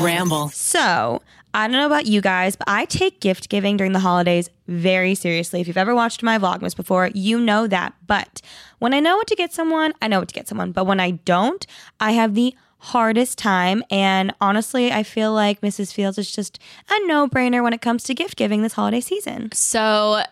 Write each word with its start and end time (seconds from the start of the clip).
Ramble. 0.00 0.48
So, 0.50 1.22
I 1.54 1.68
don't 1.68 1.76
know 1.76 1.86
about 1.86 2.06
you 2.06 2.20
guys, 2.20 2.56
but 2.56 2.68
I 2.68 2.84
take 2.84 3.20
gift 3.20 3.48
giving 3.48 3.76
during 3.76 3.92
the 3.92 4.00
holidays 4.00 4.50
very 4.66 5.14
seriously. 5.14 5.60
If 5.60 5.68
you've 5.68 5.76
ever 5.76 5.94
watched 5.94 6.22
my 6.22 6.36
Vlogmas 6.36 6.74
before, 6.74 7.10
you 7.14 7.38
know 7.38 7.68
that. 7.68 7.94
But 8.06 8.40
when 8.80 8.92
I 8.92 9.00
know 9.00 9.16
what 9.16 9.28
to 9.28 9.36
get 9.36 9.52
someone, 9.52 9.92
I 10.02 10.08
know 10.08 10.18
what 10.18 10.28
to 10.28 10.34
get 10.34 10.48
someone. 10.48 10.72
But 10.72 10.86
when 10.86 10.98
I 10.98 11.12
don't, 11.12 11.64
I 12.00 12.12
have 12.12 12.34
the 12.34 12.56
hardest 12.78 13.38
time. 13.38 13.82
And 13.90 14.34
honestly, 14.40 14.92
I 14.92 15.04
feel 15.04 15.32
like 15.32 15.60
Mrs. 15.60 15.94
Fields 15.94 16.18
is 16.18 16.30
just 16.30 16.58
a 16.90 17.06
no 17.06 17.28
brainer 17.28 17.62
when 17.62 17.72
it 17.72 17.80
comes 17.80 18.02
to 18.04 18.14
gift 18.14 18.36
giving 18.36 18.62
this 18.62 18.74
holiday 18.74 19.00
season. 19.00 19.52
So 19.52 20.22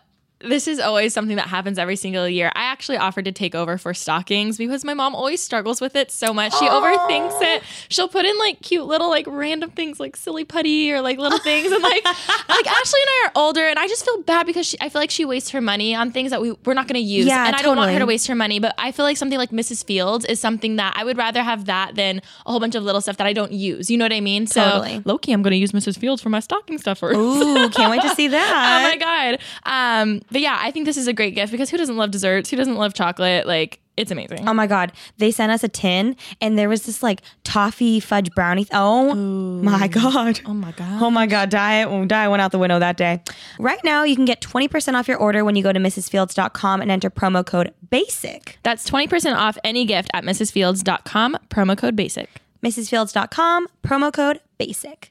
this 0.45 0.69
is 0.69 0.79
always 0.81 1.13
something 1.15 1.37
that 1.37 1.49
happens 1.49 1.79
every 1.79 1.97
single 1.97 2.29
year. 2.29 2.51
I 2.55 2.65
actually 2.65 2.99
offered 2.99 3.25
to 3.25 3.33
take 3.33 3.55
over 3.55 3.79
for 3.79 3.95
stockings 3.95 4.59
because 4.59 4.85
my 4.85 4.95
mom 4.95 5.15
always 5.15 5.41
struggles 5.41 5.81
with 5.81 5.97
it 5.97 6.11
so 6.11 6.33
much. 6.33 6.53
She 6.59 6.67
overthinks 6.67 7.41
it. 7.41 7.63
She'll 7.89 8.09
put 8.09 8.25
in 8.25 8.37
like 8.39 8.61
cute 8.61 8.87
little 8.87 9.09
like 9.09 9.27
random 9.27 9.71
things 9.71 10.01
like 10.01 10.17
silly 10.17 10.45
putty 10.45 10.93
or 10.93 11.01
like 11.01 11.19
little 11.19 11.39
things 11.51 11.71
and 11.73 11.83
like 11.83 12.05
like 12.05 12.67
Ashley 12.67 13.01
and 13.01 13.11
I 13.11 13.27
are 13.27 13.33
older 13.37 13.67
and 13.67 13.79
I 13.79 13.87
just 13.89 14.05
feel 14.05 14.23
bad 14.23 14.47
because 14.47 14.67
she, 14.67 14.77
I 14.81 14.89
feel 14.89 15.01
like 15.01 15.11
she 15.11 15.25
wastes 15.25 15.51
her 15.51 15.61
money 15.61 15.95
on 15.95 16.11
things 16.11 16.31
that 16.31 16.41
we 16.41 16.53
we're 16.65 16.75
not 16.75 16.89
going 16.89 17.01
to 17.01 17.07
use. 17.07 17.27
Yeah, 17.27 17.47
and 17.47 17.57
I 17.57 17.63
don't 17.63 17.77
want 17.77 17.93
her 17.93 17.99
to 17.99 18.07
waste 18.07 18.27
her 18.29 18.35
money, 18.35 18.59
but 18.59 18.75
I 18.79 18.93
feel 18.93 19.05
like 19.05 19.17
something 19.17 19.39
like 19.39 19.51
Mrs. 19.51 19.85
Fields 19.85 20.25
is 20.25 20.41
something 20.41 20.77
that 20.77 20.95
I 20.97 21.05
would 21.05 21.17
rather 21.17 21.43
have 21.43 21.67
that 21.67 21.95
than 21.95 22.21
a 22.47 22.51
whole 22.51 22.61
bunch 22.61 22.75
of 22.75 22.83
little 22.83 23.01
stuff 23.01 23.17
that 23.19 23.27
I 23.27 23.33
don't 23.33 23.53
use. 23.53 23.91
You 23.91 23.99
know 23.99 24.05
what 24.05 24.13
I 24.13 24.21
mean? 24.21 24.47
So 24.47 24.63
Totally. 24.63 25.03
Loki, 25.05 25.33
I'm 25.33 25.43
going 25.43 25.53
to 25.53 25.57
use 25.57 25.73
Mrs. 25.73 25.99
Fields 25.99 26.23
for 26.23 26.29
my 26.29 26.41
stocking 26.41 26.79
stuffers. 26.79 27.17
Ooh, 27.17 27.69
can't 27.71 27.91
wait 27.91 28.03
to 28.03 28.15
see 28.15 28.29
that. 28.29 28.43
Oh 28.73 28.83
my 28.83 28.97
god. 28.97 29.39
Um, 29.65 30.21
but 30.33 30.41
yeah, 30.41 30.59
I 30.61 30.71
think 30.71 30.87
this 30.87 30.97
is 30.97 31.07
a 31.07 31.13
great 31.13 31.35
gift 31.35 31.53
because 31.53 31.71
who 31.71 31.77
doesn't 31.77 31.97
love 31.97 32.11
desserts? 32.11 32.51
Who 32.51 32.57
doesn't 32.57 32.77
love 32.77 32.95
chocolate? 32.95 33.47
Like 33.47 33.81
it's 33.97 34.11
amazing. 34.11 34.49
Oh 34.49 34.55
my 34.55 34.67
god, 34.67 34.93
they 35.19 35.31
sent 35.31 35.53
us 35.53 35.63
a 35.63 35.69
tin 35.69 36.17
and 36.41 36.59
there 36.59 36.69
was 36.69 36.85
this 36.85 37.03
like 37.03 37.21
toffee 37.45 38.01
fudge 38.01 38.31
brownie. 38.33 38.67
oh 38.73 39.15
my 39.15 39.87
god. 39.89 40.41
oh 40.47 40.55
my 40.55 40.73
god. 40.73 41.03
Oh 41.03 41.11
my 41.11 41.27
god, 41.27 41.51
diet 41.51 42.09
diet 42.09 42.31
went 42.31 42.41
out 42.41 42.53
the 42.53 42.59
window 42.59 42.79
that 42.79 42.97
day. 42.97 43.23
Right 43.59 43.83
now, 43.85 44.05
you 44.05 44.17
can 44.17 44.25
get 44.25 44.41
20% 44.41 44.95
off 44.95 45.09
your 45.09 45.19
order 45.19 45.45
when 45.45 45.57
you 45.57 45.63
go 45.63 45.73
to 45.73 45.79
mrsfields.com 45.79 46.81
and 46.81 46.91
enter 46.91 47.11
promo 47.11 47.45
code 47.45 47.75
BASIC. 47.91 48.59
That's 48.63 48.89
20% 48.89 49.37
off 49.37 49.59
any 49.63 49.85
gift 49.85 50.11
at 50.15 50.25
mrsfields.com, 50.25 51.37
promo 51.51 51.77
code 51.77 51.97
basic. 51.97 52.31
mrsfields.com, 52.65 53.69
promo 53.85 54.13
code 54.13 54.41
BASIC. 54.59 55.11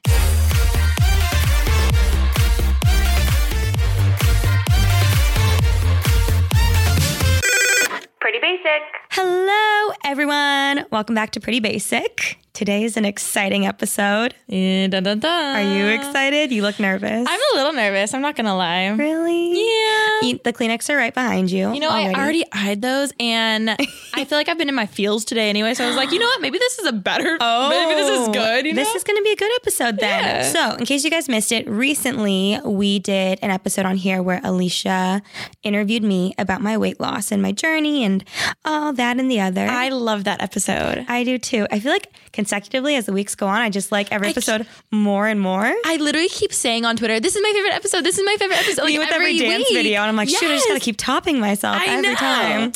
Basic. 8.42 8.82
Hello, 9.10 9.94
everyone. 10.04 10.84
Welcome 10.90 11.14
back 11.14 11.30
to 11.30 11.40
Pretty 11.40 11.60
Basic. 11.60 12.41
Today 12.54 12.84
is 12.84 12.98
an 12.98 13.06
exciting 13.06 13.64
episode. 13.64 14.34
Eh, 14.50 14.86
dun, 14.86 15.02
dun, 15.04 15.20
dun. 15.20 15.56
Are 15.56 15.62
you 15.74 15.86
excited? 15.86 16.52
You 16.52 16.60
look 16.60 16.78
nervous. 16.78 17.26
I'm 17.26 17.40
a 17.54 17.56
little 17.56 17.72
nervous. 17.72 18.12
I'm 18.12 18.20
not 18.20 18.36
gonna 18.36 18.54
lie. 18.54 18.88
really? 18.88 19.52
Yeah. 19.52 20.20
You- 20.28 20.40
the 20.44 20.52
Kleenex 20.52 20.90
are 20.92 20.96
right 20.98 21.14
behind 21.14 21.50
you. 21.50 21.72
You 21.72 21.80
know, 21.80 21.88
I 21.88 22.12
already 22.12 22.44
eyed 22.52 22.82
those, 22.82 23.10
and 23.18 23.70
I 24.14 24.24
feel 24.26 24.36
like 24.36 24.50
I've 24.50 24.58
been 24.58 24.68
in 24.68 24.74
my 24.74 24.84
feels 24.84 25.24
today 25.24 25.48
anyway. 25.48 25.72
So 25.72 25.82
I 25.82 25.86
was 25.88 25.96
like, 25.96 26.12
you 26.12 26.18
know 26.18 26.26
what? 26.26 26.42
Maybe 26.42 26.58
this 26.58 26.78
is 26.78 26.84
a 26.84 26.92
better. 26.92 27.38
Oh, 27.40 27.70
maybe 27.70 27.94
this 27.98 28.20
is 28.20 28.28
good. 28.28 28.66
You 28.66 28.74
know? 28.74 28.82
This 28.84 28.94
is 28.96 29.02
going 29.02 29.16
to 29.16 29.22
be 29.22 29.30
a 29.32 29.36
good 29.36 29.52
episode 29.56 29.98
then. 29.98 30.22
Yeah. 30.22 30.42
So, 30.42 30.76
in 30.76 30.84
case 30.84 31.04
you 31.04 31.10
guys 31.10 31.30
missed 31.30 31.52
it, 31.52 31.66
recently 31.66 32.60
we 32.66 32.98
did 32.98 33.38
an 33.40 33.50
episode 33.50 33.86
on 33.86 33.96
here 33.96 34.22
where 34.22 34.40
Alisha 34.42 35.22
interviewed 35.62 36.02
me 36.02 36.34
about 36.36 36.60
my 36.60 36.76
weight 36.76 37.00
loss 37.00 37.32
and 37.32 37.40
my 37.40 37.52
journey 37.52 38.04
and 38.04 38.22
all 38.66 38.92
that 38.92 39.18
and 39.18 39.30
the 39.30 39.40
other. 39.40 39.66
I 39.66 39.88
love 39.88 40.24
that 40.24 40.42
episode. 40.42 41.06
I 41.08 41.24
do 41.24 41.38
too. 41.38 41.66
I 41.70 41.80
feel 41.80 41.92
like 41.92 42.08
consecutively 42.42 42.96
as 42.96 43.06
the 43.06 43.12
weeks 43.12 43.34
go 43.36 43.46
on, 43.46 43.60
I 43.60 43.70
just 43.70 43.92
like 43.92 44.10
every 44.10 44.28
episode 44.28 44.66
more 44.90 45.28
and 45.28 45.40
more. 45.40 45.72
I 45.84 45.96
literally 46.00 46.28
keep 46.28 46.52
saying 46.52 46.84
on 46.84 46.96
Twitter, 46.96 47.20
"This 47.20 47.36
is 47.36 47.42
my 47.42 47.52
favorite 47.54 47.74
episode. 47.74 48.02
This 48.04 48.18
is 48.18 48.24
my 48.24 48.36
favorite 48.36 48.58
episode." 48.58 48.86
Me 48.86 48.98
with 48.98 49.12
every, 49.12 49.38
dance 49.38 49.68
week. 49.68 49.76
video, 49.76 50.00
and 50.00 50.08
I'm 50.08 50.16
like, 50.16 50.28
shoot, 50.28 50.42
I 50.42 50.56
just 50.56 50.66
gotta 50.66 50.80
keep 50.80 50.96
topping 50.96 51.38
myself 51.38 51.76
I 51.80 51.86
every 51.86 52.08
know. 52.08 52.14
time. 52.16 52.72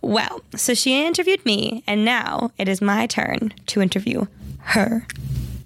Well, 0.00 0.40
so 0.56 0.72
she 0.72 1.04
interviewed 1.04 1.44
me, 1.44 1.82
and 1.86 2.04
now 2.06 2.52
it 2.56 2.68
is 2.68 2.80
my 2.80 3.06
turn 3.06 3.52
to 3.66 3.82
interview 3.82 4.26
her. 4.60 5.06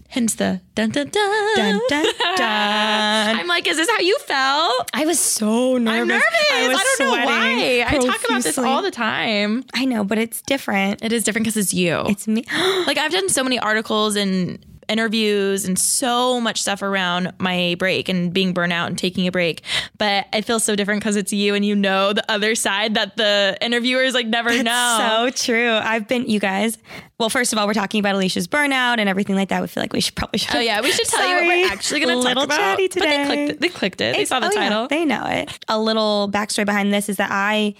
Hence 0.08 0.34
the 0.34 0.60
dun 0.74 0.90
dun 0.90 1.08
dun. 1.08 1.56
Dun 1.56 1.80
dun 1.88 2.04
dun. 2.36 3.36
I'm 3.36 3.46
like, 3.46 3.66
is 3.66 3.76
this 3.76 3.88
how 3.90 3.98
you 3.98 4.16
felt? 4.20 4.90
I 4.94 5.04
was 5.04 5.18
so 5.18 5.78
nervous. 5.78 6.00
I'm 6.00 6.08
nervous. 6.08 6.24
I, 6.52 6.68
was 6.68 6.96
don't 6.98 6.98
know 6.98 7.24
why. 7.24 7.84
I 7.86 7.98
talk 7.98 8.24
about 8.24 8.42
this 8.42 8.58
all 8.58 8.82
the 8.82 8.90
time. 8.90 9.64
I 9.74 9.84
know, 9.84 10.04
but 10.04 10.18
it's 10.18 10.42
different. 10.42 11.02
It 11.02 11.12
is 11.12 11.24
different 11.24 11.44
because 11.44 11.56
it's 11.56 11.74
you. 11.74 12.02
It's 12.06 12.28
me. 12.28 12.44
like 12.86 12.98
I've 12.98 13.12
done 13.12 13.28
so 13.28 13.42
many 13.42 13.58
articles 13.58 14.16
and 14.16 14.58
interviews 14.88 15.64
and 15.64 15.78
so 15.78 16.40
much 16.40 16.60
stuff 16.60 16.82
around 16.82 17.32
my 17.38 17.76
break 17.78 18.08
and 18.08 18.32
being 18.32 18.54
burnout 18.54 18.86
and 18.86 18.98
taking 18.98 19.26
a 19.26 19.32
break. 19.32 19.62
But 19.98 20.26
it 20.32 20.42
feels 20.44 20.64
so 20.64 20.76
different 20.76 21.00
because 21.00 21.16
it's 21.16 21.32
you 21.32 21.54
and 21.54 21.64
you 21.64 21.74
know 21.74 22.12
the 22.12 22.24
other 22.30 22.54
side 22.54 22.94
that 22.94 23.16
the 23.16 23.56
interviewers 23.60 24.14
like 24.14 24.26
never 24.26 24.62
know. 24.62 24.96
So 24.98 25.30
true. 25.30 25.72
I've 25.72 26.06
been, 26.08 26.28
you 26.28 26.40
guys. 26.40 26.78
Well, 27.18 27.30
first 27.30 27.52
of 27.52 27.58
all, 27.58 27.66
we're 27.66 27.72
talking 27.74 27.98
about 28.00 28.14
Alisha's 28.14 28.46
burnout 28.46 28.98
and 28.98 29.08
everything 29.08 29.36
like 29.36 29.48
that. 29.48 29.62
We 29.62 29.68
feel 29.68 29.82
like 29.82 29.92
we 29.92 30.00
should 30.00 30.14
probably 30.16 30.38
should. 30.38 30.54
Oh 30.54 30.60
yeah, 30.60 30.80
we 30.82 30.92
should 30.92 31.06
tell 31.06 31.26
you 31.26 31.34
what 31.34 31.44
we're 31.46 31.66
actually 31.72 32.00
going 32.00 32.18
to 32.22 32.34
talk 32.34 32.44
about. 32.44 32.56
chatty 32.58 32.88
But 32.88 32.94
they 32.94 33.00
today. 33.00 33.24
clicked 33.26 33.50
it. 33.50 33.60
They 33.60 33.68
clicked 33.68 34.00
it. 34.02 34.16
They 34.16 34.24
saw 34.26 34.40
the 34.40 34.46
Oh, 34.48 34.50
yeah, 34.52 34.68
title. 34.68 34.88
they 34.88 35.04
know 35.06 35.24
it. 35.26 35.58
A 35.68 35.78
little 35.80 36.28
backstory 36.30 36.66
behind 36.66 36.92
this 36.92 37.08
is 37.08 37.16
that 37.16 37.30
I 37.32 37.74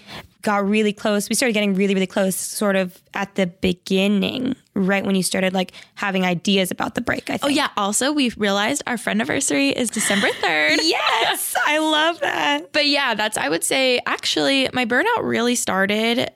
got 0.47 0.65
really 0.65 0.93
close. 0.93 1.27
We 1.27 1.35
started 1.35 1.51
getting 1.51 1.73
really, 1.73 1.93
really 1.93 2.07
close 2.07 2.33
sort 2.33 2.77
of 2.77 2.97
at 3.13 3.35
the 3.35 3.47
beginning, 3.47 4.55
right 4.75 5.05
when 5.05 5.13
you 5.13 5.21
started 5.21 5.53
like 5.53 5.73
having 5.95 6.23
ideas 6.23 6.71
about 6.71 6.95
the 6.95 7.01
break. 7.01 7.29
I 7.29 7.33
oh, 7.33 7.37
think. 7.37 7.43
Oh 7.43 7.47
yeah. 7.49 7.67
Also, 7.75 8.13
we've 8.13 8.33
realized 8.37 8.81
our 8.87 8.97
friend 8.97 9.19
anniversary 9.19 9.71
is 9.71 9.89
December 9.89 10.29
third. 10.39 10.79
Yes. 10.87 11.53
I 11.65 11.79
love 11.79 12.21
that. 12.21 12.71
But 12.71 12.85
yeah, 12.85 13.13
that's 13.13 13.37
I 13.37 13.49
would 13.49 13.63
say 13.63 13.99
actually 14.05 14.69
my 14.71 14.85
burnout 14.85 15.23
really 15.23 15.55
started 15.55 16.31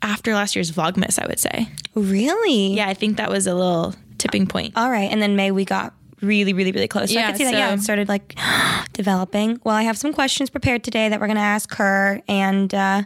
after 0.00 0.32
last 0.32 0.54
year's 0.54 0.70
Vlogmas. 0.70 1.20
I 1.20 1.26
would 1.26 1.40
say. 1.40 1.68
Really? 1.96 2.74
Yeah, 2.74 2.88
I 2.88 2.94
think 2.94 3.16
that 3.16 3.30
was 3.30 3.48
a 3.48 3.54
little 3.54 3.96
tipping 4.18 4.46
point. 4.46 4.74
All 4.76 4.90
right. 4.90 5.10
And 5.10 5.20
then 5.20 5.34
May 5.34 5.50
we 5.50 5.64
got 5.64 5.92
really, 6.22 6.52
really, 6.52 6.72
really 6.72 6.88
close. 6.88 7.10
So 7.12 7.16
I 7.18 7.20
Yeah, 7.22 7.26
could 7.28 7.36
see 7.38 7.44
that. 7.44 7.52
Yeah, 7.54 7.68
so- 7.68 7.74
it 7.74 7.80
started 7.82 8.08
like 8.08 8.34
developing. 8.92 9.60
Well, 9.64 9.74
I 9.74 9.82
have 9.82 9.98
some 9.98 10.12
questions 10.12 10.50
prepared 10.50 10.82
today 10.84 11.08
that 11.08 11.20
we're 11.20 11.26
going 11.26 11.36
to 11.36 11.42
ask 11.42 11.74
her. 11.74 12.20
And 12.28 12.72
uh, 12.74 13.02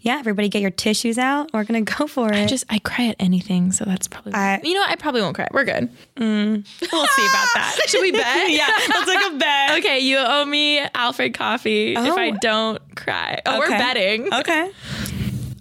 yeah, 0.00 0.18
everybody 0.18 0.48
get 0.48 0.62
your 0.62 0.70
tissues 0.70 1.18
out. 1.18 1.50
We're 1.52 1.64
going 1.64 1.84
to 1.84 1.94
go 1.98 2.06
for 2.06 2.32
it. 2.32 2.36
I 2.36 2.46
Just 2.46 2.64
I 2.70 2.78
cry 2.78 3.06
at 3.08 3.16
anything, 3.18 3.72
so 3.72 3.84
that's 3.84 4.08
probably. 4.08 4.32
I- 4.34 4.60
you 4.62 4.74
know, 4.74 4.80
what? 4.80 4.90
I 4.90 4.96
probably 4.96 5.20
won't 5.22 5.34
cry. 5.34 5.48
We're 5.52 5.64
good. 5.64 5.88
we'll 6.18 6.62
see 6.62 6.90
about 6.90 7.48
that. 7.54 7.76
Should 7.86 8.00
we 8.02 8.12
bet? 8.12 8.50
yeah, 8.50 8.66
let's 8.88 9.10
take 9.10 9.32
a 9.32 9.36
bet. 9.36 9.78
Okay, 9.78 9.98
you 10.00 10.16
owe 10.18 10.44
me 10.44 10.80
Alfred 10.94 11.34
coffee 11.34 11.92
if 11.92 11.98
Oh. 11.98 12.16
I 12.16 12.30
don't 12.30 12.80
cry. 12.96 13.40
Oh, 13.46 13.58
we're 13.58 13.68
betting. 13.68 14.32
Okay. 14.32 14.70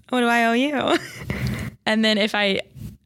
What 0.09 0.19
do 0.21 0.27
I 0.27 0.45
owe 0.45 0.53
you? 0.53 0.97
And 1.85 2.05
then 2.05 2.17
if 2.17 2.33
I, 2.35 2.61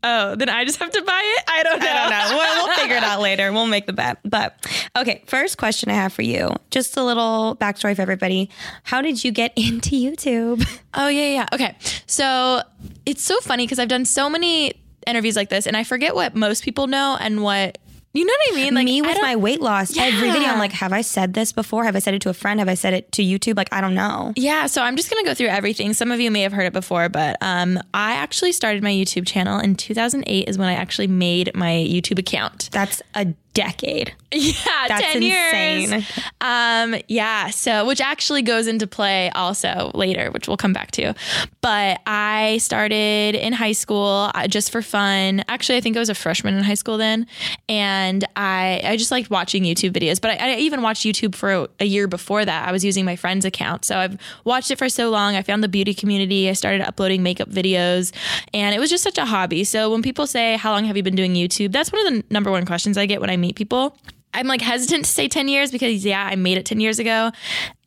oh, 0.08 0.36
then 0.36 0.50
I 0.50 0.66
just 0.66 0.80
have 0.80 0.92
to 0.92 1.02
buy 1.02 1.22
it. 1.38 1.44
I 1.48 1.64
don't 1.64 1.80
know. 1.80 1.88
I 1.90 1.94
don't 1.94 2.10
know. 2.10 2.38
We'll, 2.38 2.68
we'll 2.68 2.76
figure 2.76 2.96
it 2.96 3.04
out 3.04 3.20
later. 3.28 3.52
We'll 3.52 3.68
make 3.68 3.86
the 3.86 3.94
bet. 3.94 4.20
But 4.24 4.66
okay, 4.96 5.24
first 5.28 5.58
question 5.58 5.90
I 5.90 5.94
have 5.96 6.14
for 6.14 6.22
you. 6.22 6.56
Just 6.72 6.98
a 6.98 7.04
little 7.04 7.58
backstory 7.60 7.96
for 7.96 8.02
everybody. 8.02 8.50
How 8.84 9.02
did 9.02 9.24
you 9.24 9.32
get 9.32 9.54
into 9.56 9.92
YouTube? 9.92 10.68
Oh 10.94 11.08
yeah, 11.08 11.28
yeah. 11.30 11.46
Okay. 11.54 11.76
So 12.06 12.62
it's 13.06 13.22
so 13.22 13.40
funny 13.42 13.66
because 13.66 13.80
I've 13.80 13.90
done 13.90 14.06
so 14.06 14.30
many 14.30 14.74
interviews 15.06 15.36
like 15.36 15.50
this, 15.50 15.68
and 15.68 15.76
I 15.78 15.84
forget 15.84 16.16
what 16.16 16.36
most 16.36 16.64
people 16.64 16.88
know 16.88 17.18
and 17.20 17.44
what 17.44 17.78
you 18.14 18.26
know 18.26 18.34
what 18.34 18.54
I 18.54 18.56
mean. 18.56 18.74
Like 18.74 18.86
Me 18.86 19.02
with 19.02 19.22
my 19.22 19.36
weight 19.36 19.62
loss. 19.62 19.96
Every 19.98 20.32
video, 20.32 20.48
I'm 20.50 20.60
like, 20.60 20.72
have 20.72 20.94
I 20.94 21.02
said 21.02 21.34
this 21.34 21.52
before? 21.52 21.84
Have 21.84 21.96
I 21.96 22.00
said 22.00 22.14
it 22.14 22.22
to 22.24 22.30
a 22.30 22.34
friend? 22.34 22.60
Have 22.60 22.70
I 22.70 22.74
said 22.74 22.94
it 22.94 23.12
to 23.14 23.22
YouTube? 23.22 23.58
Like, 23.58 23.72
I 23.72 23.82
don't 23.82 23.94
know. 23.96 24.34
Yeah, 24.36 24.66
so 24.66 24.82
I'm 24.82 24.96
just 24.96 25.10
gonna 25.10 25.24
go 25.24 25.34
through 25.34 25.48
everything. 25.48 25.94
Some 25.94 26.12
of 26.12 26.20
you 26.20 26.32
may 26.32 26.42
have 26.42 26.54
heard 26.54 26.66
it 26.66 26.74
before, 26.74 27.10
but 27.10 27.38
um, 27.42 27.80
I 27.94 28.14
actually 28.14 28.54
started 28.54 28.82
my 28.82 28.92
YouTube 28.92 29.28
channel 29.28 29.60
in 29.60 29.76
2008 29.76 30.48
is 30.48 30.58
when 30.58 30.68
I 30.68 30.74
actually 30.74 31.08
made 31.08 31.52
my 31.54 31.72
YouTube 31.72 32.20
account. 32.20 32.70
That's 32.72 33.02
a 33.14 33.28
decade. 33.58 34.14
Yeah, 34.30 34.88
That's 34.90 35.02
10 35.14 35.24
insane. 35.24 35.90
years. 35.90 36.04
Um, 36.42 36.96
yeah, 37.08 37.50
so 37.50 37.86
which 37.88 38.02
actually 38.02 38.42
goes 38.42 38.68
into 38.68 38.86
play 38.86 39.30
also 39.30 39.90
later, 39.94 40.32
which 40.32 40.50
we'll 40.50 40.58
come 40.58 40.74
back 40.74 40.92
to. 40.92 41.14
But 41.62 42.02
I 42.06 42.58
started 42.58 43.36
in 43.36 43.54
high 43.54 43.72
school 43.72 44.30
uh, 44.36 44.48
just 44.50 44.70
for 44.70 44.82
fun. 44.82 45.46
Actually, 45.48 45.78
I 45.78 45.82
think 45.82 45.96
I 45.96 46.00
was 46.02 46.10
a 46.10 46.14
freshman 46.16 46.56
in 46.56 46.64
high 46.66 46.74
school 46.74 46.98
then, 46.98 47.26
and 47.70 48.26
I 48.36 48.82
I 48.84 48.98
just 48.98 49.12
liked 49.12 49.30
watching 49.30 49.64
YouTube 49.64 49.92
videos. 49.94 50.20
But 50.20 50.32
I, 50.42 50.56
I 50.56 50.58
even 50.58 50.82
watched 50.82 51.06
YouTube 51.06 51.34
for 51.34 51.54
a, 51.54 51.68
a 51.80 51.86
year 51.86 52.06
before 52.10 52.44
that. 52.44 52.68
I 52.68 52.74
was 52.74 52.84
using 52.84 53.06
my 53.06 53.16
friend's 53.16 53.46
account, 53.46 53.86
so 53.86 53.98
I've 53.98 54.18
watched 54.44 54.72
it 54.72 54.78
for 54.78 54.90
so 54.90 55.10
long. 55.10 55.36
I 55.38 55.42
found 55.42 55.64
the 55.64 55.70
beauty 55.70 55.94
community. 55.94 56.50
I 56.50 56.54
started 56.54 56.82
uploading 56.82 57.24
makeup 57.24 57.50
videos, 57.50 58.12
and 58.54 58.76
it 58.76 58.80
was 58.80 58.90
just 58.90 59.04
such 59.06 59.18
a 59.18 59.26
hobby. 59.26 59.64
So 59.64 59.90
when 59.90 60.02
people 60.02 60.28
say, 60.28 60.58
"How 60.58 60.72
long 60.74 60.84
have 60.84 60.98
you 60.98 61.04
been 61.04 61.16
doing 61.16 61.34
YouTube?" 61.34 61.72
That's 61.72 61.94
one 61.94 62.06
of 62.06 62.14
the 62.14 62.24
number 62.30 62.52
one 62.52 62.66
questions 62.66 62.98
I 62.98 63.06
get 63.06 63.22
when 63.22 63.30
I 63.30 63.38
meet 63.38 63.47
people. 63.54 63.98
I'm 64.34 64.46
like 64.46 64.62
hesitant 64.62 65.06
to 65.06 65.12
say 65.12 65.28
10 65.28 65.48
years 65.48 65.72
because 65.72 66.06
yeah, 66.06 66.24
I 66.24 66.36
made 66.36 66.58
it 66.58 66.66
10 66.66 66.80
years 66.80 67.00
ago 67.00 67.32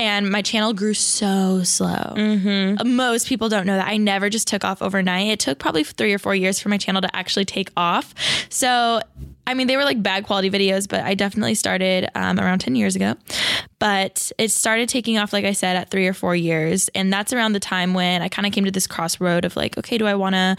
and 0.01 0.31
my 0.31 0.43
channel 0.43 0.73
grew 0.73 0.95
so 0.95 1.63
slow. 1.63 2.15
Mm-hmm. 2.17 2.97
Most 2.97 3.29
people 3.29 3.49
don't 3.49 3.67
know 3.67 3.77
that. 3.77 3.87
I 3.87 3.99
never 3.99 4.29
just 4.29 4.49
took 4.49 4.65
off 4.65 4.83
overnight. 4.83 5.29
It 5.29 5.39
took 5.39 5.61
probably 5.61 5.85
three 5.85 6.13
or 6.13 6.19
four 6.19 6.35
years 6.35 6.59
for 6.59 6.69
my 6.69 6.77
channel 6.77 7.03
to 7.03 7.17
actually 7.17 7.45
take 7.45 7.71
off. 7.77 8.15
So 8.49 9.01
I 9.47 9.55
mean, 9.55 9.67
they 9.67 9.77
were 9.77 9.85
like 9.85 10.01
bad 10.03 10.25
quality 10.25 10.49
videos, 10.49 10.89
but 10.89 11.03
I 11.03 11.15
definitely 11.15 11.57
started 11.57 12.09
um, 12.15 12.39
around 12.39 12.61
10 12.61 12.77
years 12.77 12.95
ago. 12.95 13.15
But 13.81 14.31
it 14.39 14.51
started 14.51 14.89
taking 14.89 15.19
off, 15.19 15.33
like 15.33 15.45
I 15.45 15.53
said, 15.53 15.77
at 15.77 15.91
three 15.91 16.07
or 16.07 16.13
four 16.13 16.37
years. 16.37 16.89
And 16.95 17.13
that's 17.13 17.33
around 17.33 17.53
the 17.53 17.61
time 17.61 17.93
when 17.93 18.23
I 18.23 18.29
kind 18.29 18.47
of 18.47 18.53
came 18.53 18.65
to 18.65 18.71
this 18.71 18.87
crossroad 18.87 19.45
of 19.45 19.57
like, 19.57 19.77
okay, 19.77 19.99
do 19.99 20.07
I 20.07 20.15
want 20.15 20.35
to 20.35 20.57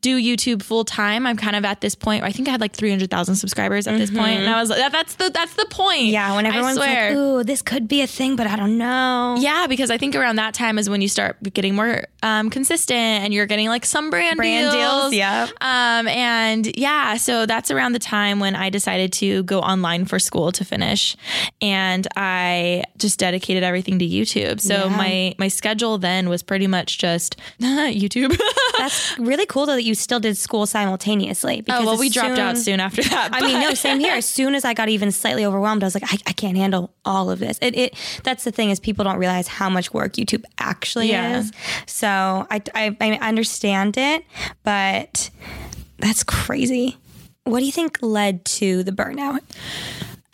do 0.00 0.16
YouTube 0.20 0.62
full 0.62 0.84
time. 0.84 1.26
I'm 1.26 1.36
kind 1.36 1.56
of 1.56 1.64
at 1.64 1.80
this 1.80 1.94
point. 1.96 2.22
I 2.22 2.30
think 2.30 2.46
I 2.46 2.52
had 2.52 2.60
like 2.60 2.72
300,000 2.72 3.34
subscribers 3.34 3.86
at 3.88 3.98
this 3.98 4.10
point, 4.10 4.40
and 4.40 4.48
I 4.48 4.60
was 4.60 4.70
like, 4.70 4.78
that, 4.78 4.92
"That's 4.92 5.14
the 5.16 5.28
that's 5.30 5.54
the 5.54 5.66
point." 5.70 6.04
Yeah, 6.06 6.36
when 6.36 6.46
everyone's 6.46 6.78
like, 6.78 7.12
"Ooh, 7.12 7.42
this 7.42 7.62
could 7.62 7.88
be 7.88 8.00
a 8.02 8.06
thing, 8.06 8.36
but 8.36 8.46
I 8.46 8.54
don't 8.56 8.78
know." 8.78 9.36
Yeah, 9.40 9.66
because 9.66 9.90
I 9.90 9.98
think 9.98 10.14
around 10.14 10.36
that 10.36 10.54
time 10.54 10.78
is 10.78 10.88
when 10.88 11.00
you 11.00 11.08
start 11.08 11.36
getting 11.52 11.74
more 11.74 12.04
um, 12.22 12.48
consistent 12.48 12.96
and 13.24 13.34
you're 13.34 13.46
getting 13.46 13.68
like 13.68 13.84
some 13.84 14.10
brand, 14.10 14.36
Brand 14.36 14.70
deals, 14.72 15.12
Yeah, 15.14 15.48
Um, 15.60 16.06
and 16.08 16.76
yeah, 16.76 17.16
so 17.16 17.44
that's 17.46 17.70
around 17.70 17.92
the 17.92 17.98
time 17.98 18.38
when 18.40 18.54
I 18.54 18.70
decided 18.70 19.12
to 19.14 19.42
go 19.44 19.60
online 19.60 20.04
for 20.04 20.18
school 20.20 20.52
to 20.52 20.64
finish, 20.64 21.16
and 21.60 22.06
I 22.16 22.84
just 22.98 23.18
dedicated 23.18 23.62
everything 23.64 23.98
to 23.98 24.06
YouTube. 24.06 24.60
So 24.60 24.74
Yeah. 24.86 24.96
my 24.96 25.34
my 25.38 25.48
schedule 25.48 25.98
then 25.98 26.28
was 26.28 26.42
pretty 26.44 26.66
much 26.68 26.98
just 26.98 27.36
YouTube. 27.60 28.38
That's 28.78 29.18
really 29.18 29.46
cool 29.46 29.66
though 29.66 29.74
that 29.74 29.87
you 29.88 29.94
still 29.96 30.20
did 30.20 30.36
school 30.36 30.66
simultaneously. 30.66 31.64
oh 31.68 31.84
well, 31.84 31.98
we 31.98 32.08
dropped 32.10 32.38
out 32.38 32.56
soon- 32.56 32.64
soon 32.64 32.80
after 32.80 33.02
that. 33.02 33.30
I 33.32 33.40
mean, 33.40 33.60
no, 33.60 33.74
same 33.74 33.98
here. 33.98 34.14
As 34.16 34.26
soon 34.26 34.54
as 34.54 34.64
I 34.64 34.74
got 34.74 34.88
even 34.88 35.10
slightly 35.10 35.44
overwhelmed, 35.44 35.82
I 35.82 35.86
was 35.86 35.94
like, 35.94 36.04
I, 36.06 36.16
I 36.26 36.32
can't 36.32 36.56
handle 36.56 36.94
all 37.04 37.30
of 37.30 37.38
this. 37.40 37.58
It, 37.60 37.76
it 37.76 37.94
that's 38.22 38.44
the 38.44 38.52
thing 38.52 38.70
is 38.70 38.78
people 38.78 39.04
don't 39.04 39.18
realize 39.18 39.48
how 39.48 39.68
much 39.68 39.92
work 39.92 40.12
YouTube 40.12 40.44
actually 40.58 41.10
Yeah. 41.10 41.38
is. 41.38 41.52
So 41.86 42.08
I, 42.08 42.62
I 42.74 42.96
I 43.00 43.12
understand 43.28 43.96
it, 43.96 44.24
but 44.62 45.30
that's 45.98 46.22
crazy. 46.22 46.96
What 47.44 47.60
do 47.60 47.64
you 47.64 47.72
think 47.72 47.98
led 48.02 48.44
to 48.44 48.82
the 48.84 48.92
burnout? 48.92 49.40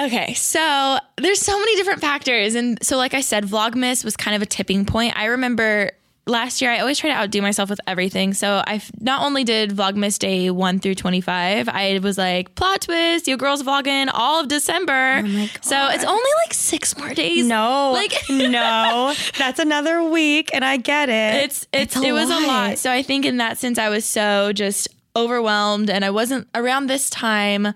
Okay, 0.03 0.35
so 0.35 0.99
there's 1.19 1.41
so 1.41 1.57
many 1.57 1.77
different 1.77 2.01
factors. 2.01 2.57
And 2.57 2.85
so, 2.85 2.97
like 2.97 3.15
I 3.15 3.21
said, 3.21 3.45
Vlogmas 3.45 4.05
was 4.05 4.17
kind 4.17 4.35
of 4.35 4.43
a 4.43 4.47
tipping 4.47 4.85
point. 4.85 5.17
I 5.17 5.27
remember 5.27 5.93
last 6.27 6.63
year, 6.63 6.71
I 6.73 6.79
always 6.79 6.99
try 6.99 7.11
to 7.11 7.17
outdo 7.17 7.43
myself 7.43 7.69
with 7.71 7.81
everything. 7.87 8.35
So, 8.35 8.63
I 8.67 8.81
not 9.01 9.23
only 9.23 9.45
did 9.45 9.71
Vlogmas 9.71 10.19
day 10.19 10.51
one 10.51 10.79
through 10.79 10.95
25, 10.97 11.69
I 11.69 11.99
was 12.03 12.17
like, 12.19 12.55
plot 12.55 12.83
twist, 12.83 13.29
you 13.29 13.37
girls 13.37 13.63
vlogging 13.63 14.09
all 14.13 14.41
of 14.41 14.49
December. 14.49 15.23
Oh 15.25 15.47
So, 15.63 15.89
it's 15.91 16.05
only 16.05 16.31
like 16.45 16.55
six 16.55 16.97
more 16.97 17.13
days. 17.15 17.47
No, 17.47 17.93
Like- 17.93 18.15
no, 18.31 19.15
that's 19.39 19.59
another 19.59 20.03
week, 20.05 20.51
and 20.55 20.65
I 20.65 20.77
get 20.79 21.09
it. 21.09 21.45
it's 21.45 21.67
it's, 21.73 21.97
a 21.97 22.03
it 22.03 22.13
was 22.13 22.31
a 22.31 22.35
lot. 22.35 22.43
lot. 22.47 22.79
So 22.79 22.91
I 22.91 23.03
think 23.03 23.25
in 23.27 23.37
that 23.39 23.59
sense 23.59 23.79
I 23.79 23.89
was 23.89 24.05
so 24.05 24.53
just 24.53 24.89
overwhelmed 25.17 25.89
and 25.91 26.05
I 26.05 26.11
wasn't 26.11 26.49
around 26.55 26.89
this 26.89 27.09
time. 27.09 27.69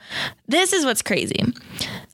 This 0.48 0.72
is 0.72 0.84
what's 0.84 1.02
crazy. 1.02 1.44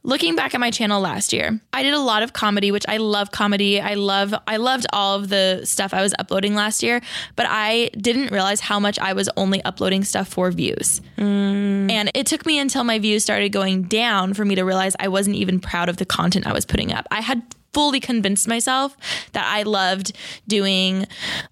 Looking 0.06 0.36
back 0.36 0.54
at 0.54 0.60
my 0.60 0.70
channel 0.70 1.00
last 1.00 1.32
year, 1.32 1.58
I 1.72 1.82
did 1.82 1.94
a 1.94 1.98
lot 1.98 2.22
of 2.22 2.34
comedy, 2.34 2.70
which 2.70 2.84
I 2.86 2.98
love 2.98 3.30
comedy. 3.30 3.80
I 3.80 3.94
love 3.94 4.34
I 4.46 4.58
loved 4.58 4.86
all 4.92 5.16
of 5.16 5.30
the 5.30 5.62
stuff 5.64 5.94
I 5.94 6.02
was 6.02 6.12
uploading 6.18 6.54
last 6.54 6.82
year, 6.82 7.00
but 7.36 7.46
I 7.48 7.88
didn't 7.96 8.30
realize 8.30 8.60
how 8.60 8.78
much 8.78 8.98
I 8.98 9.14
was 9.14 9.30
only 9.38 9.64
uploading 9.64 10.04
stuff 10.04 10.28
for 10.28 10.50
views. 10.50 11.00
Mm. 11.16 11.90
And 11.90 12.10
it 12.14 12.26
took 12.26 12.44
me 12.44 12.58
until 12.58 12.84
my 12.84 12.98
views 12.98 13.22
started 13.22 13.48
going 13.48 13.84
down 13.84 14.34
for 14.34 14.44
me 14.44 14.54
to 14.56 14.62
realize 14.62 14.94
I 15.00 15.08
wasn't 15.08 15.36
even 15.36 15.58
proud 15.58 15.88
of 15.88 15.96
the 15.96 16.04
content 16.04 16.46
I 16.46 16.52
was 16.52 16.66
putting 16.66 16.92
up. 16.92 17.08
I 17.10 17.22
had 17.22 17.42
fully 17.74 18.00
convinced 18.00 18.48
myself 18.48 18.96
that 19.32 19.44
I 19.44 19.64
loved 19.64 20.16
doing 20.48 21.06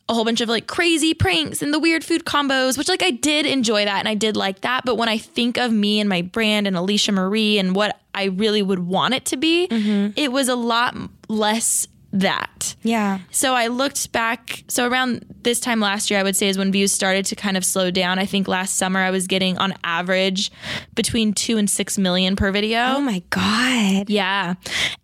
a 0.09 0.15
whole 0.15 0.25
bunch 0.25 0.41
of 0.41 0.49
like 0.49 0.67
crazy 0.67 1.13
pranks 1.13 1.61
and 1.61 1.75
the 1.75 1.79
weird 1.79 2.05
food 2.05 2.25
combos, 2.25 2.79
which 2.79 2.89
like 2.89 3.03
I 3.03 3.11
did 3.11 3.45
enjoy 3.45 3.85
that 3.85 3.99
and 3.99 4.09
I 4.09 4.15
did 4.15 4.37
like 4.37 4.63
that. 4.63 4.85
But 4.85 4.97
when 4.97 5.09
I 5.09 5.19
think 5.19 5.59
of 5.59 5.73
me 5.73 6.01
and 6.01 6.09
my 6.09 6.23
brand 6.23 6.67
and 6.67 6.77
Alisha 6.77 7.13
Marie 7.13 7.59
and 7.59 7.75
what 7.75 8.01
I 8.15 8.25
really 8.25 8.63
would 8.63 8.79
want 8.79 9.15
it 9.15 9.25
to 9.27 9.37
be, 9.37 9.69
mm-hmm. 9.69 10.13
it 10.17 10.33
was 10.33 10.49
a 10.49 10.57
lot 10.57 10.97
less 11.29 11.87
that. 12.13 12.77
yeah. 12.83 13.21
So 13.31 13.55
I 13.55 13.69
looked 13.69 14.13
back. 14.13 14.65
So 14.69 14.87
around 14.87 15.25
this 15.43 15.59
time 15.61 15.81
last 15.81 16.11
year, 16.11 16.21
I 16.21 16.23
would 16.23 16.37
say 16.37 16.49
is 16.49 16.59
when 16.59 16.71
views 16.71 16.93
started 16.93 17.25
to 17.27 17.37
kind 17.37 17.57
of 17.57 17.65
slow 17.65 17.91
down. 17.91 18.19
I 18.19 18.27
think 18.27 18.49
last 18.49 18.77
summer 18.77 19.01
I 19.01 19.11
was 19.11 19.27
getting 19.27 19.57
on 19.59 19.75
average 19.83 20.51
between 20.95 21.33
two 21.33 21.57
and 21.57 21.69
six 21.69 21.97
million 21.99 22.37
per 22.37 22.53
video. 22.53 22.81
Oh 22.81 23.01
my 23.01 23.23
god. 23.31 24.11
Yeah. 24.11 24.55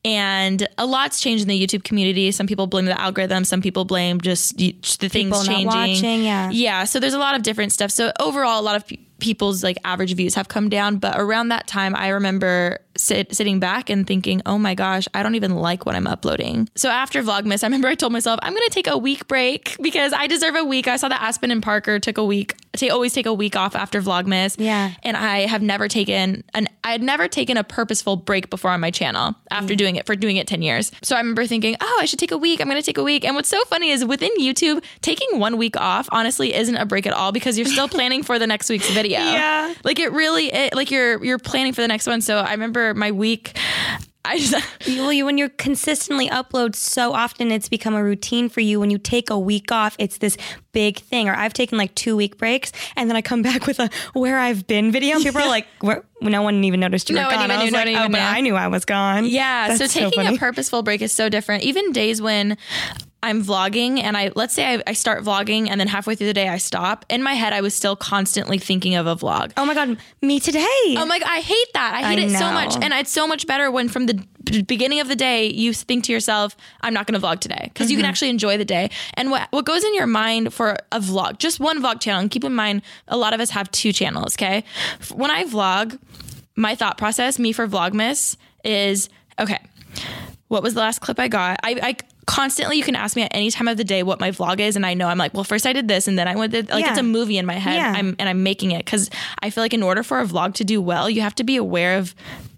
And 0.04 0.66
a 0.76 0.86
lot's 0.86 1.20
changed 1.20 1.42
in 1.42 1.48
the 1.48 1.66
YouTube 1.66 1.82
community. 1.84 2.30
Some 2.30 2.46
people 2.46 2.66
blame 2.66 2.84
the 2.84 3.00
algorithm, 3.00 3.44
some 3.44 3.62
people 3.62 3.84
blame 3.84 4.20
just 4.20 4.56
the 4.58 4.72
things 4.82 5.10
People 5.10 5.30
not 5.30 5.46
changing. 5.46 5.66
watching, 5.66 6.22
yeah. 6.24 6.50
Yeah. 6.50 6.84
So 6.84 7.00
there's 7.00 7.14
a 7.14 7.18
lot 7.18 7.34
of 7.34 7.42
different 7.42 7.72
stuff. 7.72 7.90
So 7.90 8.12
overall, 8.20 8.60
a 8.60 8.62
lot 8.62 8.76
of 8.76 8.86
pe- 8.86 8.98
people's 9.20 9.62
like 9.62 9.78
average 9.84 10.14
views 10.14 10.34
have 10.34 10.48
come 10.48 10.68
down. 10.68 10.98
But 10.98 11.18
around 11.18 11.48
that 11.48 11.66
time, 11.66 11.94
I 11.96 12.08
remember 12.08 12.80
sit, 12.96 13.34
sitting 13.34 13.60
back 13.60 13.90
and 13.90 14.06
thinking, 14.06 14.42
oh 14.46 14.58
my 14.58 14.74
gosh, 14.74 15.08
I 15.14 15.22
don't 15.22 15.34
even 15.34 15.54
like 15.56 15.86
what 15.86 15.94
I'm 15.94 16.06
uploading. 16.06 16.68
So 16.74 16.88
after 16.88 17.22
Vlogmas, 17.22 17.62
I 17.64 17.66
remember 17.66 17.88
I 17.88 17.94
told 17.94 18.12
myself, 18.12 18.38
I'm 18.42 18.52
going 18.52 18.66
to 18.68 18.74
take 18.74 18.86
a 18.86 18.98
week 18.98 19.28
break 19.28 19.76
because 19.80 20.12
I 20.12 20.26
deserve 20.26 20.56
a 20.56 20.64
week. 20.64 20.88
I 20.88 20.96
saw 20.96 21.08
that 21.08 21.20
Aspyn 21.20 21.50
and 21.50 21.62
Parker 21.62 21.98
took 21.98 22.18
a 22.18 22.24
week. 22.24 22.54
They 22.78 22.90
always 22.90 23.12
take 23.12 23.26
a 23.26 23.34
week 23.34 23.56
off 23.56 23.74
after 23.74 24.00
Vlogmas. 24.00 24.56
Yeah. 24.58 24.92
And 25.02 25.16
I 25.16 25.40
have 25.46 25.62
never 25.62 25.88
taken 25.88 26.44
an 26.54 26.68
I 26.84 26.92
had 26.92 27.02
never 27.02 27.28
taken 27.28 27.56
a 27.56 27.64
purposeful 27.64 28.16
break 28.16 28.48
before 28.50 28.70
on 28.70 28.80
my 28.80 28.90
channel 28.90 29.34
after 29.50 29.74
doing 29.74 29.96
it 29.96 30.06
for 30.06 30.16
doing 30.16 30.36
it 30.36 30.46
10 30.46 30.62
years. 30.62 30.90
So 31.02 31.16
I 31.16 31.18
remember 31.18 31.46
thinking, 31.46 31.76
"Oh, 31.80 31.98
I 32.00 32.06
should 32.06 32.18
take 32.18 32.30
a 32.30 32.38
week. 32.38 32.60
I'm 32.60 32.68
going 32.68 32.80
to 32.80 32.86
take 32.86 32.96
a 32.96 33.02
week." 33.02 33.24
And 33.24 33.34
what's 33.34 33.48
so 33.48 33.62
funny 33.64 33.90
is 33.90 34.04
within 34.04 34.30
YouTube, 34.38 34.82
taking 35.02 35.38
1 35.38 35.58
week 35.58 35.76
off 35.76 36.08
honestly 36.12 36.54
isn't 36.54 36.76
a 36.76 36.86
break 36.86 37.06
at 37.06 37.12
all 37.12 37.32
because 37.32 37.58
you're 37.58 37.66
still 37.66 37.88
planning 37.98 38.22
for 38.22 38.38
the 38.38 38.46
next 38.46 38.70
week's 38.70 38.88
video. 38.90 39.07
Yeah. 39.10 39.74
Like 39.84 39.98
it 39.98 40.12
really 40.12 40.52
it, 40.52 40.74
like 40.74 40.90
you're 40.90 41.22
you're 41.24 41.38
planning 41.38 41.72
for 41.72 41.80
the 41.80 41.88
next 41.88 42.06
one. 42.06 42.20
So 42.20 42.38
I 42.38 42.52
remember 42.52 42.94
my 42.94 43.10
week 43.12 43.56
I 44.28 44.38
just 44.38 44.54
Well, 44.86 45.12
you, 45.12 45.24
when 45.24 45.38
you 45.38 45.48
consistently 45.48 46.28
upload 46.28 46.74
so 46.74 47.12
often, 47.12 47.50
it's 47.50 47.68
become 47.68 47.94
a 47.94 48.02
routine 48.04 48.48
for 48.48 48.60
you. 48.60 48.78
When 48.78 48.90
you 48.90 48.98
take 48.98 49.30
a 49.30 49.38
week 49.38 49.72
off, 49.72 49.96
it's 49.98 50.18
this 50.18 50.36
big 50.72 50.98
thing. 50.98 51.28
Or 51.28 51.34
I've 51.34 51.54
taken 51.54 51.78
like 51.78 51.94
two 51.94 52.16
week 52.16 52.36
breaks, 52.36 52.72
and 52.96 53.08
then 53.08 53.16
I 53.16 53.22
come 53.22 53.42
back 53.48 53.66
with 53.66 53.80
a 53.80 53.88
where 54.12 54.38
I've 54.38 54.66
been 54.66 54.92
video. 54.92 55.16
And 55.16 55.24
people 55.24 55.40
are 55.40 55.48
like, 55.48 55.66
where, 55.80 56.04
no 56.20 56.42
one 56.42 56.62
even 56.64 56.80
noticed 56.80 57.08
you 57.08 57.16
No 57.16 57.22
were 57.22 57.28
one 57.28 57.36
gone. 57.36 57.44
even 57.44 57.56
I 57.58 57.62
was 57.64 57.72
knew, 57.72 57.78
like, 57.78 58.06
oh, 58.06 58.08
but. 58.12 58.20
I 58.20 58.40
knew 58.40 58.54
I 58.54 58.68
was 58.68 58.84
gone. 58.84 59.24
Yeah. 59.24 59.68
That's 59.68 59.92
so 59.92 60.00
taking 60.00 60.22
funny. 60.24 60.36
a 60.36 60.38
purposeful 60.38 60.82
break 60.82 61.00
is 61.00 61.12
so 61.12 61.28
different. 61.28 61.62
Even 61.64 61.92
days 61.92 62.20
when 62.20 62.58
I'm 63.22 63.42
vlogging 63.44 63.98
and 64.00 64.16
I 64.16 64.30
let's 64.36 64.54
say 64.54 64.74
I, 64.74 64.82
I 64.86 64.92
start 64.92 65.24
vlogging 65.24 65.68
and 65.68 65.80
then 65.80 65.88
halfway 65.88 66.14
through 66.14 66.28
the 66.28 66.34
day 66.34 66.48
I 66.48 66.58
stop. 66.58 67.04
In 67.08 67.22
my 67.22 67.34
head, 67.34 67.52
I 67.52 67.60
was 67.60 67.74
still 67.74 67.96
constantly 67.96 68.58
thinking 68.58 68.94
of 68.94 69.06
a 69.06 69.16
vlog. 69.16 69.52
Oh 69.56 69.66
my 69.66 69.74
god, 69.74 69.98
me 70.22 70.38
today. 70.38 70.64
Oh 70.96 71.04
my 71.06 71.18
god, 71.18 71.28
I 71.28 71.40
hate 71.40 71.72
that. 71.74 71.94
I 71.94 72.02
hate 72.14 72.18
I 72.20 72.26
it 72.26 72.38
so 72.38 72.52
much. 72.52 72.76
And 72.80 72.92
it's 72.94 73.10
so 73.10 73.26
much 73.26 73.46
better 73.46 73.70
when 73.70 73.88
from 73.88 74.06
the 74.06 74.24
beginning 74.66 75.00
of 75.00 75.08
the 75.08 75.16
day 75.16 75.46
you 75.50 75.72
think 75.74 76.04
to 76.04 76.12
yourself, 76.12 76.56
I'm 76.80 76.94
not 76.94 77.06
going 77.06 77.20
to 77.20 77.26
vlog 77.26 77.40
today 77.40 77.70
because 77.72 77.90
you 77.90 77.96
Mm-hmm. 77.96 78.02
can 78.02 78.08
actually 78.10 78.30
enjoy 78.30 78.56
the 78.56 78.64
day. 78.64 78.90
And 79.14 79.30
what 79.32 79.48
what 79.50 79.64
goes 79.64 79.82
in 79.82 79.94
your 79.94 80.06
mind 80.06 80.54
for 80.54 80.76
a 80.92 81.00
vlog, 81.00 81.38
just 81.38 81.58
one 81.58 81.82
vlog 81.82 82.00
channel. 82.00 82.20
And 82.20 82.30
keep 82.30 82.44
in 82.44 82.54
mind, 82.54 82.82
a 83.08 83.16
lot 83.16 83.34
of 83.34 83.40
us 83.40 83.50
have 83.50 83.68
two 83.72 83.92
channels. 83.92 84.36
Okay, 84.36 84.62
when 85.12 85.30
I 85.32 85.42
vlog, 85.44 85.98
my 86.54 86.76
thought 86.76 86.98
process, 86.98 87.38
me 87.38 87.50
for 87.52 87.66
Vlogmas, 87.66 88.36
is 88.64 89.08
okay. 89.40 89.58
What 90.48 90.62
was 90.62 90.74
the 90.74 90.80
last 90.80 91.00
clip 91.00 91.18
I 91.18 91.28
got? 91.28 91.60
I, 91.62 91.78
I 91.82 91.96
constantly 92.26 92.76
you 92.78 92.82
can 92.82 92.96
ask 92.96 93.16
me 93.16 93.22
at 93.22 93.30
any 93.34 93.50
time 93.50 93.68
of 93.68 93.76
the 93.76 93.84
day 93.84 94.02
what 94.02 94.18
my 94.20 94.30
vlog 94.30 94.60
is, 94.60 94.76
and 94.76 94.84
I 94.84 94.94
know 94.94 95.06
I'm 95.08 95.18
like, 95.18 95.34
well, 95.34 95.44
first 95.44 95.66
I 95.66 95.72
did 95.72 95.88
this, 95.88 96.08
and 96.08 96.18
then 96.18 96.26
I 96.28 96.36
went 96.36 96.52
like 96.52 96.68
Yeah. 96.84 96.90
it's 96.90 96.98
a 96.98 97.02
movie 97.02 97.38
in 97.38 97.46
my 97.46 97.54
head. 97.54 97.76
Yeah. 97.76 97.92
I'm 97.96 98.16
and 98.18 98.28
I'm 98.28 98.42
making 98.42 98.70
it 98.72 98.84
because 98.84 99.10
I 99.42 99.50
feel 99.50 99.62
like 99.62 99.74
in 99.74 99.82
order 99.82 100.02
for 100.02 100.20
a 100.20 100.24
vlog 100.26 100.54
to 100.54 100.64
do 100.64 100.80
well, 100.82 101.08
you 101.08 101.20
have 101.20 101.34
to 101.36 101.44
be 101.44 101.56
aware 101.56 101.98
of 101.98 102.14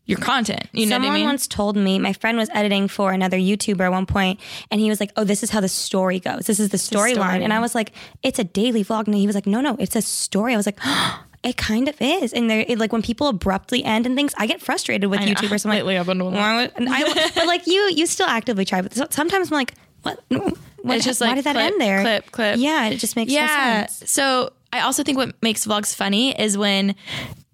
your 0.06 0.18
content. 0.18 0.68
You 0.72 0.86
know 0.86 0.96
Someone 0.96 1.10
what 1.10 1.14
I 1.14 1.18
mean? 1.20 1.26
once 1.26 1.46
told 1.46 1.76
me, 1.76 2.00
my 2.00 2.12
friend 2.14 2.36
was 2.36 2.48
editing 2.52 2.88
for 2.88 3.12
another 3.12 3.36
YouTuber 3.36 3.80
at 3.82 3.92
one 3.92 4.06
point, 4.06 4.40
and 4.70 4.80
he 4.80 4.88
was 4.88 4.98
like, 4.98 5.12
Oh, 5.16 5.22
this 5.24 5.42
is 5.44 5.50
how 5.50 5.60
the 5.60 5.68
story 5.68 6.18
goes. 6.18 6.46
This 6.46 6.58
is 6.58 6.70
the 6.70 6.78
storyline. 6.78 7.14
story. 7.14 7.44
And 7.44 7.52
I 7.52 7.60
was 7.60 7.74
like, 7.76 7.92
It's 8.22 8.38
a 8.40 8.44
daily 8.44 8.82
vlog. 8.84 9.06
And 9.06 9.14
he 9.14 9.26
was 9.26 9.34
like, 9.36 9.46
No, 9.46 9.60
no, 9.60 9.76
it's 9.78 9.94
a 9.94 10.02
story. 10.02 10.52
I 10.52 10.56
was 10.56 10.66
like, 10.66 10.78
oh, 10.84 11.24
It 11.42 11.56
kind 11.56 11.88
of 11.88 11.96
is. 12.00 12.32
And 12.34 12.50
there, 12.50 12.64
it, 12.68 12.78
like 12.78 12.92
when 12.92 13.00
people 13.02 13.28
abruptly 13.28 13.82
end 13.82 14.04
and 14.06 14.14
things, 14.14 14.34
I 14.36 14.46
get 14.46 14.60
frustrated 14.60 15.08
with 15.08 15.20
know. 15.20 15.26
YouTubers. 15.26 15.64
I'm 15.64 15.70
like, 15.70 15.78
Lately, 15.78 15.96
I've 15.98 16.06
been 16.06 16.18
doing 16.18 16.34
that. 16.34 16.72
And 16.76 16.88
I, 16.88 17.02
but 17.34 17.46
like 17.46 17.66
you, 17.66 17.80
you 17.94 18.06
still 18.06 18.26
actively 18.26 18.64
try. 18.64 18.82
But 18.82 19.12
sometimes 19.12 19.50
I'm 19.50 19.56
like, 19.56 19.74
What? 20.02 20.22
what 20.28 20.96
It's 20.96 21.04
just 21.04 21.20
why 21.20 21.28
like 21.28 21.36
did 21.36 21.44
that 21.44 21.54
clip, 21.54 21.72
end 21.72 21.80
there? 21.80 22.00
clip, 22.02 22.30
clip. 22.30 22.58
Yeah, 22.58 22.88
it 22.88 22.96
just 22.96 23.16
makes 23.16 23.32
no 23.32 23.38
yeah. 23.38 23.86
sense. 23.86 24.10
So 24.10 24.52
I 24.72 24.80
also 24.80 25.02
think 25.02 25.16
what 25.16 25.34
makes 25.42 25.66
vlogs 25.66 25.94
funny 25.94 26.38
is 26.38 26.58
when 26.58 26.94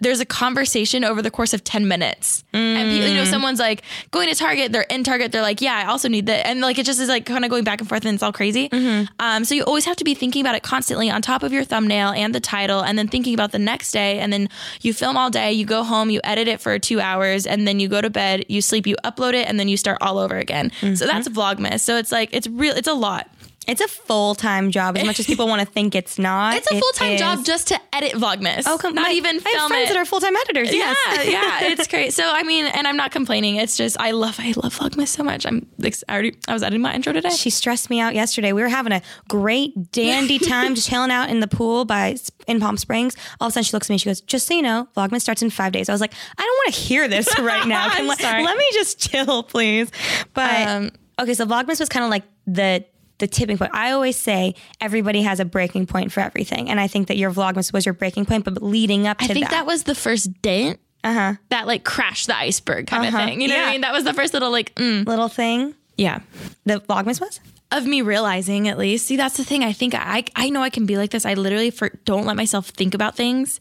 there's 0.00 0.20
a 0.20 0.26
conversation 0.26 1.04
over 1.04 1.22
the 1.22 1.30
course 1.30 1.54
of 1.54 1.64
10 1.64 1.88
minutes. 1.88 2.44
And 2.52 2.90
people, 2.90 3.08
you 3.08 3.14
know, 3.14 3.22
mm. 3.22 3.30
someone's 3.30 3.58
like 3.58 3.82
going 4.10 4.28
to 4.28 4.34
Target, 4.34 4.72
they're 4.72 4.82
in 4.82 5.04
Target, 5.04 5.32
they're 5.32 5.42
like, 5.42 5.60
yeah, 5.60 5.74
I 5.74 5.86
also 5.86 6.08
need 6.08 6.26
that. 6.26 6.46
And 6.46 6.60
like, 6.60 6.78
it 6.78 6.84
just 6.84 7.00
is 7.00 7.08
like 7.08 7.24
kind 7.24 7.44
of 7.44 7.50
going 7.50 7.64
back 7.64 7.80
and 7.80 7.88
forth 7.88 8.04
and 8.04 8.14
it's 8.14 8.22
all 8.22 8.32
crazy. 8.32 8.68
Mm-hmm. 8.68 9.06
Um, 9.20 9.44
so 9.44 9.54
you 9.54 9.64
always 9.64 9.86
have 9.86 9.96
to 9.96 10.04
be 10.04 10.14
thinking 10.14 10.42
about 10.42 10.54
it 10.54 10.62
constantly 10.62 11.10
on 11.10 11.22
top 11.22 11.42
of 11.42 11.52
your 11.52 11.64
thumbnail 11.64 12.10
and 12.10 12.34
the 12.34 12.40
title, 12.40 12.80
and 12.82 12.98
then 12.98 13.08
thinking 13.08 13.34
about 13.34 13.52
the 13.52 13.58
next 13.58 13.92
day. 13.92 14.18
And 14.18 14.32
then 14.32 14.48
you 14.82 14.92
film 14.92 15.16
all 15.16 15.30
day, 15.30 15.52
you 15.52 15.64
go 15.64 15.82
home, 15.82 16.10
you 16.10 16.20
edit 16.24 16.46
it 16.48 16.60
for 16.60 16.78
two 16.78 17.00
hours, 17.00 17.46
and 17.46 17.66
then 17.66 17.80
you 17.80 17.88
go 17.88 18.00
to 18.00 18.10
bed, 18.10 18.44
you 18.48 18.60
sleep, 18.60 18.86
you 18.86 18.96
upload 19.04 19.34
it, 19.34 19.48
and 19.48 19.58
then 19.58 19.68
you 19.68 19.76
start 19.76 19.98
all 20.00 20.18
over 20.18 20.36
again. 20.36 20.70
Mm-hmm. 20.80 20.94
So 20.94 21.06
that's 21.06 21.28
Vlogmas. 21.28 21.80
So 21.80 21.96
it's 21.96 22.12
like, 22.12 22.30
it's 22.32 22.46
real, 22.46 22.74
it's 22.76 22.88
a 22.88 22.94
lot. 22.94 23.30
It's 23.66 23.80
a 23.80 23.88
full 23.88 24.34
time 24.34 24.70
job 24.70 24.96
as 24.96 25.04
much 25.04 25.18
as 25.18 25.26
people 25.26 25.48
want 25.48 25.60
to 25.60 25.66
think 25.66 25.94
it's 25.94 26.18
not. 26.30 26.56
It's 26.56 26.70
a 26.70 26.78
full 26.78 26.92
time 26.92 27.16
job 27.16 27.44
just 27.44 27.68
to 27.68 27.80
edit 27.92 28.12
Vlogmas. 28.12 28.62
Oh, 28.66 28.78
come 28.78 28.94
not 28.94 29.08
my- 29.08 29.12
even 29.14 29.40
I 29.44 29.48
have 29.58 29.68
friends 29.68 29.90
it. 29.90 29.94
that 29.94 29.96
are 30.00 30.04
full 30.04 30.20
time 30.20 30.36
editors. 30.36 30.72
Yes. 30.72 30.96
Yeah, 31.26 31.30
yeah, 31.30 31.58
it's 31.72 31.86
great. 31.88 32.12
So 32.14 32.22
I 32.30 32.42
mean, 32.42 32.66
and 32.66 32.86
I'm 32.86 32.96
not 32.96 33.10
complaining. 33.10 33.56
It's 33.56 33.76
just 33.76 33.98
I 33.98 34.12
love 34.12 34.36
I 34.38 34.52
love 34.56 34.78
Vlogmas 34.78 35.08
so 35.08 35.22
much. 35.24 35.44
I'm 35.46 35.66
like 35.78 35.96
I 36.08 36.12
already 36.12 36.36
I 36.48 36.52
was 36.52 36.62
editing 36.62 36.82
my 36.82 36.94
intro 36.94 37.12
today. 37.12 37.30
She 37.30 37.50
stressed 37.50 37.90
me 37.90 38.00
out 38.00 38.14
yesterday. 38.14 38.52
We 38.52 38.62
were 38.62 38.68
having 38.68 38.92
a 38.92 39.02
great 39.28 39.90
dandy 39.92 40.38
time 40.38 40.74
just 40.74 40.88
chilling 40.88 41.10
out 41.10 41.28
in 41.30 41.40
the 41.40 41.48
pool 41.48 41.84
by 41.84 42.16
in 42.46 42.60
Palm 42.60 42.76
Springs. 42.76 43.16
All 43.40 43.48
of 43.48 43.50
a 43.50 43.54
sudden, 43.54 43.64
she 43.64 43.72
looks 43.72 43.88
at 43.90 43.94
me. 43.94 43.98
She 43.98 44.06
goes, 44.08 44.20
"Just 44.20 44.46
so 44.46 44.54
you 44.54 44.62
know, 44.62 44.88
Vlogmas 44.96 45.22
starts 45.22 45.42
in 45.42 45.50
five 45.50 45.72
days." 45.72 45.88
I 45.88 45.92
was 45.92 46.00
like, 46.00 46.12
"I 46.38 46.42
don't 46.42 46.56
want 46.66 46.74
to 46.74 46.80
hear 46.80 47.08
this 47.08 47.38
right 47.40 47.66
now. 47.66 47.88
I'm 47.90 48.06
let, 48.06 48.20
sorry. 48.20 48.44
let 48.44 48.56
me 48.56 48.66
just 48.72 49.10
chill, 49.10 49.42
please." 49.42 49.90
But 50.34 50.68
Um, 50.68 50.90
okay, 51.18 51.34
so 51.34 51.44
Vlogmas 51.46 51.80
was 51.80 51.88
kind 51.88 52.04
of 52.04 52.10
like 52.10 52.24
the 52.46 52.84
the 53.18 53.26
tipping 53.26 53.58
point. 53.58 53.70
I 53.74 53.92
always 53.92 54.16
say 54.16 54.54
everybody 54.80 55.22
has 55.22 55.40
a 55.40 55.44
breaking 55.44 55.86
point 55.86 56.12
for 56.12 56.20
everything, 56.20 56.68
and 56.70 56.78
I 56.80 56.86
think 56.86 57.08
that 57.08 57.16
your 57.16 57.30
Vlogmas 57.32 57.72
was 57.72 57.86
your 57.86 57.94
breaking 57.94 58.26
point. 58.26 58.44
But 58.44 58.62
leading 58.62 59.06
up 59.06 59.18
to 59.18 59.24
that. 59.28 59.30
I 59.30 59.34
think 59.34 59.46
that, 59.46 59.52
that 59.52 59.66
was 59.66 59.84
the 59.84 59.94
first 59.94 60.42
dent 60.42 60.80
uh 61.04 61.12
huh, 61.12 61.32
that 61.50 61.66
like 61.66 61.84
crashed 61.84 62.26
the 62.26 62.36
iceberg 62.36 62.86
kind 62.86 63.06
Uh-huh. 63.06 63.16
of 63.18 63.24
thing. 63.28 63.40
You 63.40 63.48
know 63.48 63.56
what 63.56 63.68
I 63.68 63.72
mean? 63.72 63.80
That 63.82 63.92
was 63.92 64.04
the 64.04 64.12
first 64.14 64.32
little 64.34 64.50
like 64.50 64.74
mm, 64.74 65.06
little 65.06 65.28
thing. 65.28 65.74
yeah. 65.96 66.20
The 66.64 66.80
Vlogmas 66.80 67.20
was. 67.20 67.40
Of 67.72 67.84
me 67.84 68.00
realizing 68.02 68.68
at 68.68 68.78
least. 68.78 69.06
See, 69.06 69.16
that's 69.16 69.36
the 69.36 69.44
thing. 69.44 69.64
I 69.64 69.72
think 69.72 69.94
I 69.94 70.24
I 70.36 70.50
know 70.50 70.62
I 70.62 70.70
can 70.70 70.86
be 70.86 70.96
like 70.96 71.10
this. 71.10 71.26
I 71.26 71.34
literally 71.34 71.70
for, 71.70 71.88
don't 72.04 72.24
let 72.24 72.36
myself 72.36 72.68
think 72.68 72.94
about 72.94 73.16
things. 73.16 73.58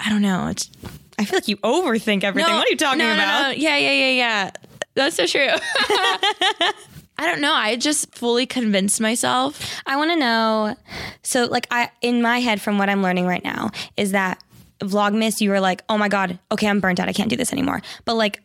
I 0.00 0.08
don't 0.08 0.22
know. 0.22 0.46
It's 0.48 0.70
I 1.18 1.24
feel 1.24 1.36
like 1.36 1.48
you 1.48 1.56
overthink 1.58 2.22
everything. 2.24 2.54
what 2.54 2.66
are 2.66 2.70
you 2.70 2.76
talking 2.76 3.00
no, 3.00 3.08
no, 3.08 3.14
about? 3.14 3.42
no. 3.42 3.50
Yeah, 3.50 3.76
yeah, 3.76 3.90
yeah, 3.92 4.10
yeah. 4.10 4.50
That's 4.94 5.16
so 5.16 5.26
true. 5.26 5.48
I 7.18 7.26
don't 7.26 7.40
know. 7.40 7.52
I 7.52 7.76
just 7.76 8.14
fully 8.14 8.46
convinced 8.46 9.00
myself. 9.00 9.80
I 9.86 9.96
want 9.96 10.10
to 10.12 10.16
know. 10.16 10.76
So, 11.22 11.46
like, 11.46 11.66
I 11.70 11.90
in 12.00 12.22
my 12.22 12.38
head, 12.38 12.60
from 12.60 12.78
what 12.78 12.88
I'm 12.88 13.02
learning 13.02 13.26
right 13.26 13.42
now, 13.42 13.70
is 13.96 14.12
that 14.12 14.42
Vlogmas, 14.80 15.40
you 15.40 15.50
were 15.50 15.60
like, 15.60 15.82
oh 15.88 15.98
my 15.98 16.08
god, 16.08 16.38
okay, 16.52 16.68
I'm 16.68 16.78
burnt 16.80 17.00
out. 17.00 17.08
I 17.08 17.12
can't 17.12 17.28
do 17.28 17.36
this 17.36 17.52
anymore. 17.52 17.82
But 18.04 18.14
like, 18.14 18.40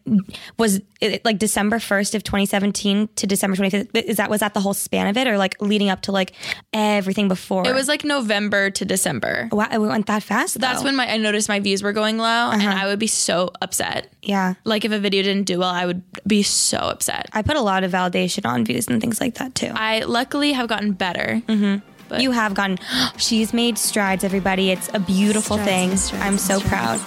was 0.57 0.81
it 0.99 1.23
like 1.23 1.37
December 1.37 1.77
1st 1.77 2.15
of 2.15 2.23
2017 2.23 3.09
to 3.15 3.27
December 3.27 3.55
25th? 3.55 3.95
Is 3.95 4.17
that 4.17 4.29
was 4.29 4.39
that 4.39 4.53
the 4.53 4.59
whole 4.59 4.73
span 4.73 5.07
of 5.07 5.15
it, 5.17 5.27
or 5.27 5.37
like 5.37 5.61
leading 5.61 5.89
up 5.89 6.01
to 6.03 6.11
like 6.11 6.33
everything 6.73 7.27
before? 7.27 7.67
It 7.67 7.73
was 7.75 7.87
like 7.87 8.03
November 8.03 8.69
to 8.71 8.85
December. 8.85 9.47
Wow, 9.51 9.67
it 9.71 9.77
went 9.77 10.07
that 10.07 10.23
fast. 10.23 10.59
That's 10.59 10.79
though. 10.79 10.85
when 10.85 10.95
my 10.95 11.07
I 11.11 11.17
noticed 11.17 11.49
my 11.49 11.59
views 11.59 11.83
were 11.83 11.93
going 11.93 12.17
low, 12.17 12.49
and 12.51 12.61
Uh-huh. 12.61 12.79
I 12.83 12.87
would 12.87 12.99
be 12.99 13.07
so 13.07 13.51
upset. 13.61 14.07
yeah. 14.21 14.55
Like 14.63 14.85
if 14.85 14.91
a 14.91 14.99
video 14.99 15.21
didn't 15.23 15.43
do 15.45 15.59
well, 15.59 15.69
I 15.69 15.85
would 15.85 16.01
be 16.25 16.41
so 16.43 16.77
upset. 16.77 17.29
I 17.33 17.41
put 17.43 17.57
a 17.57 17.61
lot 17.61 17.83
of 17.83 17.91
validation 17.91 18.45
on 18.47 18.65
views 18.65 18.87
and 18.87 18.99
things 19.01 19.19
like 19.21 19.35
that 19.35 19.53
too. 19.55 19.71
I 19.73 19.99
luckily 20.01 20.53
have 20.53 20.67
gotten 20.67 20.93
better. 20.93 21.41
Mm-hmm. 21.47 21.87
But 22.13 22.21
you 22.21 22.31
have 22.31 22.53
gone. 22.53 22.77
She's 23.17 23.53
made 23.53 23.79
strides, 23.79 24.23
everybody. 24.23 24.69
It's 24.69 24.87
a 24.93 24.99
beautiful 24.99 25.57
Strides 25.57 26.11
thing. 26.11 26.21
I'm 26.21 26.37
so 26.37 26.59
proud. 26.59 26.99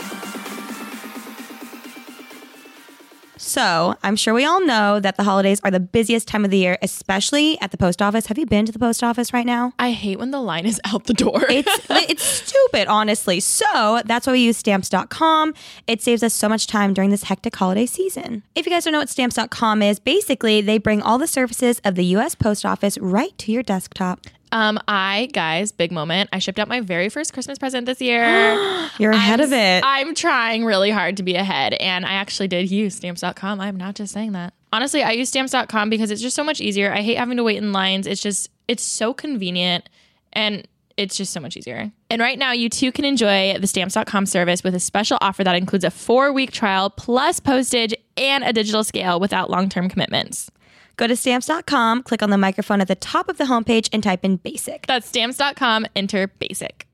So, 3.39 3.95
I'm 4.03 4.17
sure 4.17 4.35
we 4.35 4.45
all 4.45 4.65
know 4.67 4.99
that 4.99 5.17
the 5.17 5.23
holidays 5.23 5.61
are 5.63 5.71
the 5.71 5.79
busiest 5.79 6.27
time 6.27 6.45
of 6.45 6.51
the 6.51 6.59
year, 6.59 6.77
especially 6.83 7.61
at 7.61 7.71
the 7.71 7.77
post 7.77 8.03
office. 8.03 8.27
Have 8.27 8.39
you 8.39 8.47
been 8.47 8.67
to 8.67 8.73
the 8.73 8.79
post 8.81 9.05
office 9.05 9.33
right 9.33 9.47
now? 9.47 9.73
I 9.79 9.93
hate 9.93 10.19
when 10.19 10.33
the 10.33 10.41
line 10.41 10.67
is 10.67 10.81
out 10.85 11.05
the 11.05 11.15
door. 11.15 11.45
It's 11.49 11.87
it's 11.91 12.25
stupid, 12.25 12.89
honestly. 12.89 13.39
So 13.39 14.03
that's 14.05 14.27
why 14.27 14.33
we 14.33 14.41
use 14.41 14.57
stamps.com. 14.57 15.55
It 15.87 16.03
saves 16.03 16.25
us 16.25 16.35
so 16.35 16.49
much 16.49 16.67
time 16.67 16.93
during 16.93 17.11
this 17.11 17.25
hectic 17.25 17.55
holiday 17.55 17.87
season. 17.87 18.43
If 18.57 18.67
you 18.67 18.73
guys 18.73 18.83
don't 18.85 18.93
know 18.93 18.99
what 18.99 19.09
stamps.com 19.09 19.81
is, 19.83 20.01
basically 20.01 20.61
they 20.61 20.79
bring 20.79 21.01
all 21.01 21.19
the 21.19 21.29
services 21.29 21.81
of 21.85 21.95
the 21.95 22.05
US 22.17 22.35
Post 22.35 22.67
Office 22.67 22.99
right 22.99 23.39
to 23.39 23.53
your 23.53 23.63
desktop. 23.63 24.27
Um, 24.57 24.79
I 24.89 25.29
guys, 25.35 25.71
big 25.71 25.93
moment. 25.93 26.31
I 26.33 26.39
shipped 26.39 26.59
out 26.59 26.67
my 26.67 26.81
very 26.81 27.11
first 27.11 27.35
Christmas 27.35 27.59
present 27.59 27.85
this 27.85 28.01
year. 28.01 28.25
You're 28.99 29.13
ahead 29.13 29.41
I'm, 29.41 29.47
of 29.47 29.53
it. 29.53 29.85
I'm 29.85 30.15
trying 30.15 30.65
really 30.65 30.91
hard 30.91 31.19
to 31.19 31.23
be 31.23 31.35
ahead, 31.35 31.75
and 31.75 32.07
I 32.07 32.15
actually 32.15 32.49
did 32.49 32.71
use 32.71 32.95
stamps.com. 32.95 33.61
I'm 33.61 33.77
not 33.77 33.97
just 33.97 34.15
saying 34.15 34.33
that. 34.33 34.55
Honestly, 34.73 35.03
I 35.03 35.11
use 35.11 35.29
stamps.com 35.29 35.91
because 35.91 36.11
it's 36.11 36.23
just 36.23 36.35
so 36.35 36.43
much 36.43 36.63
easier. 36.63 36.91
I 36.91 37.03
hate 37.03 37.19
having 37.19 37.37
to 37.37 37.45
wait 37.45 37.59
in 37.59 37.75
lines. 37.75 38.07
It's 38.07 38.23
just, 38.23 38.49
it's 38.67 38.83
so 38.83 39.13
convenient 39.13 39.91
and 40.33 40.67
it's 40.97 41.19
just 41.19 41.35
so 41.35 41.41
much 41.41 41.59
easier. 41.59 41.93
And 42.09 42.23
right 42.23 42.39
now, 42.39 42.53
you 42.53 42.71
too 42.71 42.93
can 42.93 43.05
enjoy 43.05 43.59
the 43.61 43.67
stamps.com 43.67 44.25
service 44.25 44.65
with 44.65 44.75
a 44.75 44.81
special 44.81 45.19
offer 45.21 45.45
that 45.45 45.55
includes 45.55 45.85
a 45.85 45.91
four 45.91 46.33
week 46.33 46.51
trial 46.51 46.89
plus 46.89 47.41
postage 47.41 47.95
and 48.17 48.43
a 48.43 48.55
digital 48.55 48.85
scale 48.85 49.21
without 49.21 49.51
long 49.51 49.69
term 49.69 49.91
commitments. 49.91 50.51
Go 50.97 51.07
to 51.07 51.15
stamps.com, 51.15 52.03
click 52.05 52.23
on 52.23 52.31
the 52.31 52.39
microphone 52.39 52.81
at 52.81 52.89
the 52.89 52.95
top 52.95 53.29
of 53.29 53.39
the 53.39 53.45
homepage, 53.45 53.89
and 53.93 54.03
type 54.03 54.25
in 54.25 54.37
basic. 54.37 54.87
That's 54.87 55.07
stamps.com, 55.07 55.87
enter 55.95 56.29
basic. 56.29 56.87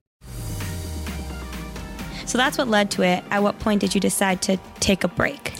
So 2.26 2.38
that's 2.38 2.56
what 2.56 2.68
led 2.68 2.90
to 2.92 3.02
it. 3.02 3.24
At 3.30 3.42
what 3.42 3.58
point 3.58 3.80
did 3.80 3.94
you 3.94 4.00
decide 4.00 4.42
to 4.42 4.58
take 4.80 5.04
a 5.04 5.08
break? 5.08 5.52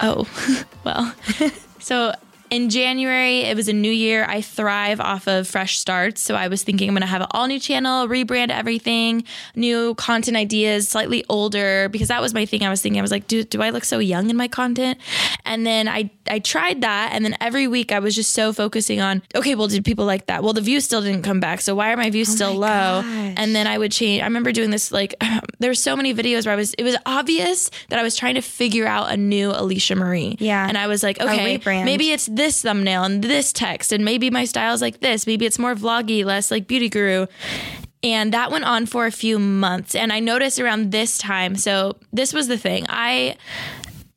Oh, 0.00 0.28
well. 0.84 1.14
so 1.78 2.12
in 2.50 2.68
January, 2.68 3.40
it 3.40 3.56
was 3.56 3.68
a 3.68 3.72
new 3.72 3.90
year. 3.90 4.24
I 4.28 4.40
thrive 4.40 5.00
off 5.00 5.28
of 5.28 5.46
fresh 5.46 5.78
starts. 5.78 6.20
So 6.20 6.34
I 6.34 6.48
was 6.48 6.62
thinking 6.62 6.88
I'm 6.88 6.94
going 6.94 7.02
to 7.02 7.06
have 7.06 7.22
an 7.22 7.28
all 7.30 7.46
new 7.46 7.60
channel, 7.60 8.08
rebrand 8.08 8.50
everything, 8.50 9.24
new 9.54 9.94
content 9.94 10.36
ideas, 10.36 10.88
slightly 10.88 11.24
older, 11.28 11.88
because 11.88 12.08
that 12.08 12.20
was 12.20 12.34
my 12.34 12.46
thing. 12.46 12.64
I 12.64 12.70
was 12.70 12.82
thinking, 12.82 12.98
I 12.98 13.02
was 13.02 13.10
like, 13.10 13.26
do, 13.26 13.44
do 13.44 13.62
I 13.62 13.70
look 13.70 13.84
so 13.84 13.98
young 13.98 14.30
in 14.30 14.36
my 14.36 14.48
content? 14.48 14.98
And 15.44 15.64
then 15.64 15.88
I, 15.88 16.10
I 16.28 16.40
tried 16.40 16.82
that. 16.82 17.10
And 17.12 17.24
then 17.24 17.36
every 17.40 17.68
week 17.68 17.92
I 17.92 18.00
was 18.00 18.14
just 18.14 18.32
so 18.32 18.52
focusing 18.52 19.00
on, 19.00 19.22
okay, 19.34 19.54
well, 19.54 19.68
did 19.68 19.84
people 19.84 20.04
like 20.04 20.26
that? 20.26 20.42
Well, 20.42 20.52
the 20.52 20.60
views 20.60 20.84
still 20.84 21.02
didn't 21.02 21.22
come 21.22 21.40
back. 21.40 21.60
So 21.60 21.74
why 21.74 21.92
are 21.92 21.96
my 21.96 22.10
views 22.10 22.28
still 22.28 22.54
low? 22.54 23.02
gosh. 23.02 23.34
And 23.36 23.54
then 23.54 23.66
I 23.66 23.78
would 23.78 23.92
change. 23.92 24.22
I 24.22 24.24
remember 24.24 24.52
doing 24.52 24.70
this 24.70 24.90
like 24.90 25.14
there 25.60 25.70
were 25.70 25.74
so 25.74 25.96
many 25.96 26.12
videos 26.14 26.46
where 26.46 26.52
I 26.52 26.56
was. 26.56 26.74
It 26.74 26.82
was 26.82 26.96
obvious 27.06 27.70
that 27.90 27.98
I 27.98 28.02
was 28.02 28.16
trying 28.16 28.34
to 28.34 28.42
figure 28.42 28.86
out 28.86 29.12
a 29.12 29.16
new 29.16 29.52
Alisha 29.52 29.96
Marie. 29.96 30.36
Yeah. 30.38 30.66
and 30.66 30.76
I 30.76 30.86
was 30.86 31.02
like, 31.02 31.20
okay, 31.20 31.58
maybe 31.64 32.10
it's 32.10 32.26
this 32.40 32.62
thumbnail 32.62 33.04
and 33.04 33.22
this 33.22 33.52
text, 33.52 33.92
and 33.92 34.02
maybe 34.02 34.30
my 34.30 34.44
style's 34.46 34.80
like 34.80 35.00
this. 35.00 35.26
Maybe 35.26 35.44
it's 35.44 35.58
more 35.58 35.74
vloggy, 35.74 36.24
less 36.24 36.50
like 36.50 36.66
beauty 36.66 36.88
guru. 36.88 37.26
And 38.02 38.32
that 38.32 38.50
went 38.50 38.64
on 38.64 38.86
for 38.86 39.04
a 39.04 39.10
few 39.10 39.38
months. 39.38 39.94
And 39.94 40.10
I 40.10 40.20
noticed 40.20 40.58
around 40.58 40.90
this 40.90 41.18
time. 41.18 41.54
So 41.54 41.98
this 42.14 42.32
was 42.32 42.48
the 42.48 42.56
thing. 42.56 42.86
I 42.88 43.36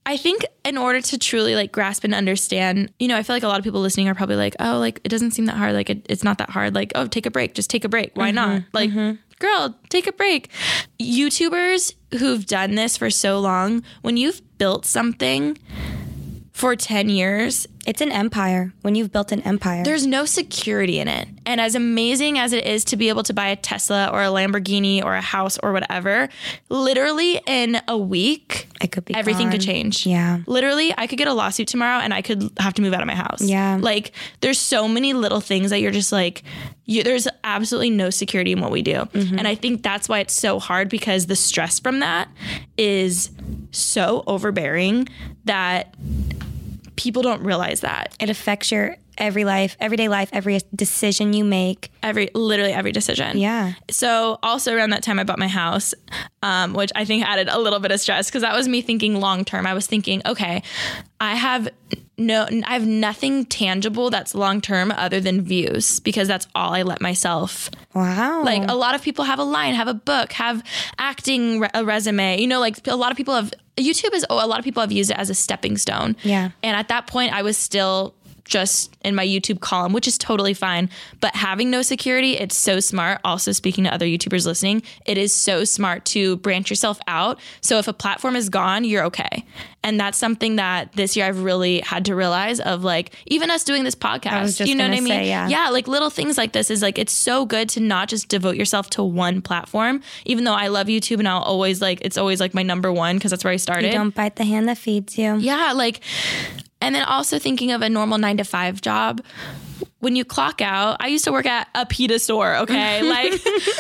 I 0.05 0.15
think 0.15 0.45
in 0.63 0.77
order 0.77 1.01
to 1.01 1.17
truly 1.17 1.55
like 1.55 1.73
grasp 1.73 2.05
and 2.05 2.15
understand, 2.15 2.93
you 2.97 3.09
know, 3.09 3.17
I 3.17 3.23
feel 3.23 3.35
like 3.35 3.43
a 3.43 3.49
lot 3.49 3.57
of 3.57 3.65
people 3.65 3.81
listening 3.81 4.07
are 4.07 4.15
probably 4.15 4.37
like, 4.37 4.55
oh, 4.61 4.79
like 4.79 5.01
it 5.03 5.09
doesn't 5.09 5.31
seem 5.31 5.45
that 5.47 5.57
hard. 5.57 5.73
Like 5.73 5.89
it, 5.89 6.05
it's 6.09 6.23
not 6.23 6.37
that 6.37 6.49
hard. 6.49 6.73
Like, 6.73 6.93
oh, 6.95 7.07
take 7.07 7.25
a 7.25 7.31
break. 7.31 7.55
Just 7.55 7.69
take 7.69 7.83
a 7.83 7.89
break. 7.89 8.11
Why 8.15 8.29
mm-hmm, 8.29 8.35
not? 8.35 8.63
Like, 8.71 8.89
mm-hmm. 8.89 9.15
girl, 9.39 9.77
take 9.89 10.07
a 10.07 10.13
break. 10.13 10.49
YouTubers 10.97 11.93
who've 12.19 12.45
done 12.45 12.75
this 12.75 12.95
for 12.95 13.09
so 13.09 13.39
long, 13.39 13.83
when 14.01 14.15
you've 14.15 14.41
built 14.57 14.85
something 14.85 15.57
for 16.53 16.75
10 16.75 17.09
years, 17.09 17.67
It's 17.85 18.01
an 18.01 18.11
empire 18.11 18.73
when 18.81 18.95
you've 18.95 19.11
built 19.11 19.31
an 19.31 19.41
empire. 19.41 19.83
there's 19.83 20.07
no 20.07 20.25
security 20.25 20.99
in 20.99 21.07
it. 21.07 21.27
And 21.45 21.59
as 21.59 21.75
amazing 21.75 22.37
as 22.39 22.53
it 22.53 22.65
is 22.65 22.85
to 22.85 22.97
be 22.97 23.09
able 23.09 23.23
to 23.23 23.33
buy 23.33 23.47
a 23.47 23.55
Tesla 23.55 24.09
or 24.11 24.23
a 24.23 24.27
Lamborghini 24.27 25.03
or 25.03 25.15
a 25.15 25.21
house 25.21 25.57
or 25.61 25.73
whatever, 25.73 26.29
literally 26.69 27.41
in 27.45 27.81
a 27.87 27.97
week, 27.97 28.69
it 28.81 28.91
could 28.91 29.03
be 29.03 29.13
everything 29.13 29.51
could 29.51 29.61
change. 29.61 30.05
Yeah. 30.05 30.39
Literally, 30.47 30.93
I 30.97 31.07
could 31.07 31.17
get 31.17 31.27
a 31.27 31.33
lawsuit 31.33 31.67
tomorrow 31.67 31.99
and 31.99 32.13
I 32.13 32.21
could 32.21 32.49
have 32.57 32.73
to 32.75 32.81
move 32.81 32.93
out 32.93 33.01
of 33.01 33.07
my 33.07 33.15
house. 33.15 33.41
Yeah. 33.41 33.77
Like, 33.81 34.13
there's 34.39 34.59
so 34.59 34.87
many 34.87 35.13
little 35.13 35.41
things 35.41 35.69
that 35.71 35.79
you're 35.81 35.91
just 35.91 36.11
like, 36.11 36.43
you, 36.85 37.03
there's 37.03 37.27
absolutely 37.43 37.89
no 37.89 38.09
security 38.09 38.51
in 38.53 38.61
what 38.61 38.71
we 38.71 38.81
do. 38.81 38.93
Mm-hmm. 38.93 39.37
And 39.39 39.47
I 39.47 39.55
think 39.55 39.83
that's 39.83 40.07
why 40.07 40.19
it's 40.19 40.33
so 40.33 40.59
hard 40.59 40.89
because 40.89 41.25
the 41.25 41.35
stress 41.35 41.79
from 41.79 41.99
that 41.99 42.29
is 42.77 43.29
so 43.71 44.23
overbearing 44.27 45.07
that 45.45 45.93
people 46.95 47.21
don't 47.21 47.43
realize 47.43 47.81
that. 47.81 48.15
It 48.19 48.29
affects 48.29 48.71
your 48.71 48.97
every 49.17 49.45
life, 49.45 49.77
everyday 49.79 50.07
life, 50.07 50.29
every 50.33 50.59
decision 50.75 51.33
you 51.33 51.43
make. 51.43 51.91
Every 52.01 52.29
literally 52.33 52.73
every 52.73 52.91
decision. 52.91 53.37
Yeah. 53.37 53.73
So 53.89 54.39
also 54.43 54.75
around 54.75 54.91
that 54.91 55.03
time, 55.03 55.19
I 55.19 55.23
bought 55.23 55.39
my 55.39 55.47
house, 55.47 55.93
um, 56.41 56.73
which 56.73 56.91
I 56.95 57.05
think 57.05 57.25
added 57.25 57.47
a 57.49 57.59
little 57.59 57.79
bit 57.79 57.91
of 57.91 57.99
stress 57.99 58.29
because 58.29 58.41
that 58.41 58.55
was 58.55 58.67
me 58.67 58.81
thinking 58.81 59.19
long 59.19 59.45
term. 59.45 59.65
I 59.67 59.73
was 59.73 59.87
thinking, 59.87 60.21
okay, 60.25 60.63
I 61.19 61.35
have 61.35 61.69
no, 62.17 62.47
I 62.65 62.73
have 62.73 62.85
nothing 62.85 63.45
tangible 63.45 64.09
that's 64.09 64.35
long 64.35 64.61
term 64.61 64.91
other 64.91 65.19
than 65.19 65.41
views 65.41 65.99
because 65.99 66.27
that's 66.27 66.47
all 66.53 66.73
I 66.73 66.83
let 66.83 67.01
myself. 67.01 67.69
Wow. 67.93 68.43
Like 68.43 68.69
a 68.69 68.75
lot 68.75 68.95
of 68.95 69.01
people 69.01 69.25
have 69.25 69.39
a 69.39 69.43
line, 69.43 69.73
have 69.73 69.87
a 69.87 69.93
book, 69.93 70.33
have 70.33 70.63
acting 70.99 71.61
re- 71.61 71.69
a 71.73 71.83
resume. 71.83 72.39
You 72.39 72.47
know, 72.47 72.59
like 72.59 72.85
a 72.87 72.95
lot 72.95 73.11
of 73.11 73.17
people 73.17 73.33
have 73.33 73.53
YouTube 73.77 74.13
is. 74.13 74.25
Oh, 74.29 74.45
a 74.45 74.47
lot 74.47 74.59
of 74.59 74.65
people 74.65 74.81
have 74.81 74.91
used 74.91 75.09
it 75.09 75.17
as 75.17 75.29
a 75.29 75.35
stepping 75.35 75.77
stone. 75.77 76.15
Yeah. 76.23 76.51
And 76.61 76.77
at 76.77 76.89
that 76.89 77.07
point, 77.07 77.33
I 77.33 77.41
was 77.41 77.57
still 77.57 78.13
just 78.45 78.95
in 79.03 79.15
my 79.15 79.25
YouTube 79.25 79.59
column, 79.59 79.93
which 79.93 80.07
is 80.07 80.17
totally 80.17 80.53
fine. 80.53 80.89
But 81.19 81.35
having 81.35 81.69
no 81.69 81.81
security, 81.81 82.37
it's 82.37 82.57
so 82.57 82.79
smart. 82.79 83.21
Also, 83.23 83.51
speaking 83.51 83.85
to 83.85 83.93
other 83.93 84.05
YouTubers 84.05 84.45
listening, 84.45 84.83
it 85.05 85.17
is 85.17 85.33
so 85.33 85.63
smart 85.63 86.05
to 86.05 86.37
branch 86.37 86.69
yourself 86.69 86.99
out. 87.07 87.39
So 87.61 87.77
if 87.79 87.87
a 87.87 87.93
platform 87.93 88.35
is 88.35 88.49
gone, 88.49 88.83
you're 88.83 89.05
okay. 89.05 89.45
And 89.85 89.99
that's 89.99 90.17
something 90.17 90.55
that 90.55 90.93
this 90.93 91.17
year 91.17 91.25
I've 91.25 91.43
really 91.43 91.81
had 91.81 92.05
to 92.05 92.15
realize 92.15 92.61
of 92.61 92.83
like, 92.83 93.13
even 93.25 93.51
us 93.51 93.65
doing 93.65 93.83
this 93.83 93.95
podcast, 93.95 94.65
you 94.65 94.75
know 94.75 94.87
what 94.87 94.97
I 94.97 95.01
mean? 95.01 95.07
say, 95.07 95.27
yeah. 95.27 95.49
yeah, 95.49 95.69
like 95.69 95.89
little 95.89 96.09
things 96.09 96.37
like 96.37 96.53
this 96.53 96.71
is 96.71 96.81
like, 96.81 96.97
it's 96.97 97.11
so 97.11 97.45
good 97.45 97.67
to 97.69 97.81
not 97.81 98.07
just 98.07 98.29
devote 98.29 98.55
yourself 98.55 98.89
to 98.91 99.03
one 99.03 99.41
platform, 99.41 100.01
even 100.25 100.45
though 100.45 100.53
I 100.53 100.67
love 100.67 100.87
YouTube 100.87 101.19
and 101.19 101.27
I'll 101.27 101.41
always 101.41 101.81
like, 101.81 101.99
it's 102.01 102.17
always 102.17 102.39
like 102.39 102.53
my 102.53 102.63
number 102.63 102.93
one 102.93 103.17
because 103.17 103.31
that's 103.31 103.43
where 103.43 103.53
I 103.53 103.57
started. 103.57 103.91
don't 103.91 104.15
bite 104.15 104.37
the 104.37 104.45
hand 104.45 104.69
that 104.69 104.77
feeds 104.77 105.17
you. 105.17 105.35
Yeah, 105.37 105.73
like, 105.73 105.99
and 106.83 106.93
then 106.93 107.03
also 107.03 107.39
thinking 107.39 107.71
of 107.71 107.81
a 107.81 107.89
normal 107.89 108.17
nine 108.17 108.37
to 108.37 108.43
five 108.43 108.81
job. 108.81 109.21
When 109.99 110.17
you 110.17 110.25
clock 110.25 110.61
out, 110.61 110.97
I 110.99 111.07
used 111.07 111.23
to 111.23 111.31
work 111.31 111.45
at 111.45 111.69
a 111.73 111.85
pita 111.85 112.19
store, 112.19 112.57
okay? 112.57 113.01
like 113.09 113.31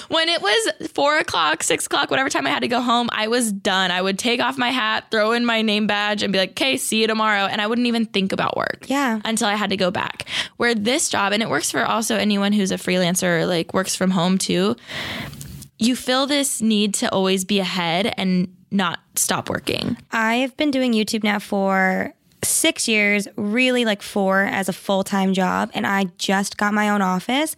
when 0.07 0.29
it 0.29 0.41
was 0.41 0.89
four 0.91 1.17
o'clock, 1.17 1.63
six 1.63 1.85
o'clock, 1.85 2.09
whatever 2.09 2.29
time 2.29 2.47
I 2.47 2.49
had 2.49 2.61
to 2.61 2.69
go 2.69 2.79
home, 2.79 3.09
I 3.11 3.27
was 3.27 3.51
done. 3.51 3.91
I 3.91 4.01
would 4.01 4.17
take 4.17 4.39
off 4.39 4.57
my 4.57 4.69
hat, 4.69 5.11
throw 5.11 5.33
in 5.33 5.45
my 5.45 5.61
name 5.61 5.85
badge, 5.85 6.23
and 6.23 6.31
be 6.31 6.39
like, 6.39 6.51
okay, 6.51 6.77
see 6.77 7.01
you 7.01 7.07
tomorrow. 7.07 7.45
And 7.45 7.59
I 7.59 7.67
wouldn't 7.67 7.87
even 7.87 8.05
think 8.05 8.31
about 8.31 8.55
work. 8.55 8.85
Yeah. 8.87 9.19
Until 9.25 9.47
I 9.47 9.55
had 9.55 9.69
to 9.71 9.77
go 9.77 9.91
back. 9.91 10.25
Where 10.55 10.73
this 10.73 11.09
job, 11.09 11.33
and 11.33 11.43
it 11.43 11.49
works 11.49 11.69
for 11.69 11.83
also 11.85 12.15
anyone 12.15 12.53
who's 12.53 12.71
a 12.71 12.77
freelancer, 12.77 13.45
like 13.45 13.73
works 13.73 13.93
from 13.93 14.11
home 14.11 14.37
too, 14.37 14.77
you 15.77 15.95
feel 15.97 16.25
this 16.25 16.61
need 16.61 16.93
to 16.95 17.11
always 17.11 17.43
be 17.43 17.59
ahead 17.59 18.13
and 18.17 18.47
not 18.71 18.99
stop 19.15 19.49
working. 19.49 19.97
I've 20.11 20.55
been 20.57 20.71
doing 20.71 20.93
YouTube 20.93 21.23
now 21.23 21.39
for 21.39 22.13
six 22.43 22.87
years, 22.87 23.27
really 23.35 23.85
like 23.85 24.01
four 24.01 24.41
as 24.41 24.69
a 24.69 24.73
full 24.73 25.03
time 25.03 25.33
job. 25.33 25.71
And 25.73 25.85
I 25.85 26.05
just 26.17 26.57
got 26.57 26.73
my 26.73 26.89
own 26.89 27.01
office. 27.01 27.55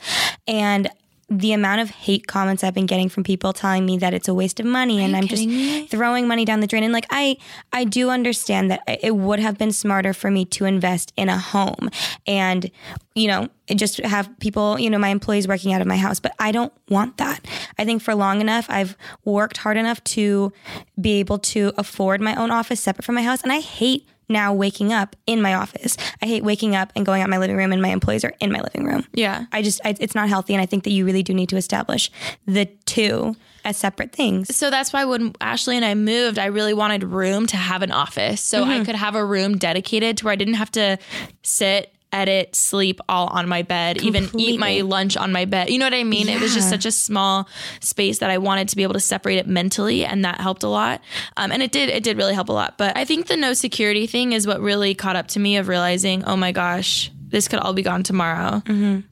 And 0.48 0.90
the 1.30 1.54
amount 1.54 1.82
of 1.82 1.90
hate 1.90 2.28
comments 2.28 2.64
I've 2.64 2.76
been 2.76 2.86
getting 2.86 3.10
from 3.10 3.24
people 3.24 3.52
telling 3.52 3.84
me 3.84 3.98
that 3.98 4.14
it's 4.14 4.28
a 4.28 4.34
waste 4.34 4.60
of 4.60 4.66
money 4.66 5.04
and 5.04 5.16
I'm 5.16 5.28
just 5.28 5.46
me? 5.46 5.88
throwing 5.88 6.28
money 6.28 6.46
down 6.46 6.60
the 6.60 6.68
drain. 6.68 6.84
And 6.84 6.94
like 6.94 7.08
I 7.10 7.38
I 7.74 7.84
do 7.84 8.12
understand 8.12 8.70
that 8.70 8.82
it 9.02 9.16
would 9.16 9.40
have 9.40 9.58
been 9.58 9.72
smarter 9.72 10.14
for 10.14 10.30
me 10.30 10.46
to 10.46 10.66
invest 10.66 11.14
in 11.18 11.30
a 11.30 11.38
home 11.38 11.90
and 12.28 12.70
you 13.16 13.28
know 13.28 13.50
just 13.74 13.98
have 13.98 14.30
people 14.40 14.80
you 14.80 14.88
know 14.88 15.00
my 15.00 15.10
employees 15.10 15.48
working 15.48 15.74
out 15.74 15.82
of 15.82 15.88
my 15.88 15.98
house. 15.98 16.20
But 16.20 16.34
I 16.38 16.52
don't 16.52 16.74
want 16.90 17.18
that. 17.18 17.44
I 17.80 17.86
think 17.86 18.04
for 18.04 18.14
long 18.14 18.40
enough 18.40 18.68
I've 18.70 18.96
worked 19.24 19.58
hard 19.58 19.78
enough 19.78 20.04
to 20.04 20.54
be 21.02 21.20
able 21.20 21.40
to 21.40 21.74
afford 21.76 22.22
my 22.22 22.36
own 22.36 22.52
office 22.52 22.82
separate 22.82 23.04
from 23.04 23.16
my 23.16 23.24
house, 23.24 23.42
and 23.42 23.52
I 23.52 23.62
hate 23.62 24.08
now 24.30 24.54
waking 24.54 24.92
up 24.94 25.16
in 25.28 25.42
my 25.42 25.54
office. 25.54 25.98
I 26.22 26.26
hate 26.26 26.44
waking 26.44 26.76
up 26.76 26.92
and 26.96 27.06
going 27.06 27.22
out 27.22 27.30
my 27.30 27.38
living 27.38 27.56
room 27.58 27.72
and 27.72 27.82
my 27.82 27.90
employees 27.90 28.24
are 28.24 28.34
in 28.40 28.52
my 28.52 28.62
living 28.62 28.86
room. 28.86 29.06
Yeah. 29.14 29.46
I 29.52 29.62
just, 29.62 29.80
I, 29.86 29.96
it's 30.00 30.16
not 30.16 30.30
healthy. 30.30 30.54
And 30.54 30.62
I 30.62 30.66
think 30.66 30.84
that 30.86 30.92
you 30.92 31.06
really 31.06 31.24
do 31.24 31.34
need 31.34 31.50
to 31.50 31.58
establish 31.58 32.10
the 32.46 32.66
two 32.86 33.36
as 33.64 33.78
separate 33.78 34.12
things. 34.12 34.56
So 34.56 34.70
that's 34.70 34.94
why 34.94 35.06
when 35.06 35.34
Ashley 35.42 35.76
and 35.76 35.84
I 35.86 35.96
moved, 35.96 36.38
I 36.38 36.46
really 36.46 36.74
wanted 36.76 37.04
room 37.04 37.48
to 37.48 37.58
have 37.58 37.82
an 37.82 37.92
office 37.92 38.42
so 38.42 38.64
I 38.64 38.68
Mm-hmm. 38.76 38.84
could 38.84 38.96
have 38.96 39.16
a 39.16 39.26
room 39.26 39.58
dedicated 39.58 40.18
to 40.18 40.26
where 40.26 40.32
I 40.34 40.36
didn't 40.36 40.54
have 40.56 40.72
to 40.74 40.98
sit, 41.42 41.92
edit, 42.16 42.56
sleep 42.56 43.00
all 43.10 43.28
on 43.28 43.48
my 43.50 43.62
bed, 43.62 44.02
even 44.02 44.30
eat 44.38 44.60
my 44.60 44.82
lunch 44.82 45.18
on 45.18 45.32
my 45.32 45.46
bed. 45.46 45.70
You 45.70 45.78
know 45.80 45.86
what 45.86 45.94
I 45.94 46.04
mean? 46.04 46.30
It 46.30 46.40
was 46.42 46.54
just 46.54 46.70
such 46.70 46.86
a 46.86 46.92
small 46.92 47.48
space 47.82 48.20
that 48.20 48.30
I 48.30 48.38
wanted 48.38 48.70
to 48.70 48.76
be 48.76 48.84
able 48.84 48.94
to 48.94 49.00
separate 49.00 49.38
it 49.38 49.48
mentally, 49.48 50.06
and 50.06 50.24
that 50.26 50.40
helped 50.40 50.64
a 50.64 50.68
lot. 50.70 51.02
Um, 51.38 51.52
and 51.52 51.62
it 51.62 51.72
did, 51.72 51.90
it 51.90 52.04
did 52.04 52.18
really 52.18 52.34
help 52.34 52.50
a 52.50 52.54
lot. 52.54 52.78
But 52.78 52.96
I 52.98 53.06
think 53.06 53.28
the 53.28 53.38
no 53.38 53.54
security 53.54 54.08
thing 54.08 54.34
is 54.34 54.48
what 54.48 54.62
really 54.62 54.96
caught 54.96 55.16
up 55.16 55.28
to 55.30 55.40
me 55.40 55.58
of 55.58 55.68
realizing, 55.68 56.24
oh 56.26 56.36
my 56.38 56.52
gosh, 56.52 57.12
this 57.28 57.48
could 57.48 57.60
all 57.60 57.74
be 57.74 57.82
gone 57.82 58.04
tomorrow. 58.04 58.62
And 58.66 59.04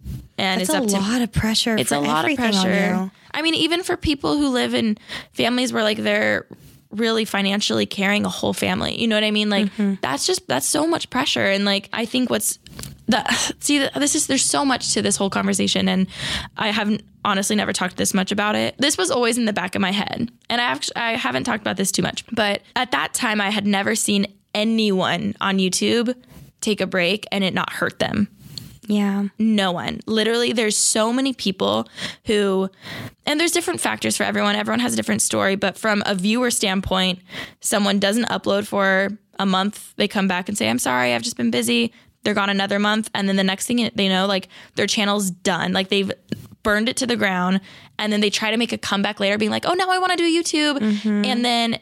It's 0.62 0.70
it's 0.70 0.70
a 0.70 0.80
to 0.88 1.00
lot 1.00 1.22
of 1.22 1.32
pressure. 1.32 1.76
it's 1.78 1.92
a 1.92 2.00
lot 2.00 2.30
of 2.30 2.36
pressure. 2.38 3.12
I 3.34 3.42
mean, 3.42 3.56
even 3.56 3.84
for 3.84 3.98
people 3.98 4.38
who 4.38 4.50
live 4.50 4.74
in 4.74 4.98
families 5.34 5.72
where 5.74 5.84
like 5.84 5.98
they're 5.98 6.46
really 6.92 7.26
financially 7.26 7.86
carrying 7.88 8.24
a 8.26 8.30
whole 8.30 8.54
family, 8.54 9.00
you 9.00 9.08
know 9.08 9.16
what 9.16 9.24
I 9.24 9.32
mean? 9.32 9.50
Like 9.50 9.66
Mm-hmm. 9.66 9.96
that's 10.02 10.26
just 10.28 10.48
that's 10.48 10.66
so 10.68 10.86
much 10.88 11.10
pressure. 11.10 11.46
And 11.46 11.66
like 11.66 11.90
I 11.94 12.06
think 12.06 12.30
what's 12.30 12.60
the 13.08 13.54
see 13.60 13.88
this 13.96 14.16
is 14.16 14.28
there's 14.28 14.44
so 14.46 14.64
much 14.64 14.94
to 14.94 15.02
this 15.02 15.16
whole 15.18 15.30
conversation, 15.30 15.88
and 15.90 16.08
I 16.58 16.70
haven't 16.72 17.04
honestly 17.26 17.56
never 17.56 17.74
talked 17.74 17.98
this 17.98 18.14
much 18.14 18.32
about 18.32 18.56
it. 18.56 18.76
This 18.78 18.98
was 18.98 19.12
always 19.12 19.38
in 19.38 19.46
the 19.46 19.54
back 19.54 19.76
of 19.76 19.82
my 19.82 19.92
head, 19.92 20.32
and 20.50 20.62
I 20.62 20.66
actually 20.66 20.96
I 20.96 21.14
haven't 21.14 21.44
talked 21.44 21.62
about 21.62 21.78
this 21.78 21.92
too 21.92 22.02
much. 22.02 22.26
But 22.32 22.62
at 22.76 22.92
that 22.92 23.14
time, 23.14 23.42
I 23.42 23.50
had 23.50 23.66
never 23.66 23.96
seen 23.96 24.28
anyone 24.54 25.36
on 25.42 25.58
YouTube 25.58 26.16
take 26.62 26.80
a 26.82 26.88
break 26.88 27.26
and 27.32 27.44
it 27.44 27.54
not 27.54 27.72
hurt 27.74 28.00
them 28.00 28.28
Yeah. 28.88 29.26
no 29.38 29.72
one. 29.72 30.00
Literally, 30.06 30.54
there's 30.54 30.78
so 30.78 31.12
many 31.12 31.34
people 31.34 31.88
who, 32.26 32.70
and 33.26 33.40
there's 33.40 33.52
different 33.52 33.82
factors 33.82 34.16
for 34.16 34.24
everyone. 34.24 34.56
Everyone 34.56 34.80
has 34.80 34.94
a 34.94 34.96
different 34.96 35.22
story, 35.22 35.56
but 35.56 35.78
from 35.78 36.04
a 36.06 36.16
viewer 36.16 36.52
standpoint, 36.52 37.20
someone 37.60 38.00
doesn't 38.00 38.26
upload 38.26 38.66
for 38.66 39.10
a 39.40 39.46
month, 39.46 39.94
they 39.96 40.08
come 40.08 40.28
back 40.28 40.48
and 40.48 40.58
say, 40.58 40.70
I'm 40.70 40.80
sorry, 40.80 41.14
I've 41.14 41.24
just 41.24 41.38
been 41.38 41.52
busy. 41.52 41.92
They're 42.24 42.34
gone 42.34 42.50
another 42.50 42.80
month. 42.80 43.10
And 43.14 43.28
then 43.28 43.36
the 43.36 43.44
next 43.44 43.68
thing 43.68 43.90
they 43.96 44.10
know, 44.10 44.26
like 44.26 44.48
their 44.76 44.88
channel's 44.88 45.30
done. 45.30 45.74
Like 45.74 45.90
they've 45.90 46.12
burned 46.64 46.90
it 46.90 46.98
to 46.98 47.08
the 47.08 47.16
ground. 47.16 47.62
And 48.00 48.12
then 48.12 48.22
they 48.22 48.30
try 48.30 48.52
to 48.52 48.58
make 48.58 48.72
a 48.72 48.78
comeback 48.78 49.20
later, 49.20 49.38
being 49.38 49.52
like, 49.52 49.66
oh, 49.68 49.74
now 49.74 49.90
I 49.90 50.00
want 50.00 50.12
to 50.14 50.18
do 50.18 50.24
YouTube. 50.24 50.80
Mm-hmm. 50.80 51.26
And 51.26 51.46
then 51.46 51.80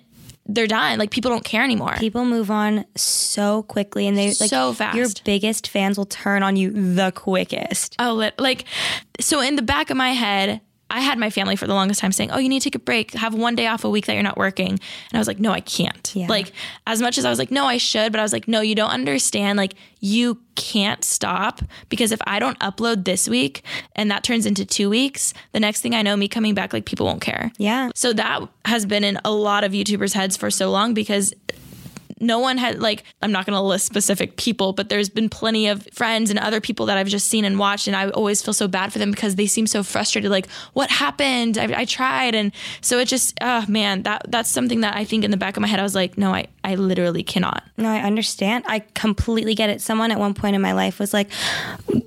they're 0.48 0.68
done. 0.68 1.00
Like 1.00 1.12
people 1.12 1.32
don't 1.32 1.46
care 1.46 1.64
anymore. 1.64 1.96
People 1.98 2.26
move 2.26 2.52
on 2.52 2.86
so 2.96 3.64
quickly 3.64 4.08
and 4.08 4.18
they 4.18 4.28
like 4.40 4.50
So 4.50 4.74
fast. 4.74 4.98
your 4.98 5.08
biggest 5.24 5.68
fans 5.70 5.98
will 5.98 6.06
turn 6.06 6.44
on 6.44 6.56
you 6.56 6.72
the 6.72 7.12
quickest. 7.12 7.96
Oh, 8.00 8.32
like, 8.38 8.66
so 9.20 9.40
in 9.40 9.56
the 9.56 9.62
back 9.62 9.90
of 9.90 9.98
my 9.98 10.12
head, 10.12 10.62
I 10.92 11.00
had 11.02 11.18
my 11.18 11.30
family 11.30 11.56
for 11.56 11.68
the 11.68 11.74
longest 11.74 12.00
time 12.00 12.12
saying, 12.12 12.32
Oh, 12.32 12.38
you 12.38 12.50
need 12.50 12.60
to 12.62 12.64
take 12.66 12.76
a 12.76 12.80
break, 12.80 13.14
have 13.14 13.34
one 13.34 13.56
day 13.56 13.68
off 13.68 13.84
a 13.84 13.90
week 13.90 14.06
that 14.06 14.14
you're 14.14 14.24
not 14.24 14.38
working. 14.38 14.72
And 14.72 14.80
I 15.14 15.18
was 15.18 15.28
like, 15.28 15.40
No, 15.40 15.52
I 15.52 15.62
can't. 15.62 16.12
Yeah. 16.16 16.28
Like, 16.28 16.52
as 16.86 17.02
much 17.02 17.18
as 17.18 17.26
I 17.26 17.30
was 17.30 17.40
like, 17.40 17.52
No, 17.52 17.66
I 17.66 17.78
should, 17.78 18.12
but 18.12 18.20
I 18.20 18.24
was 18.24 18.34
like, 18.34 18.48
No, 18.48 18.62
you 18.62 18.76
don't 18.76 18.92
understand. 18.92 19.58
Like, 19.58 19.74
you 20.00 20.40
can't 20.56 21.04
stop 21.04 21.62
because 21.90 22.12
if 22.12 22.20
I 22.26 22.40
don't 22.40 22.58
upload 22.60 23.06
this 23.06 23.30
week 23.30 23.64
and 23.96 24.10
that 24.12 24.24
turns 24.24 24.46
into 24.46 24.66
two 24.66 24.90
weeks, 24.90 25.34
the 25.54 25.60
next 25.60 25.82
thing 25.82 25.94
I 25.96 26.02
know, 26.02 26.18
me 26.18 26.28
coming 26.28 26.54
back, 26.54 26.74
like, 26.74 26.86
people 26.86 27.06
won't 27.06 27.22
care. 27.22 27.52
Yeah. 27.58 27.92
So 27.96 28.14
that 28.14 28.42
has 28.66 28.86
been 28.86 29.04
in 29.04 29.20
a 29.24 29.32
lot 29.32 29.64
of 29.64 29.72
YouTubers' 29.72 30.14
heads 30.14 30.36
for 30.38 30.52
so 30.52 30.72
long 30.72 30.94
because 30.94 31.34
no 32.22 32.40
one 32.40 32.58
had 32.58 32.80
like 32.80 33.04
I'm 33.22 33.32
not 33.32 33.46
going 33.46 33.56
to 33.56 33.62
list 33.62 33.86
specific 33.86 34.38
people, 34.38 34.74
but 34.74 34.90
there's 34.90 35.10
been 35.10 35.30
plenty 35.30 35.68
of 35.68 35.88
friends 35.94 36.30
and 36.30 36.40
other 36.40 36.62
people 36.62 36.86
that 36.86 36.98
I've 36.98 37.08
just 37.08 37.28
seen 37.28 37.46
and 37.46 37.60
watched, 37.60 37.88
and 37.88 37.96
I 37.96 38.10
always 38.10 38.42
feel 38.42 38.54
so 38.54 38.68
bad 38.68 38.94
for 38.94 39.00
them 39.00 39.12
because 39.12 39.36
they 39.36 39.48
seem 39.48 39.68
so 39.68 39.84
frustrated. 39.84 40.32
Like, 40.32 40.50
what 40.74 40.90
happened? 40.90 41.58
I, 41.58 41.82
I 41.82 41.86
tried, 41.86 42.36
and 42.36 42.52
so 42.82 43.00
it 43.00 43.08
just, 43.08 43.38
oh 43.42 43.66
man, 43.68 44.04
that 44.04 44.26
that's 44.30 44.50
something 44.50 44.82
that 44.82 44.96
I 44.96 45.04
think 45.04 45.24
in 45.24 45.32
the 45.32 45.38
back 45.38 45.58
of 45.58 45.62
my 45.62 45.68
head 45.68 45.80
I 45.80 45.84
was 45.84 45.96
like, 45.96 46.18
no, 46.18 46.34
I 46.34 46.48
I 46.64 46.76
literally 46.76 47.24
cannot. 47.24 47.64
No, 47.78 47.90
I 47.90 48.02
understand. 48.02 48.66
I 48.68 48.80
completely 48.94 49.56
get 49.56 49.70
it. 49.70 49.82
Someone 49.82 50.12
at 50.12 50.20
one 50.20 50.34
point 50.34 50.56
in 50.56 50.62
my 50.62 50.74
life 50.74 51.00
was 51.00 51.14
like, 51.14 51.30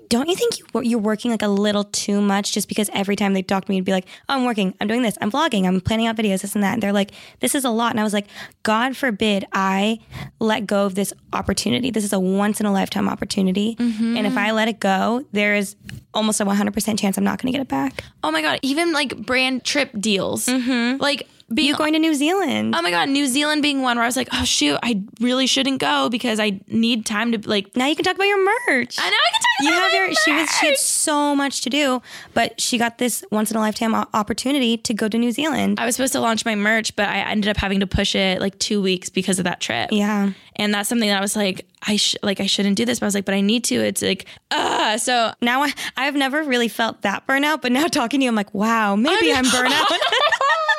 "Don't 0.08 0.28
you 0.28 0.36
think 0.36 0.58
you, 0.58 0.82
you're 0.82 0.98
working 1.00 1.32
like 1.32 1.42
a 1.42 1.48
little 1.48 1.84
too 1.84 2.20
much?" 2.20 2.52
Just 2.52 2.68
because 2.68 2.88
every 2.92 3.16
time 3.16 3.34
they 3.34 3.42
talk 3.42 3.64
to 3.64 3.70
me, 3.70 3.78
it'd 3.78 3.84
be 3.84 3.92
like, 3.92 4.06
oh, 4.28 4.34
"I'm 4.34 4.44
working. 4.44 4.74
I'm 4.80 4.86
doing 4.86 5.02
this. 5.02 5.18
I'm 5.20 5.30
vlogging. 5.30 5.66
I'm 5.66 5.80
planning 5.80 6.06
out 6.06 6.16
videos. 6.16 6.42
This 6.42 6.54
and 6.54 6.62
that." 6.62 6.74
And 6.74 6.82
they're 6.82 6.92
like, 6.92 7.10
"This 7.40 7.54
is 7.54 7.64
a 7.64 7.70
lot." 7.70 7.90
And 7.90 8.00
I 8.00 8.04
was 8.04 8.12
like, 8.12 8.28
"God 8.62 8.96
forbid 8.96 9.44
I 9.52 9.98
let 10.38 10.66
go 10.66 10.86
of 10.86 10.94
this 10.94 11.12
opportunity. 11.32 11.90
This 11.90 12.04
is 12.04 12.12
a 12.12 12.20
once 12.20 12.60
in 12.60 12.66
a 12.66 12.72
lifetime 12.72 13.08
opportunity, 13.08 13.76
mm-hmm. 13.76 14.16
and 14.16 14.26
if 14.26 14.36
I 14.36 14.52
let 14.52 14.68
it 14.68 14.80
go, 14.80 15.24
there 15.32 15.54
is 15.54 15.76
almost 16.12 16.40
a 16.40 16.44
100% 16.44 16.98
chance 16.98 17.18
I'm 17.18 17.24
not 17.24 17.40
going 17.40 17.52
to 17.52 17.58
get 17.58 17.62
it 17.62 17.68
back." 17.68 18.04
Oh 18.22 18.30
my 18.30 18.42
god, 18.42 18.60
even 18.62 18.92
like 18.92 19.16
brand 19.16 19.64
trip 19.64 19.90
deals, 19.98 20.46
mm-hmm. 20.46 21.00
like 21.00 21.28
being 21.52 21.68
You 21.68 21.76
going 21.76 21.92
to 21.92 21.98
New 21.98 22.14
Zealand? 22.14 22.74
Oh 22.76 22.82
my 22.82 22.90
god, 22.90 23.08
New 23.08 23.26
Zealand 23.26 23.62
being 23.62 23.82
one 23.82 23.96
where 23.96 24.04
I 24.04 24.08
was 24.08 24.16
like, 24.16 24.28
oh 24.32 24.44
shoot, 24.44 24.78
I 24.82 25.02
really 25.20 25.46
shouldn't 25.46 25.80
go 25.80 26.08
because 26.08 26.40
I 26.40 26.60
need 26.68 27.04
time 27.06 27.32
to 27.32 27.48
like. 27.48 27.76
now 27.76 27.86
you 27.86 27.94
can 27.96 28.04
talk 28.04 28.14
about 28.16 28.24
your 28.26 28.44
merch. 28.66 28.96
I 28.98 29.10
know 29.10 29.16
I 29.16 29.30
can 29.30 29.40
talk 29.40 29.48
you 29.60 29.68
about 29.68 29.82
have 29.82 29.92
your 29.92 30.14
she 30.14 30.32
was 30.32 30.50
she 30.58 30.66
had 30.66 30.76
so 30.76 31.36
much 31.36 31.60
to 31.60 31.70
do 31.70 32.02
but 32.32 32.60
she 32.60 32.76
got 32.76 32.98
this 32.98 33.24
once 33.30 33.50
in 33.52 33.56
a 33.56 33.60
lifetime 33.60 33.94
opportunity 33.94 34.76
to 34.76 34.92
go 34.92 35.08
to 35.08 35.16
new 35.16 35.30
zealand 35.30 35.78
I 35.78 35.86
was 35.86 35.94
supposed 35.94 36.12
to 36.14 36.20
launch 36.20 36.44
my 36.44 36.54
merch, 36.56 36.96
but 36.96 37.08
I 37.08 37.18
ended 37.18 37.48
up 37.48 37.56
having 37.56 37.78
to 37.80 37.86
push 37.86 38.14
it 38.16 38.40
like 38.40 38.58
two 38.58 38.82
weeks 38.82 39.10
because 39.10 39.38
of 39.38 39.44
that 39.44 39.60
trip. 39.60 39.90
yeah 39.92 40.32
And 40.56 40.74
that's 40.74 40.88
something 40.88 41.08
that 41.08 41.18
I 41.18 41.20
was 41.20 41.36
like, 41.36 41.66
I 41.86 41.96
sh- 41.96 42.16
like 42.22 42.40
I 42.40 42.46
shouldn't 42.46 42.76
do 42.76 42.84
this, 42.84 42.98
but 42.98 43.06
I 43.06 43.08
was 43.08 43.14
like, 43.14 43.24
but 43.26 43.34
I 43.34 43.40
need 43.40 43.64
to. 43.64 43.76
It's 43.76 44.02
like 44.02 44.26
ah, 44.50 44.96
so 44.98 45.32
Now 45.40 45.62
I, 45.62 45.72
I've 45.96 46.14
never 46.16 46.42
really 46.42 46.68
felt 46.68 47.02
that 47.02 47.26
burnout, 47.26 47.60
but 47.62 47.70
now 47.72 47.86
talking 47.86 48.20
to 48.20 48.24
you, 48.24 48.30
I'm 48.30 48.34
like, 48.36 48.52
wow, 48.54 48.96
maybe 48.96 49.32
I'm, 49.32 49.44
burnout. 49.54 49.98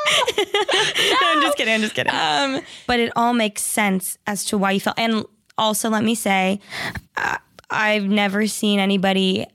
I'm 1.21 1.41
just 1.41 1.57
kidding. 1.57 1.73
I'm 1.73 1.81
just 1.81 1.95
kidding. 1.95 2.13
um, 2.13 2.61
but 2.87 2.99
it 2.99 3.11
all 3.15 3.33
makes 3.33 3.61
sense 3.61 4.17
as 4.27 4.45
to 4.45 4.57
why 4.57 4.71
you 4.71 4.79
felt. 4.79 4.97
And 4.99 5.25
also, 5.57 5.89
let 5.89 6.03
me 6.03 6.15
say, 6.15 6.59
uh, 7.17 7.37
I've 7.69 8.05
never 8.05 8.47
seen 8.47 8.79
anybody, 8.79 9.45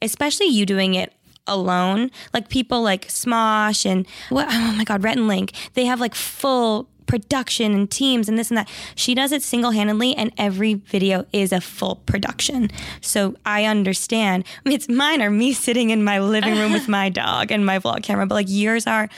especially 0.00 0.46
you 0.46 0.66
doing 0.66 0.94
it 0.94 1.12
alone. 1.46 2.10
Like 2.32 2.48
people 2.48 2.82
like 2.82 3.08
Smosh 3.08 3.84
and 3.84 4.06
what? 4.30 4.46
Oh 4.50 4.74
my 4.76 4.84
God, 4.84 5.02
Rhett 5.02 5.16
and 5.16 5.28
Link. 5.28 5.52
They 5.74 5.84
have 5.84 6.00
like 6.00 6.14
full 6.14 6.88
production 7.06 7.72
and 7.72 7.90
teams 7.90 8.28
and 8.28 8.38
this 8.38 8.50
and 8.50 8.58
that. 8.58 8.68
She 8.94 9.14
does 9.14 9.32
it 9.32 9.42
single 9.42 9.70
handedly, 9.70 10.14
and 10.14 10.32
every 10.36 10.74
video 10.74 11.26
is 11.32 11.52
a 11.52 11.60
full 11.60 11.96
production. 12.06 12.70
So 13.00 13.36
I 13.44 13.64
understand. 13.64 14.44
I 14.64 14.68
mean, 14.68 14.76
it's 14.76 14.88
mine 14.88 15.22
are 15.22 15.30
me 15.30 15.52
sitting 15.52 15.90
in 15.90 16.04
my 16.04 16.20
living 16.20 16.56
room 16.56 16.72
with 16.72 16.88
my 16.88 17.08
dog 17.10 17.50
and 17.50 17.64
my 17.64 17.78
vlog 17.78 18.02
camera, 18.02 18.26
but 18.26 18.34
like 18.34 18.46
yours 18.48 18.86
are 18.86 19.08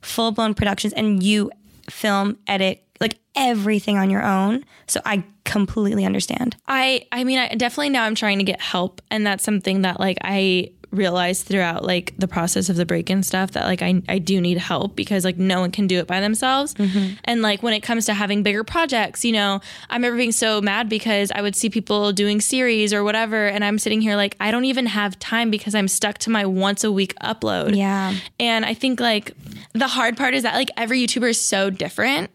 full 0.00 0.32
blown 0.32 0.54
productions, 0.54 0.92
and 0.92 1.22
you 1.22 1.50
film, 1.90 2.38
edit, 2.46 2.82
like 3.00 3.18
everything 3.36 3.98
on 3.98 4.10
your 4.10 4.24
own. 4.24 4.64
So 4.86 5.00
I 5.04 5.24
completely 5.44 6.04
understand. 6.04 6.56
I 6.66 7.06
I 7.12 7.24
mean, 7.24 7.38
I 7.38 7.54
definitely 7.54 7.90
now 7.90 8.04
I'm 8.04 8.14
trying 8.14 8.38
to 8.38 8.44
get 8.44 8.60
help, 8.60 9.00
and 9.10 9.26
that's 9.26 9.44
something 9.44 9.82
that 9.82 10.00
like 10.00 10.18
I 10.22 10.70
realized 10.94 11.46
throughout 11.46 11.84
like 11.84 12.14
the 12.18 12.28
process 12.28 12.68
of 12.68 12.76
the 12.76 12.86
break 12.86 13.10
and 13.10 13.24
stuff 13.24 13.52
that 13.52 13.64
like 13.64 13.82
I, 13.82 14.02
I 14.08 14.18
do 14.18 14.40
need 14.40 14.58
help 14.58 14.96
because 14.96 15.24
like 15.24 15.36
no 15.36 15.60
one 15.60 15.70
can 15.70 15.86
do 15.86 15.98
it 15.98 16.06
by 16.06 16.20
themselves 16.20 16.74
mm-hmm. 16.74 17.14
and 17.24 17.42
like 17.42 17.62
when 17.62 17.74
it 17.74 17.80
comes 17.80 18.06
to 18.06 18.14
having 18.14 18.42
bigger 18.42 18.64
projects 18.64 19.24
you 19.24 19.32
know 19.32 19.60
i 19.90 19.94
remember 19.94 20.16
being 20.16 20.32
so 20.32 20.60
mad 20.60 20.88
because 20.88 21.30
i 21.34 21.42
would 21.42 21.56
see 21.56 21.68
people 21.70 22.12
doing 22.12 22.40
series 22.40 22.92
or 22.92 23.04
whatever 23.04 23.46
and 23.46 23.64
i'm 23.64 23.78
sitting 23.78 24.00
here 24.00 24.16
like 24.16 24.36
i 24.40 24.50
don't 24.50 24.64
even 24.64 24.86
have 24.86 25.18
time 25.18 25.50
because 25.50 25.74
i'm 25.74 25.88
stuck 25.88 26.18
to 26.18 26.30
my 26.30 26.46
once 26.46 26.84
a 26.84 26.92
week 26.92 27.14
upload 27.22 27.74
Yeah. 27.76 28.14
and 28.40 28.64
I 28.64 28.74
think 28.74 29.00
like 29.00 29.32
the 29.72 29.88
hard 29.88 30.16
part 30.16 30.34
is 30.34 30.42
that 30.44 30.54
like 30.54 30.70
every 30.76 31.04
YouTuber 31.04 31.30
is 31.30 31.40
so 31.40 31.70
different. 31.70 32.30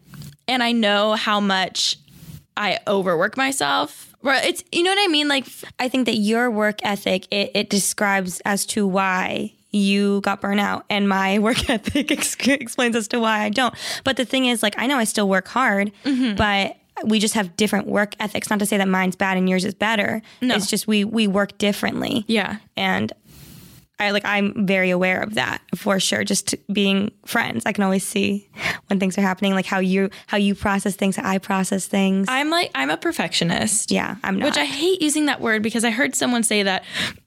And 0.47 0.61
I 0.61 0.71
know 0.71 1.13
how 1.13 1.39
much 1.39 1.97
I 2.57 2.79
overwork 2.87 3.37
myself. 3.37 4.08
Or 4.23 4.33
it's 4.33 4.63
you 4.71 4.83
know 4.83 4.91
what 4.91 5.03
I 5.03 5.07
mean? 5.07 5.27
Like 5.27 5.47
I 5.79 5.89
think 5.89 6.05
that 6.05 6.15
your 6.15 6.51
work 6.51 6.79
ethic 6.83 7.27
it, 7.31 7.51
it 7.53 7.69
describes 7.69 8.41
as 8.41 8.65
to 8.67 8.85
why 8.85 9.53
you 9.71 10.21
got 10.21 10.41
burnt 10.41 10.59
out 10.59 10.85
and 10.89 11.07
my 11.07 11.39
work 11.39 11.69
ethic 11.69 12.11
ex- 12.11 12.35
explains 12.35 12.95
as 12.95 13.07
to 13.09 13.19
why 13.19 13.41
I 13.41 13.49
don't. 13.49 13.73
But 14.03 14.17
the 14.17 14.25
thing 14.25 14.45
is 14.45 14.61
like 14.61 14.75
I 14.77 14.87
know 14.87 14.97
I 14.97 15.03
still 15.05 15.29
work 15.29 15.47
hard, 15.47 15.91
mm-hmm. 16.03 16.35
but 16.35 16.75
we 17.05 17.19
just 17.19 17.33
have 17.35 17.55
different 17.55 17.87
work 17.87 18.13
ethics. 18.19 18.49
Not 18.49 18.59
to 18.59 18.65
say 18.65 18.77
that 18.77 18.87
mine's 18.87 19.15
bad 19.15 19.37
and 19.37 19.49
yours 19.49 19.63
is 19.63 19.73
better. 19.73 20.21
No. 20.41 20.55
It's 20.55 20.67
just 20.67 20.87
we 20.87 21.03
we 21.03 21.27
work 21.27 21.57
differently. 21.57 22.25
yeah. 22.27 22.57
And 22.75 23.13
I 23.99 24.11
like 24.11 24.23
I'm 24.25 24.65
very 24.65 24.89
aware 24.91 25.21
of 25.21 25.33
that 25.35 25.61
for 25.75 25.99
sure. 25.99 26.23
Just 26.23 26.55
being 26.71 27.11
friends, 27.25 27.65
I 27.65 27.73
can 27.73 27.83
always 27.83 28.05
see 28.05 28.49
when 28.89 28.99
things 28.99 29.17
are 29.17 29.21
happening, 29.21 29.53
like 29.53 29.65
how 29.65 29.79
you 29.79 30.09
how 30.27 30.37
you 30.37 30.55
process 30.55 30.95
things, 30.95 31.15
how 31.15 31.29
I 31.29 31.37
process 31.37 31.85
things. 31.85 32.27
I'm 32.29 32.49
like 32.49 32.71
I'm 32.75 32.89
a 32.89 32.97
perfectionist. 32.97 33.91
yeah, 33.91 34.15
I'm 34.23 34.39
not. 34.39 34.45
Which 34.45 34.57
I 34.57 34.65
hate 34.65 35.01
using 35.01 35.27
that 35.27 35.41
word 35.41 35.61
because 35.63 35.83
I 35.83 35.91
heard 35.91 36.15
someone 36.15 36.43
say 36.43 36.63
that 36.63 36.83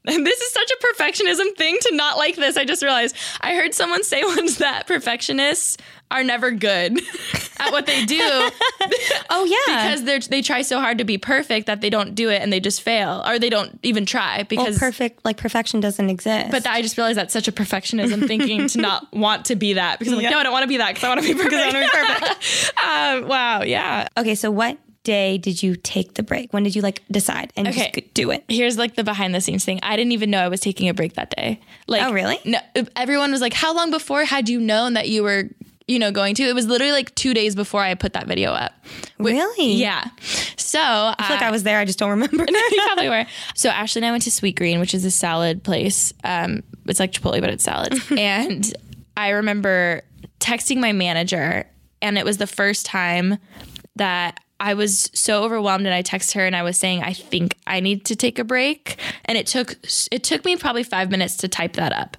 and 0.06 0.26
this 0.26 0.40
is 0.40 0.52
such 0.52 0.70
a 0.70 0.86
perfectionism 0.86 1.56
thing 1.56 1.78
to 1.82 1.94
not 1.94 2.16
like 2.16 2.36
this. 2.36 2.56
I 2.56 2.64
just 2.64 2.82
realized 2.82 3.16
I 3.40 3.54
heard 3.54 3.74
someone 3.74 4.02
say 4.04 4.22
once 4.36 4.56
that 4.56 4.86
perfectionists 4.86 5.76
are 6.12 6.22
never 6.22 6.50
good 6.50 7.00
at 7.58 7.72
what 7.72 7.86
they 7.86 8.04
do 8.06 8.18
oh 9.30 9.44
yeah, 9.44 9.84
because 9.86 10.04
they 10.04 10.18
they 10.18 10.42
try 10.42 10.62
so 10.62 10.78
hard 10.78 10.98
to 10.98 11.04
be 11.04 11.18
perfect 11.18 11.66
that 11.66 11.80
they 11.80 11.90
don't 11.90 12.14
do 12.14 12.28
it 12.28 12.42
and 12.42 12.52
they 12.52 12.60
just 12.60 12.82
fail 12.82 13.22
or 13.26 13.38
they 13.38 13.50
don't 13.50 13.78
even 13.82 14.04
try 14.06 14.36
well, 14.36 14.44
because 14.48 14.78
perfect 14.78 15.24
like 15.24 15.36
perfection 15.36 15.80
doesn't 15.80 16.10
exist. 16.10 16.50
but 16.50 16.66
I 16.66 16.82
just 16.82 16.96
realized 16.96 17.18
that's 17.18 17.32
such 17.32 17.48
a 17.48 17.52
perfectionism 17.52 18.26
thinking 18.26 18.68
to 18.68 18.80
not 18.88 19.12
want 19.12 19.46
to 19.46 19.56
be 19.56 19.74
that 19.74 19.98
because 19.98 20.12
I'm 20.12 20.18
like, 20.22 20.30
no, 20.30 20.38
I 20.38 20.42
don't 20.42 20.52
want 20.52 20.64
to 20.64 20.68
be 20.68 20.76
that 20.78 20.94
because 20.94 21.04
I 21.04 21.08
want 21.08 21.22
to 21.22 21.26
be 21.26 21.34
perfect. 21.34 21.54
I 21.54 21.66
wanna 21.66 21.80
be 21.80 21.88
perfect. 21.90 22.72
um, 23.24 23.28
wow, 23.28 23.62
yeah. 23.62 24.08
okay, 24.16 24.34
so 24.34 24.50
what 24.50 24.78
day 25.04 25.36
did 25.38 25.62
you 25.62 25.74
take 25.74 26.14
the 26.14 26.22
break? 26.22 26.52
When 26.52 26.62
did 26.62 26.76
you 26.76 26.82
like 26.82 27.02
decide 27.10 27.52
and 27.56 27.66
Okay. 27.68 27.90
just 27.94 28.14
do 28.14 28.30
it? 28.30 28.44
Here's 28.48 28.78
like 28.78 28.94
the 28.94 29.02
behind 29.04 29.34
the 29.34 29.40
scenes 29.40 29.64
thing. 29.64 29.80
I 29.82 29.96
didn't 29.96 30.12
even 30.12 30.30
know 30.30 30.38
I 30.40 30.48
was 30.48 30.60
taking 30.60 30.88
a 30.88 30.94
break 30.94 31.14
that 31.14 31.30
day. 31.34 31.60
Like, 31.88 32.02
Oh, 32.02 32.12
really? 32.12 32.38
No, 32.44 32.58
everyone 32.94 33.32
was 33.32 33.40
like, 33.40 33.52
"How 33.52 33.74
long 33.74 33.90
before 33.90 34.24
had 34.24 34.48
you 34.48 34.60
known 34.60 34.92
that 34.94 35.08
you 35.08 35.22
were?" 35.24 35.48
You 35.88 35.98
know, 35.98 36.10
going 36.12 36.34
to 36.36 36.42
it 36.44 36.54
was 36.54 36.66
literally 36.66 36.92
like 36.92 37.14
two 37.14 37.34
days 37.34 37.54
before 37.54 37.82
I 37.82 37.94
put 37.94 38.12
that 38.12 38.26
video 38.26 38.52
up. 38.52 38.72
Wh- 39.18 39.24
Really? 39.24 39.72
Yeah. 39.74 40.04
So 40.56 40.78
I 40.80 41.14
I 41.18 41.26
feel 41.26 41.36
like 41.36 41.44
I 41.44 41.50
was 41.50 41.62
there. 41.64 41.78
I 41.78 41.84
just 41.84 41.98
don't 41.98 42.10
remember. 42.10 42.44
you 42.48 42.82
probably 42.86 43.08
were. 43.08 43.26
So 43.54 43.68
Ashley 43.68 44.00
and 44.00 44.06
I 44.06 44.10
went 44.12 44.22
to 44.24 44.30
Sweetgreen, 44.30 44.80
which 44.80 44.94
is 44.94 45.04
a 45.04 45.10
salad 45.10 45.62
place. 45.64 46.12
Um, 46.24 46.62
it's 46.86 47.00
like 47.00 47.12
Chipotle, 47.12 47.40
but 47.40 47.50
it's 47.50 47.64
salads. 47.64 48.00
and 48.16 48.72
I 49.16 49.30
remember 49.30 50.02
texting 50.40 50.78
my 50.78 50.92
manager, 50.92 51.68
and 52.00 52.16
it 52.18 52.24
was 52.24 52.38
the 52.38 52.46
first 52.46 52.86
time 52.86 53.38
that 53.96 54.40
I 54.62 54.74
was 54.74 55.10
so 55.12 55.42
overwhelmed. 55.42 55.86
And 55.86 55.94
I 55.94 56.04
texted 56.04 56.34
her, 56.34 56.46
and 56.46 56.54
I 56.54 56.62
was 56.62 56.78
saying, 56.78 57.02
I 57.02 57.12
think 57.12 57.58
I 57.66 57.80
need 57.80 58.04
to 58.06 58.16
take 58.16 58.38
a 58.38 58.44
break. 58.44 58.96
And 59.24 59.36
it 59.36 59.46
took 59.48 59.76
it 60.12 60.22
took 60.22 60.44
me 60.44 60.56
probably 60.56 60.84
five 60.84 61.10
minutes 61.10 61.36
to 61.38 61.48
type 61.48 61.72
that 61.74 61.92
up. 61.92 62.16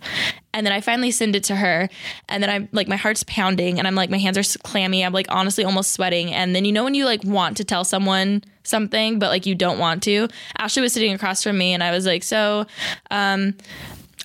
And 0.53 0.67
then 0.67 0.73
I 0.73 0.81
finally 0.81 1.09
send 1.09 1.35
it 1.37 1.45
to 1.45 1.55
her, 1.55 1.89
and 2.27 2.43
then 2.43 2.49
I'm 2.49 2.69
like, 2.73 2.87
my 2.89 2.97
heart's 2.97 3.23
pounding, 3.23 3.79
and 3.79 3.87
I'm 3.87 3.95
like, 3.95 4.09
my 4.09 4.17
hands 4.17 4.37
are 4.37 4.59
clammy. 4.59 5.03
I'm 5.03 5.13
like, 5.13 5.27
honestly, 5.29 5.63
almost 5.63 5.93
sweating. 5.93 6.33
And 6.33 6.53
then 6.53 6.65
you 6.65 6.73
know 6.73 6.83
when 6.83 6.93
you 6.93 7.05
like 7.05 7.23
want 7.23 7.57
to 7.57 7.63
tell 7.63 7.85
someone 7.85 8.43
something, 8.63 9.19
but 9.19 9.29
like 9.29 9.45
you 9.45 9.55
don't 9.55 9.79
want 9.79 10.03
to. 10.03 10.27
Ashley 10.57 10.81
was 10.81 10.91
sitting 10.93 11.13
across 11.13 11.43
from 11.43 11.57
me, 11.57 11.73
and 11.73 11.81
I 11.81 11.91
was 11.91 12.05
like, 12.05 12.23
so 12.23 12.65
um, 13.09 13.55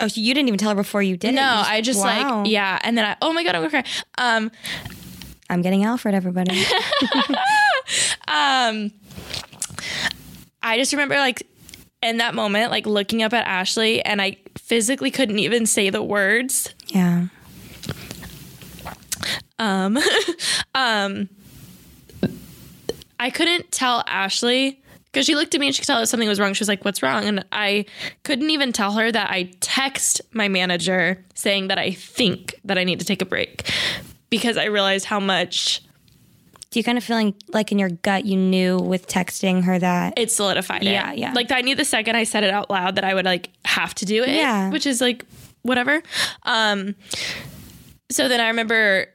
oh, 0.00 0.09
so 0.09 0.20
you 0.20 0.35
didn't 0.35 0.48
even 0.48 0.59
tell 0.59 0.70
her 0.70 0.74
before 0.74 1.02
you 1.02 1.16
did 1.16 1.31
it. 1.31 1.37
no, 1.37 1.42
You 1.42 1.62
I 1.66 1.81
just 1.83 2.00
wow. 2.00 2.40
like 2.42 2.50
yeah. 2.50 2.81
And 2.83 2.98
then 2.98 3.04
I, 3.04 3.16
oh 3.22 3.33
my 3.33 3.44
god, 3.44 3.54
I'm 3.54 3.62
gonna 3.62 3.70
cry. 3.70 3.85
Um, 4.18 4.50
I'm 5.48 5.62
getting 5.62 5.85
Alfred, 5.85 6.14
everybody. 6.14 6.62
um, 8.29 8.93
I 10.62 10.77
just 10.77 10.93
remember 10.93 11.17
like 11.17 11.47
in 12.03 12.19
that 12.19 12.35
moment, 12.35 12.71
like 12.71 12.87
looking 12.87 13.23
up 13.23 13.33
at 13.33 13.47
Ashley, 13.47 14.05
and 14.05 14.21
I 14.21 14.37
physically 14.57 15.11
couldn't 15.11 15.38
even 15.38 15.67
say 15.67 15.91
the 15.91 16.03
words. 16.03 16.75
yeah. 16.88 17.27
Um, 19.59 19.99
um, 20.75 21.29
I 23.19 23.31
couldn't 23.31 23.73
tell 23.73 24.05
Ashley 24.07 24.81
because 25.07 25.27
she 25.27 25.35
looked 25.35 25.55
at 25.55 25.61
me 25.61 25.67
and 25.67 25.75
she 25.75 25.81
could 25.83 25.87
tell 25.87 25.99
that 25.99 26.07
something 26.07 26.29
was 26.29 26.38
wrong. 26.38 26.53
She 26.53 26.61
was 26.61 26.69
like, 26.69 26.85
"What's 26.85 27.03
wrong?" 27.03 27.25
And 27.25 27.45
I 27.51 27.87
couldn't 28.23 28.51
even 28.51 28.73
tell 28.73 28.93
her 28.93 29.11
that 29.11 29.31
I 29.31 29.51
text 29.61 30.21
my 30.33 30.47
manager 30.49 31.25
saying 31.35 31.69
that 31.69 31.79
I 31.79 31.91
think 31.91 32.55
that 32.64 32.79
I 32.79 32.85
need 32.85 33.01
to 33.01 33.07
take 33.07 33.23
a 33.23 33.27
break 33.27 33.69
because 34.31 34.57
I 34.57 34.67
realized 34.67 35.07
how 35.07 35.19
much 35.19 35.83
Do 36.70 36.78
you 36.78 36.85
kind 36.85 36.98
of 36.98 37.04
feeling 37.04 37.35
like 37.48 37.72
in 37.72 37.78
your 37.78 37.88
gut 37.88 38.24
you 38.24 38.37
knew 38.37 38.78
with 38.78 39.07
texting 39.07 39.64
her 39.64 39.78
that 39.78 40.18
it 40.18 40.31
solidified 40.31 40.83
it. 40.83 40.90
Yeah, 40.90 41.12
yeah. 41.12 41.33
Like 41.33 41.50
I 41.50 41.62
knew 41.62 41.74
the 41.74 41.85
second 41.85 42.16
I 42.16 42.24
said 42.24 42.44
it 42.44 42.50
out 42.50 42.68
loud 42.68 42.96
that 42.96 43.04
I 43.04 43.14
would 43.14 43.24
like 43.24 43.50
have 43.64 43.94
to 43.96 44.04
do 44.04 44.22
it. 44.22 44.31
Yeah. 44.31 44.70
Which 44.70 44.87
is 44.87 45.00
like 45.00 45.24
whatever. 45.62 46.02
Um 46.42 46.94
so 48.11 48.28
then 48.28 48.40
I 48.40 48.48
remember 48.48 49.09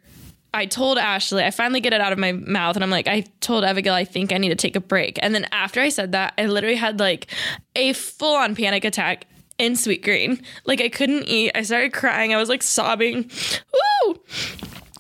I 0.53 0.67
told 0.67 0.99
Ashley, 0.99 1.43
I 1.43 1.51
finally 1.51 1.79
get 1.79 1.93
it 1.93 2.01
out 2.01 2.13
of 2.13 2.19
my 2.19 2.31
mouth 2.31 2.75
and 2.75 2.83
I'm 2.83 2.91
like, 2.91 3.07
I 3.07 3.21
told 3.39 3.63
Abigail 3.63 3.93
I 3.93 4.05
think 4.05 4.31
I 4.31 4.37
need 4.37 4.49
to 4.49 4.55
take 4.55 4.75
a 4.75 4.79
break. 4.79 5.17
And 5.21 5.33
then 5.33 5.47
after 5.51 5.81
I 5.81 5.89
said 5.89 6.11
that, 6.11 6.33
I 6.37 6.45
literally 6.45 6.75
had 6.75 6.99
like 6.99 7.27
a 7.75 7.93
full 7.93 8.35
on 8.35 8.55
panic 8.55 8.85
attack 8.85 9.25
in 9.57 9.73
Sweetgreen. 9.73 10.43
Like 10.65 10.81
I 10.81 10.89
couldn't 10.89 11.23
eat. 11.27 11.51
I 11.55 11.63
started 11.63 11.93
crying. 11.93 12.33
I 12.33 12.37
was 12.37 12.49
like 12.49 12.61
sobbing. 12.61 13.31
Woo! 14.05 14.19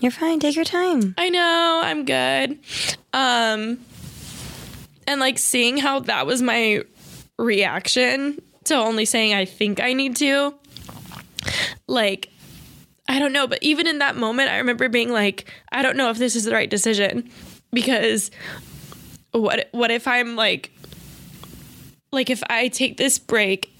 You're 0.03 0.11
fine, 0.11 0.39
take 0.39 0.55
your 0.55 0.65
time. 0.65 1.15
I 1.17 1.29
know, 1.29 1.81
I'm 1.83 2.05
good. 2.05 2.59
Um 3.13 3.79
and 5.07 5.19
like 5.19 5.37
seeing 5.37 5.77
how 5.77 6.01
that 6.01 6.25
was 6.25 6.41
my 6.41 6.83
reaction 7.39 8.41
to 8.65 8.75
only 8.75 9.05
saying 9.05 9.33
I 9.33 9.45
think 9.45 9.81
I 9.81 9.93
need 9.93 10.17
to 10.17 10.53
like 11.87 12.29
I 13.07 13.19
don't 13.19 13.33
know, 13.33 13.47
but 13.47 13.59
even 13.61 13.87
in 13.87 13.99
that 13.99 14.15
moment 14.15 14.49
I 14.49 14.57
remember 14.57 14.89
being 14.89 15.11
like 15.11 15.49
I 15.71 15.81
don't 15.81 15.95
know 15.95 16.09
if 16.09 16.17
this 16.17 16.35
is 16.35 16.43
the 16.43 16.51
right 16.51 16.69
decision 16.69 17.29
because 17.71 18.29
what 19.31 19.69
what 19.71 19.89
if 19.89 20.07
I'm 20.07 20.35
like 20.35 20.71
like 22.11 22.29
if 22.29 22.43
I 22.49 22.67
take 22.67 22.97
this 22.97 23.17
break 23.19 23.73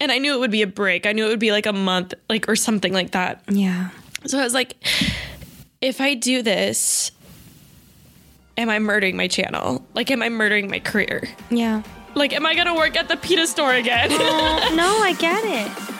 and 0.00 0.10
I 0.10 0.18
knew 0.18 0.34
it 0.34 0.40
would 0.40 0.50
be 0.50 0.62
a 0.62 0.66
break. 0.66 1.06
I 1.06 1.12
knew 1.12 1.26
it 1.26 1.28
would 1.28 1.38
be 1.38 1.52
like 1.52 1.66
a 1.66 1.72
month 1.72 2.14
like 2.28 2.48
or 2.48 2.56
something 2.56 2.92
like 2.92 3.10
that. 3.12 3.42
Yeah. 3.50 3.90
So 4.26 4.38
I 4.38 4.44
was 4.44 4.54
like, 4.54 4.76
if 5.80 6.00
I 6.00 6.14
do 6.14 6.42
this, 6.42 7.10
am 8.56 8.68
I 8.68 8.78
murdering 8.78 9.16
my 9.16 9.28
channel? 9.28 9.84
Like, 9.94 10.10
am 10.10 10.22
I 10.22 10.28
murdering 10.28 10.68
my 10.70 10.78
career? 10.80 11.28
Yeah. 11.50 11.82
Like, 12.14 12.32
am 12.32 12.44
I 12.44 12.54
gonna 12.54 12.74
work 12.74 12.96
at 12.96 13.08
the 13.08 13.16
pita 13.16 13.46
store 13.46 13.72
again? 13.74 14.08
Oh, 14.10 14.72
no, 14.74 14.98
I 15.02 15.12
get 15.14 15.44
it. 15.44 15.96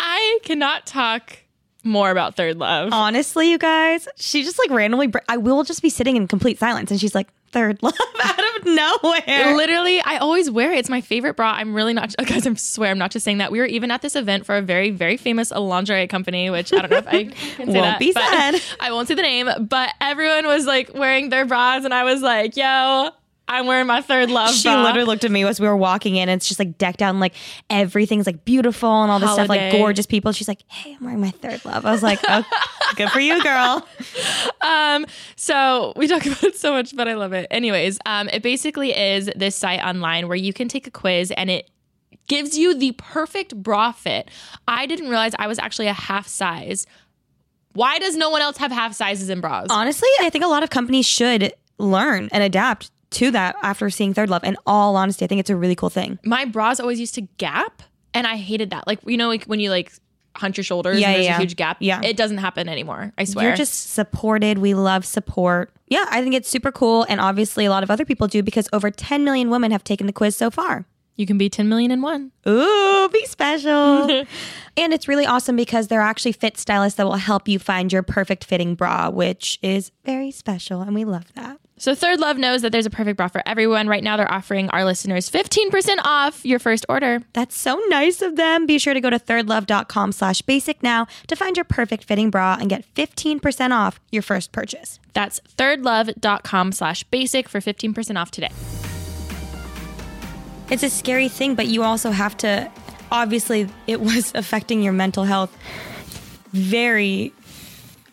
I 0.00 0.38
cannot 0.42 0.86
talk 0.86 1.38
more 1.82 2.10
about 2.10 2.36
ThirdLove. 2.36 2.90
Honestly, 2.92 3.50
you 3.50 3.58
guys, 3.58 4.08
she 4.16 4.42
just 4.42 4.58
like 4.58 4.70
randomly. 4.70 5.06
Br- 5.06 5.18
I 5.28 5.36
will 5.36 5.64
just 5.64 5.82
be 5.82 5.90
sitting 5.90 6.16
in 6.16 6.26
complete 6.26 6.58
silence, 6.58 6.90
and 6.90 6.98
she's 7.00 7.14
like, 7.14 7.28
"Third 7.54 7.78
love" 7.82 7.94
out 8.22 8.56
of 8.56 8.66
nowhere. 8.66 9.54
Literally, 9.56 10.00
I 10.00 10.18
always 10.18 10.50
wear 10.50 10.72
it. 10.72 10.78
It's 10.78 10.90
my 10.90 11.00
favorite 11.00 11.36
bra. 11.36 11.52
I'm 11.52 11.74
really 11.74 11.94
not, 11.94 12.14
guys. 12.26 12.46
I 12.46 12.54
swear, 12.54 12.90
I'm 12.90 12.98
not 12.98 13.10
just 13.10 13.24
saying 13.24 13.38
that. 13.38 13.50
We 13.52 13.60
were 13.60 13.66
even 13.66 13.90
at 13.90 14.02
this 14.02 14.16
event 14.16 14.44
for 14.44 14.56
a 14.56 14.62
very, 14.62 14.90
very 14.90 15.16
famous 15.16 15.50
lingerie 15.50 16.06
company, 16.08 16.50
which 16.50 16.72
I 16.72 16.78
don't 16.78 16.90
know 16.90 16.96
if 16.98 17.08
I 17.08 17.24
can 17.24 17.34
say 17.34 17.64
Won't 17.64 17.72
that, 17.72 17.98
be 17.98 18.12
said. 18.12 18.60
I 18.80 18.92
won't 18.92 19.08
say 19.08 19.14
the 19.14 19.22
name, 19.22 19.48
but 19.60 19.90
everyone 20.00 20.46
was 20.46 20.66
like 20.66 20.92
wearing 20.94 21.30
their 21.30 21.44
bras, 21.46 21.84
and 21.84 21.94
I 21.94 22.04
was 22.04 22.20
like, 22.22 22.56
"Yo, 22.56 23.10
I'm 23.46 23.66
wearing 23.66 23.86
my 23.86 24.00
ThirdLove 24.00 24.60
She 24.60 24.68
bra." 24.68 24.82
literally 24.82 25.06
looked 25.06 25.24
at 25.24 25.30
me 25.30 25.44
as 25.44 25.60
we 25.60 25.68
were 25.68 25.76
walking 25.76 26.16
in. 26.16 26.28
And 26.28 26.38
it's 26.38 26.48
just 26.48 26.58
like 26.58 26.78
decked 26.78 27.02
out 27.02 27.10
and 27.10 27.20
like 27.20 27.34
everything's 27.68 28.26
like 28.26 28.44
beautiful 28.44 29.02
and 29.02 29.10
all 29.10 29.18
this 29.18 29.32
stuff, 29.32 29.48
like 29.48 29.72
gorgeous 29.72 30.06
people. 30.06 30.32
She's 30.32 30.48
like, 30.48 30.62
"Hey, 30.68 30.94
I'm 30.98 31.04
wearing 31.04 31.20
my 31.20 31.30
ThirdLove." 31.30 31.84
I 31.84 31.92
was 31.92 32.02
like, 32.02 32.20
"Oh, 32.28 32.44
good 32.96 33.10
for 33.10 33.20
you, 33.20 33.42
girl." 33.42 33.86
Um, 34.60 35.06
so 35.36 35.92
we 35.96 36.06
talk 36.08 36.24
about 36.26 36.42
it 36.44 36.56
so 36.56 36.72
much, 36.72 36.96
but 36.96 37.06
I 37.08 37.14
love 37.14 37.32
it. 37.32 37.46
Anyways, 37.50 37.98
um, 38.06 38.28
it 38.30 38.42
basically 38.42 38.96
is 38.96 39.30
this 39.36 39.54
site 39.56 39.84
online 39.84 40.28
where 40.28 40.36
you 40.36 40.52
can 40.52 40.68
take 40.68 40.86
a 40.86 40.90
quiz 40.90 41.30
and 41.32 41.50
it 41.50 41.70
gives 42.26 42.56
you 42.56 42.74
the 42.74 42.92
perfect 42.92 43.54
bra 43.54 43.92
fit. 43.92 44.30
I 44.66 44.86
didn't 44.86 45.08
realize 45.10 45.32
I 45.38 45.46
was 45.46 45.58
actually 45.58 45.88
a 45.88 45.92
half 45.92 46.26
size. 46.26 46.86
Why 47.74 47.98
does 47.98 48.16
no 48.16 48.30
one 48.30 48.40
else 48.40 48.56
have 48.58 48.70
half 48.72 48.94
sizes 48.94 49.28
in 49.28 49.40
bras? 49.40 49.66
Honestly, 49.68 50.08
I 50.20 50.30
think 50.30 50.44
a 50.44 50.48
lot 50.48 50.62
of 50.62 50.70
companies 50.70 51.06
should 51.06 51.52
learn 51.78 52.28
and 52.32 52.42
adapt 52.42 52.90
to 53.14 53.30
that 53.32 53.56
after 53.62 53.90
seeing 53.90 54.14
ThirdLove. 54.14 54.44
In 54.44 54.56
all 54.66 54.96
honesty, 54.96 55.24
I 55.24 55.28
think 55.28 55.40
it's 55.40 55.50
a 55.50 55.56
really 55.56 55.74
cool 55.74 55.90
thing. 55.90 56.18
My 56.24 56.44
bras 56.44 56.78
always 56.80 57.00
used 57.00 57.14
to 57.16 57.22
gap, 57.22 57.82
and 58.12 58.26
I 58.26 58.36
hated 58.36 58.70
that. 58.70 58.86
Like 58.86 59.00
you 59.06 59.16
know, 59.16 59.28
like 59.28 59.44
when 59.44 59.60
you 59.60 59.70
like 59.70 59.92
hunch 60.36 60.56
your 60.56 60.64
shoulders, 60.64 60.98
Yeah, 61.00 61.08
and 61.08 61.14
there's 61.16 61.24
yeah. 61.26 61.36
a 61.36 61.40
huge 61.40 61.56
gap. 61.56 61.76
Yeah. 61.80 62.00
it 62.02 62.16
doesn't 62.16 62.38
happen 62.38 62.68
anymore. 62.68 63.12
I 63.16 63.24
swear. 63.24 63.46
You're 63.46 63.56
just 63.56 63.90
supported. 63.92 64.58
We 64.58 64.74
love 64.74 65.04
support. 65.04 65.72
Yeah, 65.88 66.06
I 66.10 66.22
think 66.22 66.34
it's 66.34 66.48
super 66.48 66.72
cool. 66.72 67.06
And 67.08 67.20
obviously, 67.20 67.64
a 67.66 67.70
lot 67.70 67.82
of 67.84 67.90
other 67.90 68.04
people 68.04 68.26
do 68.26 68.42
because 68.42 68.68
over 68.72 68.90
10 68.90 69.22
million 69.22 69.48
women 69.50 69.70
have 69.70 69.84
taken 69.84 70.06
the 70.08 70.12
quiz 70.12 70.36
so 70.36 70.50
far. 70.50 70.86
you 71.16 71.26
can 71.26 71.38
be 71.38 71.48
10 71.48 71.68
million 71.68 71.92
in 71.92 72.02
one. 72.02 72.32
Ooh, 72.48 73.08
be 73.12 73.24
special. 73.26 74.10
and 74.76 74.92
it's 74.92 75.06
really 75.06 75.24
awesome 75.26 75.54
because 75.54 75.86
there 75.86 76.00
are 76.00 76.08
actually 76.08 76.32
fit 76.32 76.58
stylists 76.58 76.96
that 76.96 77.06
will 77.06 77.12
help 77.14 77.46
you 77.46 77.60
find 77.60 77.92
your 77.92 78.02
perfect 78.02 78.42
fitting 78.44 78.74
bra, 78.74 79.10
which 79.10 79.56
is 79.62 79.92
very 80.04 80.32
special. 80.32 80.80
And 80.82 80.92
we 80.96 81.04
love 81.04 81.32
that. 81.34 81.58
So 81.84 81.94
ThirdLove 81.94 82.38
knows 82.38 82.62
that 82.62 82.72
there's 82.72 82.86
a 82.86 82.90
perfect 82.90 83.18
bra 83.18 83.28
for 83.28 83.42
everyone. 83.44 83.88
Right 83.88 84.02
now, 84.02 84.16
they're 84.16 84.32
offering 84.32 84.70
our 84.70 84.86
listeners 84.86 85.28
15% 85.28 85.98
off 86.02 86.42
your 86.42 86.58
first 86.58 86.86
order. 86.88 87.20
That's 87.34 87.58
so 87.58 87.78
nice 87.88 88.22
of 88.22 88.36
them. 88.36 88.64
Be 88.64 88.78
sure 88.78 88.94
to 88.94 89.02
go 89.02 89.10
to 89.10 89.18
thirdlove.com 89.18 90.12
slash 90.12 90.40
basic 90.40 90.82
now 90.82 91.06
to 91.26 91.36
find 91.36 91.58
your 91.58 91.64
perfect 91.64 92.04
fitting 92.04 92.30
bra 92.30 92.56
and 92.58 92.70
get 92.70 92.86
15% 92.94 93.72
off 93.72 94.00
your 94.10 94.22
first 94.22 94.50
purchase. 94.50 94.98
That's 95.12 95.42
thirdlove.com 95.58 96.72
slash 96.72 97.04
basic 97.04 97.50
for 97.50 97.60
15% 97.60 98.18
off 98.18 98.30
today. 98.30 98.48
It's 100.70 100.84
a 100.84 100.88
scary 100.88 101.28
thing, 101.28 101.54
but 101.54 101.66
you 101.66 101.82
also 101.82 102.12
have 102.12 102.34
to, 102.38 102.72
obviously, 103.12 103.68
it 103.86 104.00
was 104.00 104.32
affecting 104.34 104.82
your 104.82 104.94
mental 104.94 105.24
health 105.24 105.54
very 106.50 107.34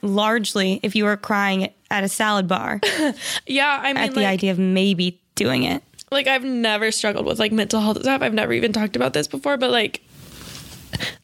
largely 0.01 0.81
if 0.83 0.93
you 0.93 1.05
were 1.05 1.15
crying 1.15 1.71
at 1.91 2.03
a 2.03 2.09
salad 2.09 2.47
bar 2.47 2.79
Yeah, 3.45 3.79
I 3.83 3.93
mean, 3.93 3.97
at 4.03 4.13
the 4.15 4.25
idea 4.25 4.51
of 4.51 4.57
maybe 4.59 5.21
doing 5.35 5.63
it. 5.63 5.83
like 6.11 6.27
I've 6.27 6.43
never 6.43 6.91
struggled 6.91 7.25
with 7.25 7.37
like 7.39 7.51
mental 7.51 7.79
health 7.81 8.01
stuff. 8.01 8.21
I've 8.21 8.33
never 8.33 8.53
even 8.53 8.71
talked 8.73 8.95
about 8.95 9.13
this 9.13 9.27
before, 9.27 9.57
but 9.57 9.69
like 9.71 10.01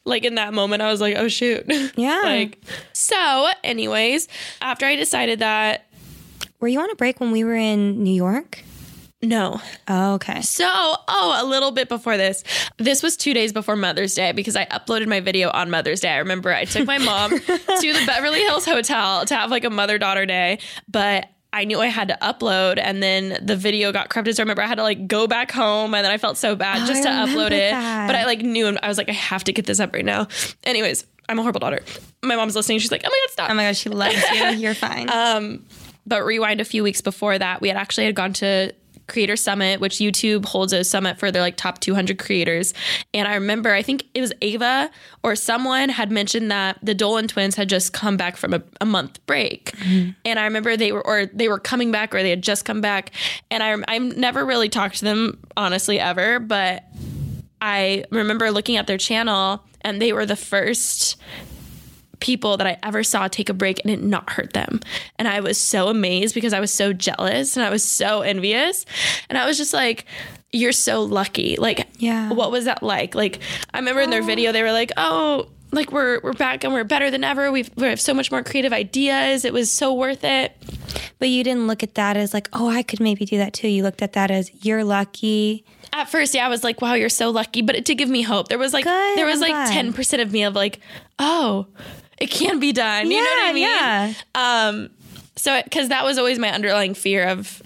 like 0.04 0.24
in 0.24 0.34
that 0.36 0.54
moment 0.54 0.82
I 0.82 0.90
was 0.90 1.00
like, 1.00 1.16
"Oh 1.16 1.28
shoot." 1.28 1.64
Yeah. 1.96 2.20
like 2.24 2.58
so, 2.92 3.48
anyways, 3.64 4.28
after 4.62 4.86
I 4.86 4.96
decided 4.96 5.38
that 5.40 5.86
Were 6.60 6.68
you 6.68 6.80
on 6.80 6.90
a 6.90 6.94
break 6.94 7.20
when 7.20 7.30
we 7.32 7.44
were 7.44 7.54
in 7.56 8.02
New 8.02 8.14
York? 8.14 8.62
No. 9.22 9.60
Oh, 9.88 10.14
okay. 10.14 10.42
So, 10.42 10.64
oh, 10.68 11.38
a 11.40 11.44
little 11.46 11.70
bit 11.72 11.88
before 11.88 12.16
this. 12.16 12.44
This 12.76 13.02
was 13.02 13.16
2 13.16 13.34
days 13.34 13.52
before 13.52 13.74
Mother's 13.76 14.14
Day 14.14 14.32
because 14.32 14.54
I 14.56 14.64
uploaded 14.66 15.06
my 15.08 15.20
video 15.20 15.50
on 15.50 15.70
Mother's 15.70 16.00
Day. 16.00 16.10
I 16.10 16.18
remember 16.18 16.52
I 16.52 16.64
took 16.64 16.86
my 16.86 16.98
mom 16.98 17.30
to 17.38 17.38
the 17.46 18.04
Beverly 18.06 18.40
Hills 18.40 18.64
Hotel 18.64 19.24
to 19.26 19.34
have 19.34 19.50
like 19.50 19.64
a 19.64 19.70
mother-daughter 19.70 20.24
day, 20.26 20.58
but 20.88 21.28
I 21.52 21.64
knew 21.64 21.80
I 21.80 21.86
had 21.86 22.08
to 22.08 22.18
upload 22.22 22.78
and 22.78 23.02
then 23.02 23.38
the 23.44 23.56
video 23.56 23.90
got 23.90 24.10
corrupted. 24.10 24.36
So 24.36 24.42
I 24.42 24.44
remember 24.44 24.62
I 24.62 24.66
had 24.66 24.76
to 24.76 24.82
like 24.82 25.08
go 25.08 25.26
back 25.26 25.50
home 25.50 25.94
and 25.94 26.04
then 26.04 26.12
I 26.12 26.18
felt 26.18 26.36
so 26.36 26.54
bad 26.54 26.82
Oh, 26.82 26.86
just 26.86 27.02
to 27.04 27.08
upload 27.08 27.46
it. 27.52 27.70
that. 27.70 28.06
But 28.06 28.16
I 28.16 28.24
like 28.26 28.42
knew 28.42 28.76
I 28.82 28.86
was 28.86 28.98
like, 28.98 29.08
I 29.08 29.12
have 29.14 29.44
to 29.44 29.52
get 29.52 29.64
this 29.66 29.80
up 29.80 29.94
right 29.94 30.04
now. 30.04 30.28
Anyways, 30.64 31.06
I'm 31.28 31.38
a 31.38 31.42
horrible 31.42 31.60
daughter. 31.60 31.80
My 32.22 32.36
mom's 32.36 32.54
listening. 32.54 32.78
She's 32.80 32.92
like, 32.92 33.02
oh 33.04 33.08
my 33.08 33.18
God, 33.26 33.32
stop. 33.32 33.50
Oh 33.50 33.54
my 33.54 33.64
God, 33.64 33.76
she 33.76 33.88
loves 33.88 34.22
you. 34.32 34.44
You're 34.58 34.74
fine. 34.74 35.08
Um, 35.12 35.64
but 36.06 36.24
rewind 36.24 36.60
a 36.60 36.64
few 36.64 36.82
weeks 36.82 37.00
before 37.02 37.36
that, 37.38 37.60
we 37.60 37.68
had 37.68 37.76
actually 37.76 38.06
had 38.06 38.14
gone 38.14 38.32
to 38.34 38.72
Creator 39.08 39.36
Summit, 39.36 39.80
which 39.80 39.96
YouTube 39.96 40.44
holds 40.44 40.72
a 40.72 40.84
summit 40.84 41.18
for 41.18 41.30
their 41.30 41.42
like 41.42 41.56
top 41.56 41.80
200 41.80 42.18
creators. 42.18 42.74
And 43.12 43.26
I 43.26 43.34
remember, 43.34 43.72
I 43.72 43.82
think 43.82 44.04
it 44.14 44.20
was 44.20 44.32
Ava 44.42 44.90
or 45.22 45.34
someone 45.34 45.88
had 45.88 46.12
mentioned 46.12 46.50
that 46.50 46.78
the 46.82 46.94
Dolan 46.94 47.26
twins 47.26 47.56
had 47.56 47.68
just 47.68 47.92
come 47.92 48.16
back 48.16 48.36
from 48.36 48.54
a, 48.54 48.62
a 48.80 48.86
month 48.86 49.24
break. 49.26 49.72
Mm-hmm. 49.72 50.10
And 50.24 50.38
I 50.38 50.44
remember 50.44 50.76
they 50.76 50.92
were, 50.92 51.04
or 51.06 51.26
they 51.26 51.48
were 51.48 51.58
coming 51.58 51.90
back, 51.90 52.14
or 52.14 52.22
they 52.22 52.30
had 52.30 52.42
just 52.42 52.64
come 52.64 52.80
back. 52.80 53.12
And 53.50 53.62
I, 53.62 53.76
I 53.88 53.98
never 53.98 54.44
really 54.44 54.68
talked 54.68 54.98
to 54.98 55.04
them 55.04 55.38
honestly 55.56 55.98
ever, 55.98 56.38
but 56.38 56.84
I 57.60 58.04
remember 58.10 58.50
looking 58.50 58.76
at 58.76 58.86
their 58.86 58.98
channel 58.98 59.64
and 59.80 60.00
they 60.00 60.12
were 60.12 60.26
the 60.26 60.36
first 60.36 61.16
people 62.20 62.56
that 62.56 62.66
I 62.66 62.78
ever 62.82 63.02
saw 63.02 63.28
take 63.28 63.48
a 63.48 63.54
break 63.54 63.80
and 63.84 63.90
it 63.90 64.02
not 64.02 64.30
hurt 64.30 64.52
them. 64.52 64.80
And 65.18 65.28
I 65.28 65.40
was 65.40 65.58
so 65.60 65.88
amazed 65.88 66.34
because 66.34 66.52
I 66.52 66.60
was 66.60 66.72
so 66.72 66.92
jealous 66.92 67.56
and 67.56 67.64
I 67.64 67.70
was 67.70 67.84
so 67.84 68.22
envious. 68.22 68.84
And 69.28 69.38
I 69.38 69.46
was 69.46 69.56
just 69.56 69.72
like, 69.72 70.04
you're 70.52 70.72
so 70.72 71.02
lucky. 71.02 71.56
Like, 71.56 71.86
Yeah. 71.98 72.32
what 72.32 72.50
was 72.50 72.64
that 72.64 72.82
like? 72.82 73.14
Like, 73.14 73.40
I 73.74 73.78
remember 73.78 74.00
in 74.00 74.10
their 74.10 74.22
video, 74.22 74.50
they 74.52 74.62
were 74.62 74.72
like, 74.72 74.92
oh, 74.96 75.48
like 75.70 75.92
we're 75.92 76.18
we're 76.22 76.32
back 76.32 76.64
and 76.64 76.72
we're 76.72 76.82
better 76.84 77.10
than 77.10 77.22
ever. 77.22 77.52
We've 77.52 77.70
we 77.76 77.86
have 77.88 78.00
so 78.00 78.14
much 78.14 78.30
more 78.30 78.42
creative 78.42 78.72
ideas. 78.72 79.44
It 79.44 79.52
was 79.52 79.70
so 79.70 79.92
worth 79.92 80.24
it. 80.24 80.56
but 81.18 81.28
you 81.28 81.44
didn't 81.44 81.66
look 81.66 81.82
at 81.82 81.94
that 81.96 82.16
as 82.16 82.32
like, 82.32 82.48
oh, 82.54 82.68
I 82.70 82.82
could 82.82 83.00
maybe 83.00 83.26
do 83.26 83.36
that 83.36 83.52
too. 83.52 83.68
You 83.68 83.82
looked 83.82 84.00
at 84.00 84.14
that 84.14 84.30
as 84.30 84.50
you're 84.64 84.82
lucky. 84.82 85.66
At 85.92 86.08
first, 86.08 86.34
yeah, 86.34 86.46
I 86.46 86.48
was 86.48 86.64
like, 86.64 86.80
wow, 86.80 86.94
you're 86.94 87.10
so 87.10 87.28
lucky. 87.30 87.60
But 87.60 87.76
it 87.76 87.84
did 87.84 87.98
give 87.98 88.08
me 88.08 88.22
hope. 88.22 88.48
There 88.48 88.56
was 88.58 88.72
like 88.72 88.84
Good, 88.84 89.18
there 89.18 89.26
was 89.26 89.42
I'm 89.42 89.50
like 89.50 89.70
ten 89.70 89.92
percent 89.92 90.22
of 90.22 90.32
me 90.32 90.44
of 90.44 90.54
like, 90.54 90.80
oh, 91.18 91.66
it 92.20 92.30
can 92.30 92.58
be 92.58 92.72
done. 92.72 93.10
You 93.10 93.18
know 93.18 93.30
what 93.30 93.48
I 93.48 93.52
mean? 93.52 93.62
Yeah. 93.62 94.12
Um, 94.34 94.90
so 95.36 95.60
because 95.62 95.88
that 95.88 96.04
was 96.04 96.18
always 96.18 96.38
my 96.38 96.50
underlying 96.50 96.94
fear 96.94 97.28
of, 97.28 97.62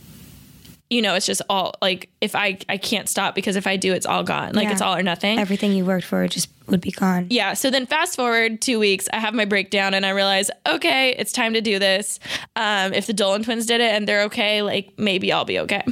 you 0.90 1.02
know, 1.02 1.14
it's 1.14 1.26
just 1.26 1.42
all 1.48 1.74
like 1.80 2.10
if 2.22 2.34
I 2.34 2.56
I 2.68 2.76
can't 2.78 3.08
stop 3.08 3.34
because 3.34 3.56
if 3.56 3.66
I 3.66 3.76
do, 3.76 3.92
it's 3.92 4.06
all 4.06 4.22
gone. 4.22 4.54
Like 4.54 4.64
Yeah. 4.64 4.72
it's 4.72 4.80
all 4.80 4.94
or 4.94 5.02
nothing. 5.02 5.38
Everything 5.38 5.72
you 5.72 5.84
worked 5.84 6.06
for 6.06 6.26
just 6.28 6.48
would 6.68 6.80
be 6.80 6.92
gone. 6.92 7.26
yeah. 7.28 7.54
So 7.54 7.70
then 7.70 7.86
fast 7.86 8.14
forward 8.14 8.62
two 8.62 8.78
weeks, 8.78 9.08
I 9.12 9.18
have 9.18 9.34
my 9.34 9.44
breakdown 9.44 9.94
and 9.94 10.06
I 10.06 10.10
realize, 10.10 10.48
okay, 10.66 11.10
it's 11.18 11.32
time 11.32 11.54
to 11.54 11.60
do 11.60 11.80
this. 11.80 12.20
Um, 12.54 12.94
if 12.94 13.06
the 13.08 13.12
Dolan 13.12 13.42
twins 13.42 13.66
did 13.66 13.80
it 13.80 13.92
and 13.92 14.06
they're 14.06 14.22
okay, 14.22 14.62
like 14.62 14.92
maybe 14.96 15.32
I'll 15.32 15.44
be 15.44 15.58
okay. 15.58 15.82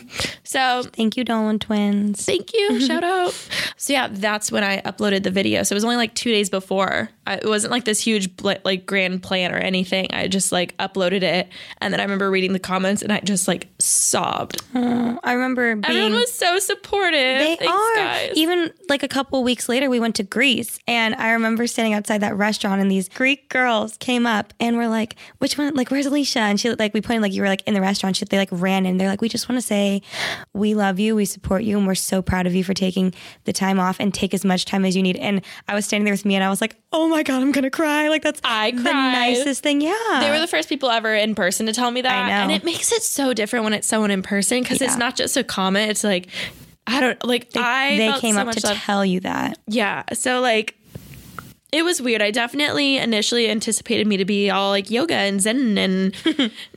So 0.45 0.83
Thank 0.93 1.17
you, 1.17 1.25
Dolan 1.25 1.59
twins. 1.59 2.25
Thank 2.25 2.55
you. 2.55 2.81
Shout 2.87 3.03
out. 3.05 3.33
So 3.77 3.93
yeah, 3.93 4.09
that's 4.11 4.51
when 4.53 4.63
I 4.65 4.81
uploaded 4.83 5.25
the 5.25 5.31
video. 5.33 5.65
So 5.65 5.73
it 5.73 5.77
was 5.77 5.85
only 5.85 5.97
like 5.97 6.15
two 6.15 6.31
days 6.31 6.49
before. 6.49 7.11
I, 7.27 7.35
it 7.35 7.47
wasn't 7.47 7.73
like 7.73 7.85
this 7.85 8.01
huge 8.01 8.37
bl- 8.37 8.53
like 8.65 8.87
grand 8.87 9.23
plan 9.25 9.53
or 9.53 9.59
anything. 9.59 10.07
I 10.13 10.29
just 10.29 10.53
like 10.53 10.77
uploaded 10.79 11.23
it, 11.23 11.49
and 11.81 11.93
then 11.93 12.01
I 12.01 12.05
remember 12.05 12.31
reading 12.31 12.53
the 12.53 12.59
comments, 12.59 13.03
and 13.03 13.13
I 13.13 13.21
just 13.21 13.47
like 13.49 13.69
sobbed. 13.79 14.63
I 14.75 15.33
remember 15.33 15.77
being. 15.77 16.13
Was 16.21 16.33
so 16.33 16.59
supportive. 16.59 17.39
They 17.39 17.57
Thanks, 17.57 17.67
are. 17.67 17.95
guys. 17.97 18.33
Even 18.35 18.73
like 18.89 19.03
a 19.03 19.09
couple 19.09 19.43
weeks 19.43 19.69
later, 19.69 19.89
we 19.89 20.01
went 20.01 20.17
to 20.17 20.23
Greece, 20.23 20.79
and 20.87 21.15
I 21.15 21.33
remember 21.33 21.67
standing 21.67 21.95
outside 21.95 22.19
that 22.19 22.37
restaurant, 22.37 22.81
and 22.81 22.91
these 22.91 23.09
Greek 23.09 23.49
girls 23.49 23.97
came 23.97 24.27
up 24.27 24.53
and 24.61 24.77
were 24.77 24.89
like, 24.89 25.17
"Which 25.39 25.57
one? 25.59 25.75
Like, 25.75 25.91
where's 25.91 26.07
Alisha?" 26.07 26.37
And 26.37 26.61
she 26.61 26.73
like 26.75 26.95
we 26.95 27.01
pointed 27.01 27.23
like 27.23 27.33
you 27.33 27.43
were 27.43 27.49
like 27.49 27.63
in 27.67 27.75
the 27.75 27.81
restaurant. 27.81 28.17
She, 28.17 28.25
they 28.25 28.39
like 28.39 28.49
ran 28.53 28.87
in. 28.87 28.99
They're 28.99 29.09
like, 29.09 29.21
"We 29.21 29.29
just 29.29 29.49
want 29.49 29.61
to 29.61 29.67
say, 29.67 30.03
we 30.53 30.75
love 30.75 30.99
you, 30.99 31.15
we 31.17 31.25
support 31.25 31.63
you, 31.63 31.79
and 31.79 31.87
we're 31.87 31.95
so 31.95 32.23
proud 32.23 32.47
of 32.47 32.55
you 32.55 32.65
for 32.65 32.75
taking 32.75 33.15
the 33.45 33.53
time 33.53 33.81
off 33.81 33.99
and 34.01 34.13
take 34.13 34.35
as 34.35 34.45
much 34.45 34.65
time 34.65 34.85
as 34.85 34.97
you 34.97 35.03
need." 35.03 35.17
And 35.17 35.43
I 35.69 35.75
was 35.75 35.85
standing 35.87 36.05
there 36.05 36.15
with 36.15 36.25
me, 36.25 36.35
and 36.35 36.45
I 36.45 36.51
was 36.51 36.61
like, 36.61 36.80
"Oh 36.93 37.09
my 37.09 37.23
god, 37.23 37.43
I'm 37.43 37.53
gonna 37.53 37.71
cry!" 37.71 38.09
Like 38.09 38.23
that's 38.23 38.41
I 38.45 38.71
the 38.73 38.83
nicest 38.83 39.63
thing. 39.63 39.81
Yeah, 39.81 40.19
they 40.21 40.31
were 40.31 40.39
the 40.41 40.47
first 40.49 40.69
people 40.69 40.91
ever 40.91 41.15
in 41.15 41.35
person 41.35 41.67
to 41.67 41.73
tell 41.73 41.91
me 41.91 42.03
that, 42.03 42.31
and 42.31 42.51
it 42.53 42.65
makes 42.65 42.93
it 42.93 43.03
so 43.03 43.33
different 43.35 43.65
when 43.65 43.73
it's 43.73 43.87
someone 43.87 44.11
in 44.11 44.23
person 44.23 44.63
because 44.63 44.81
Yeah. 44.81 44.89
it's 44.89 44.97
not 44.97 45.17
just 45.17 45.37
a 45.37 45.45
comment. 45.45 45.91
It's 45.91 46.05
like 46.05 46.29
I 46.87 47.01
don't 47.01 47.25
like 47.25 47.49
I 47.57 47.97
they 47.97 48.13
came 48.21 48.35
so 48.35 48.41
up 48.43 48.55
to 48.57 48.67
love. 48.67 48.77
tell 48.79 49.05
you 49.05 49.21
that. 49.21 49.59
Yeah. 49.69 50.03
So 50.15 50.41
like 50.41 50.77
it 51.73 51.85
was 51.85 52.03
weird. 52.03 52.21
I 52.21 52.31
definitely 52.31 52.97
initially 52.97 53.49
anticipated 53.49 54.07
me 54.07 54.17
to 54.17 54.25
be 54.25 54.51
all 54.51 54.71
like 54.71 54.91
yoga 54.91 55.15
and 55.15 55.41
zen 55.41 55.79
and 55.79 56.15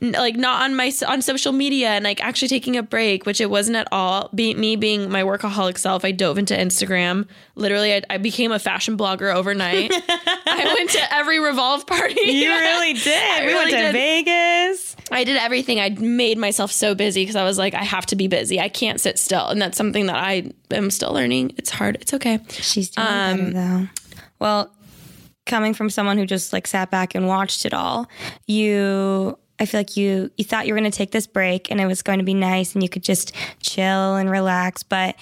like 0.00 0.36
not 0.36 0.62
on 0.62 0.76
my 0.76 0.92
on 1.08 1.20
social 1.20 1.52
media 1.52 1.88
and 1.90 2.04
like 2.04 2.22
actually 2.22 2.48
taking 2.48 2.76
a 2.76 2.82
break, 2.82 3.26
which 3.26 3.40
it 3.40 3.50
wasn't 3.50 3.76
at 3.76 3.88
all. 3.90 4.30
Be, 4.34 4.54
me 4.54 4.76
being 4.76 5.10
my 5.10 5.22
workaholic 5.22 5.78
self, 5.78 6.04
I 6.04 6.12
dove 6.12 6.38
into 6.38 6.54
Instagram. 6.54 7.26
Literally, 7.56 7.94
I, 7.94 8.02
I 8.08 8.18
became 8.18 8.52
a 8.52 8.58
fashion 8.58 8.96
blogger 8.96 9.34
overnight. 9.34 9.90
I 9.92 10.74
went 10.76 10.90
to 10.90 11.14
every 11.14 11.40
Revolve 11.40 11.86
party. 11.86 12.20
You 12.30 12.50
really 12.54 12.92
did. 12.92 13.40
we 13.40 13.46
really 13.46 13.54
went 13.54 13.70
to 13.70 13.76
did. 13.76 13.92
Vegas. 13.92 14.96
I 15.10 15.24
did 15.24 15.36
everything. 15.36 15.80
I 15.80 15.88
made 15.90 16.38
myself 16.38 16.70
so 16.70 16.94
busy 16.94 17.22
because 17.22 17.36
I 17.36 17.44
was 17.44 17.58
like, 17.58 17.74
I 17.74 17.82
have 17.82 18.06
to 18.06 18.16
be 18.16 18.28
busy. 18.28 18.60
I 18.60 18.68
can't 18.68 19.00
sit 19.00 19.18
still, 19.18 19.48
and 19.48 19.60
that's 19.60 19.76
something 19.76 20.06
that 20.06 20.16
I 20.16 20.52
am 20.70 20.90
still 20.90 21.12
learning. 21.12 21.54
It's 21.56 21.70
hard. 21.70 21.96
It's 21.96 22.14
okay. 22.14 22.38
She's 22.50 22.90
doing 22.90 23.06
better 23.06 23.42
um, 23.42 23.52
though. 23.52 23.88
Well, 24.38 24.70
coming 25.46 25.74
from 25.74 25.90
someone 25.90 26.18
who 26.18 26.26
just 26.26 26.52
like 26.52 26.66
sat 26.66 26.90
back 26.90 27.14
and 27.14 27.26
watched 27.26 27.66
it 27.66 27.74
all, 27.74 28.08
you 28.46 29.38
I 29.58 29.66
feel 29.66 29.80
like 29.80 29.96
you 29.96 30.30
you 30.36 30.44
thought 30.44 30.66
you 30.66 30.74
were 30.74 30.80
going 30.80 30.90
to 30.90 30.96
take 30.96 31.12
this 31.12 31.26
break 31.26 31.70
and 31.70 31.80
it 31.80 31.86
was 31.86 32.02
going 32.02 32.18
to 32.18 32.24
be 32.24 32.34
nice 32.34 32.74
and 32.74 32.82
you 32.82 32.88
could 32.88 33.04
just 33.04 33.32
chill 33.60 34.16
and 34.16 34.30
relax, 34.30 34.82
but 34.82 35.16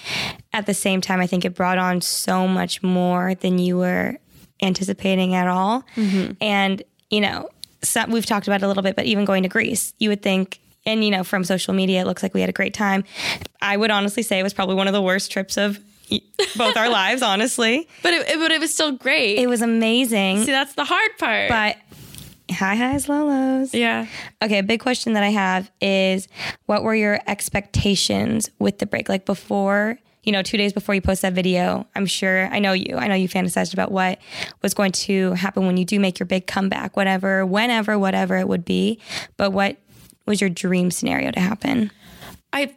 at 0.53 0.67
the 0.67 0.75
same 0.75 1.01
time 1.01 1.21
I 1.21 1.27
think 1.27 1.45
it 1.45 1.55
brought 1.55 1.79
on 1.79 2.01
so 2.01 2.49
much 2.49 2.83
more 2.83 3.35
than 3.35 3.59
you 3.59 3.79
were 3.79 4.19
anticipating 4.63 5.35
at 5.35 5.49
all. 5.49 5.85
Mm-hmm. 5.97 6.33
And, 6.41 6.83
you 7.11 7.21
know, 7.21 7.49
some, 7.83 8.11
we've 8.11 8.25
talked 8.25 8.47
about 8.47 8.63
it 8.63 8.65
a 8.65 8.69
little 8.69 8.83
bit, 8.83 8.97
but 8.97 9.07
even 9.07 9.25
going 9.25 9.43
to 9.43 9.49
Greece, 9.49 9.93
you 9.99 10.09
would 10.09 10.23
think 10.23 10.61
and 10.85 11.05
you 11.05 11.11
know 11.11 11.23
from 11.23 11.45
social 11.45 11.75
media 11.75 12.01
it 12.01 12.07
looks 12.07 12.23
like 12.23 12.35
we 12.35 12.41
had 12.41 12.51
a 12.51 12.53
great 12.55 12.75
time. 12.75 13.05
I 13.61 13.77
would 13.77 13.91
honestly 13.91 14.23
say 14.23 14.39
it 14.39 14.43
was 14.43 14.55
probably 14.55 14.75
one 14.75 14.87
of 14.87 14.93
the 14.93 15.03
worst 15.03 15.31
trips 15.31 15.57
of 15.57 15.79
both 16.57 16.77
our 16.77 16.89
lives, 17.03 17.23
honestly. 17.23 17.89
But 18.03 18.15
it, 18.15 18.29
it- 18.29 18.39
but 18.39 18.51
it 18.53 18.61
was 18.61 18.73
still 18.73 18.93
great. 18.93 19.39
It 19.39 19.47
was 19.49 19.63
amazing, 19.63 20.45
See, 20.45 20.51
that's 20.53 20.75
the 20.75 20.85
hard 20.85 21.11
part. 21.19 21.49
but 21.49 21.77
high 22.55 22.75
highs, 22.75 23.09
low 23.09 23.27
lows. 23.27 23.73
yeah. 23.75 24.07
Okay, 24.43 24.59
a 24.59 24.63
big 24.63 24.81
question 24.81 25.15
that 25.15 25.23
I 25.23 25.29
have 25.31 25.71
is 25.81 26.29
what 26.67 26.83
were 26.83 26.95
your 26.95 27.19
expectations 27.27 28.51
with 28.59 28.79
the 28.79 28.87
break? 28.87 29.09
Like 29.09 29.25
before, 29.25 29.99
you 30.25 30.33
know, 30.33 30.43
two 30.43 30.57
days 30.57 30.73
before 30.73 30.95
you 30.95 31.01
post 31.01 31.23
that 31.23 31.33
video, 31.33 31.87
I'm 31.97 32.07
sure, 32.07 32.47
I 32.53 32.59
know 32.59 32.73
you, 32.73 32.97
I 32.97 33.07
know 33.09 33.15
you 33.15 33.29
fantasized 33.29 33.73
about 33.73 33.91
what 33.91 34.19
was 34.63 34.75
going 34.75 34.93
to 34.93 35.33
happen 35.33 35.67
when 35.67 35.77
you 35.77 35.85
do 35.85 35.99
make 35.99 36.19
your 36.19 36.27
big 36.27 36.47
comeback, 36.47 36.97
whatever, 36.97 37.47
whenever, 37.47 37.99
whatever 37.99 38.37
it 38.37 38.47
would 38.49 38.65
be. 38.65 38.99
But 39.37 39.53
what 39.53 39.79
was 40.27 40.41
your 40.41 40.51
dream 40.51 40.91
scenario 40.91 41.31
to 41.31 41.41
happen? 41.41 41.91
I 42.53 42.75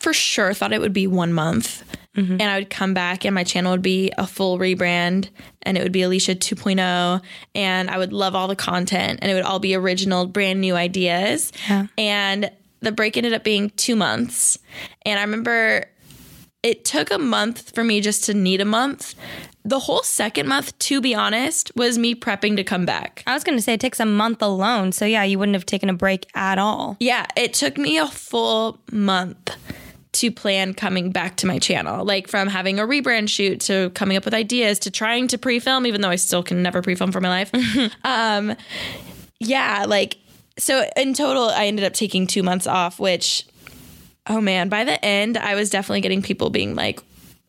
for 0.00 0.12
sure 0.12 0.54
thought 0.54 0.72
it 0.72 0.80
would 0.80 0.92
be 0.92 1.06
one 1.06 1.32
month. 1.32 1.82
Mm-hmm. 2.16 2.32
And 2.32 2.42
I 2.42 2.58
would 2.58 2.70
come 2.70 2.94
back 2.94 3.24
and 3.26 3.34
my 3.34 3.44
channel 3.44 3.72
would 3.72 3.82
be 3.82 4.10
a 4.16 4.26
full 4.26 4.58
rebrand 4.58 5.28
and 5.62 5.76
it 5.76 5.82
would 5.82 5.92
be 5.92 6.00
Alisha 6.00 6.34
2.0 6.34 7.20
and 7.54 7.90
I 7.90 7.98
would 7.98 8.12
love 8.12 8.34
all 8.34 8.48
the 8.48 8.56
content 8.56 9.18
and 9.20 9.30
it 9.30 9.34
would 9.34 9.42
all 9.42 9.58
be 9.58 9.74
original, 9.74 10.26
brand 10.26 10.60
new 10.60 10.74
ideas. 10.76 11.52
Yeah. 11.68 11.88
And 11.98 12.50
the 12.80 12.92
break 12.92 13.16
ended 13.18 13.34
up 13.34 13.44
being 13.44 13.70
two 13.70 13.96
months. 13.96 14.58
And 15.02 15.18
I 15.18 15.22
remember 15.22 15.86
it 16.66 16.84
took 16.84 17.12
a 17.12 17.18
month 17.18 17.72
for 17.76 17.84
me 17.84 18.00
just 18.00 18.24
to 18.24 18.34
need 18.34 18.60
a 18.60 18.64
month. 18.64 19.14
The 19.64 19.78
whole 19.78 20.02
second 20.02 20.48
month, 20.48 20.76
to 20.80 21.00
be 21.00 21.14
honest, 21.14 21.70
was 21.76 21.96
me 21.96 22.16
prepping 22.16 22.56
to 22.56 22.64
come 22.64 22.84
back. 22.84 23.22
I 23.24 23.34
was 23.34 23.44
going 23.44 23.56
to 23.56 23.62
say 23.62 23.74
it 23.74 23.80
takes 23.80 24.00
a 24.00 24.04
month 24.04 24.42
alone. 24.42 24.90
So 24.90 25.04
yeah, 25.04 25.22
you 25.22 25.38
wouldn't 25.38 25.54
have 25.54 25.64
taken 25.64 25.88
a 25.88 25.94
break 25.94 26.26
at 26.34 26.58
all. 26.58 26.96
Yeah, 26.98 27.24
it 27.36 27.54
took 27.54 27.78
me 27.78 27.98
a 27.98 28.08
full 28.08 28.80
month 28.90 29.56
to 30.14 30.32
plan 30.32 30.74
coming 30.74 31.12
back 31.12 31.36
to 31.36 31.46
my 31.46 31.60
channel. 31.60 32.04
Like 32.04 32.26
from 32.26 32.48
having 32.48 32.80
a 32.80 32.82
rebrand 32.82 33.28
shoot 33.28 33.60
to 33.62 33.90
coming 33.90 34.16
up 34.16 34.24
with 34.24 34.34
ideas 34.34 34.80
to 34.80 34.90
trying 34.90 35.28
to 35.28 35.38
pre-film, 35.38 35.86
even 35.86 36.00
though 36.00 36.10
I 36.10 36.16
still 36.16 36.42
can 36.42 36.64
never 36.64 36.82
pre-film 36.82 37.12
for 37.12 37.20
my 37.20 37.28
life. 37.28 37.52
um, 38.04 38.56
yeah, 39.38 39.84
like 39.86 40.18
so 40.58 40.84
in 40.96 41.14
total, 41.14 41.44
I 41.44 41.66
ended 41.66 41.84
up 41.84 41.92
taking 41.92 42.26
two 42.26 42.42
months 42.42 42.66
off, 42.66 42.98
which 42.98 43.46
oh 44.28 44.40
man, 44.40 44.68
by 44.68 44.84
the 44.84 45.02
end, 45.04 45.36
I 45.36 45.54
was 45.54 45.70
definitely 45.70 46.00
getting 46.00 46.22
people 46.22 46.50
being 46.50 46.74
like, 46.74 47.00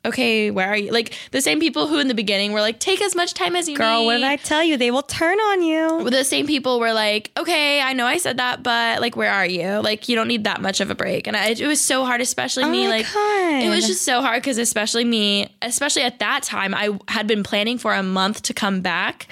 okay, 0.07 0.51
where 0.51 0.67
are 0.67 0.77
you? 0.77 0.91
Like 0.91 1.13
the 1.31 1.41
same 1.41 1.59
people 1.59 1.87
who 1.87 1.99
in 1.99 2.07
the 2.07 2.13
beginning 2.13 2.53
were 2.53 2.61
like, 2.61 2.79
take 2.79 3.01
as 3.01 3.15
much 3.15 3.33
time 3.33 3.55
as 3.55 3.67
you 3.67 3.75
Girl, 3.75 3.99
need. 3.99 4.05
what 4.05 4.13
did 4.15 4.23
I 4.23 4.37
tell 4.37 4.63
you? 4.63 4.77
They 4.77 4.89
will 4.89 5.01
turn 5.03 5.37
on 5.37 5.61
you. 5.61 6.09
the 6.09 6.23
same 6.23 6.47
people 6.47 6.79
were 6.79 6.93
like, 6.93 7.31
okay, 7.37 7.81
I 7.81 7.93
know 7.93 8.05
I 8.05 8.17
said 8.17 8.37
that, 8.37 8.63
but 8.63 9.01
like, 9.01 9.15
where 9.15 9.31
are 9.31 9.45
you? 9.45 9.81
Like, 9.81 10.07
you 10.07 10.15
don't 10.15 10.27
need 10.27 10.45
that 10.45 10.61
much 10.61 10.79
of 10.79 10.89
a 10.89 10.95
break. 10.95 11.27
And 11.27 11.35
I, 11.35 11.49
it 11.49 11.67
was 11.67 11.81
so 11.81 12.05
hard, 12.05 12.21
especially 12.21 12.63
oh 12.63 12.69
me. 12.69 12.85
Oh 12.85 12.89
my 12.89 12.97
like, 12.97 13.13
God. 13.13 13.63
it 13.63 13.69
was 13.69 13.85
just 13.85 14.03
so 14.03 14.21
hard 14.21 14.41
because, 14.41 14.57
especially 14.57 15.03
me, 15.03 15.53
especially 15.61 16.03
at 16.03 16.19
that 16.19 16.43
time, 16.43 16.73
I 16.73 16.97
had 17.07 17.27
been 17.27 17.43
planning 17.43 17.77
for 17.77 17.93
a 17.93 18.03
month 18.03 18.43
to 18.43 18.53
come 18.53 18.81
back. 18.81 19.27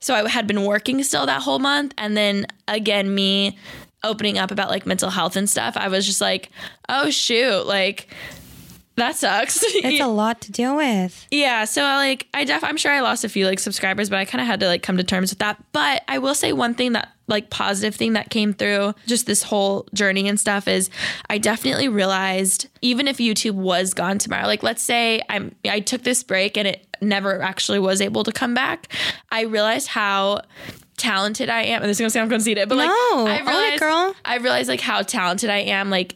So 0.00 0.14
I 0.14 0.28
had 0.28 0.46
been 0.46 0.64
working 0.64 1.02
still 1.02 1.26
that 1.26 1.42
whole 1.42 1.58
month. 1.58 1.92
And 1.98 2.16
then 2.16 2.46
again, 2.68 3.14
me 3.14 3.58
opening 4.04 4.38
up 4.38 4.50
about 4.50 4.70
like 4.70 4.86
mental 4.86 5.10
health 5.10 5.36
and 5.36 5.48
stuff, 5.48 5.76
I 5.76 5.88
was 5.88 6.06
just 6.06 6.20
like, 6.20 6.50
oh, 6.88 7.10
shoot, 7.10 7.64
like, 7.66 8.08
that 8.96 9.14
sucks. 9.14 9.62
It's 9.76 10.02
a 10.02 10.06
lot 10.06 10.40
to 10.42 10.52
deal 10.52 10.76
with. 10.76 11.26
Yeah, 11.30 11.64
so 11.64 11.82
I 11.82 11.96
like 11.96 12.26
I 12.34 12.44
def 12.44 12.64
I'm 12.64 12.76
sure 12.76 12.90
I 12.90 13.00
lost 13.00 13.24
a 13.24 13.28
few 13.28 13.46
like 13.46 13.58
subscribers, 13.58 14.10
but 14.10 14.18
I 14.18 14.24
kind 14.24 14.40
of 14.40 14.46
had 14.46 14.60
to 14.60 14.66
like 14.66 14.82
come 14.82 14.96
to 14.96 15.04
terms 15.04 15.30
with 15.30 15.38
that. 15.38 15.62
But 15.72 16.02
I 16.08 16.18
will 16.18 16.34
say 16.34 16.52
one 16.52 16.74
thing 16.74 16.92
that 16.92 17.12
like 17.28 17.50
positive 17.50 17.94
thing 17.94 18.14
that 18.14 18.30
came 18.30 18.54
through 18.54 18.94
just 19.06 19.26
this 19.26 19.42
whole 19.42 19.86
journey 19.92 20.28
and 20.28 20.40
stuff 20.40 20.66
is 20.66 20.90
I 21.28 21.38
definitely 21.38 21.88
realized 21.88 22.68
even 22.80 23.06
if 23.06 23.18
YouTube 23.18 23.54
was 23.54 23.92
gone 23.94 24.18
tomorrow, 24.18 24.46
like 24.46 24.62
let's 24.62 24.82
say 24.82 25.20
I'm 25.28 25.54
I 25.68 25.80
took 25.80 26.02
this 26.02 26.22
break 26.22 26.56
and 26.56 26.66
it 26.66 26.86
never 27.02 27.42
actually 27.42 27.78
was 27.78 28.00
able 28.00 28.24
to 28.24 28.32
come 28.32 28.54
back, 28.54 28.88
I 29.30 29.42
realized 29.42 29.88
how 29.88 30.40
talented 30.96 31.48
I 31.48 31.62
am. 31.62 31.82
And 31.82 31.90
this 31.90 31.96
is 31.96 32.00
gonna 32.00 32.10
sound 32.10 32.30
conceited, 32.30 32.68
but 32.68 32.78
like 32.78 32.88
No, 32.88 33.26
I 33.26 33.40
own 33.40 33.46
it, 33.46 33.46
realized 33.46 33.80
girl. 33.80 34.14
I 34.24 34.36
realized 34.38 34.68
like 34.68 34.80
how 34.80 35.02
talented 35.02 35.50
I 35.50 35.58
am, 35.58 35.90
like 35.90 36.14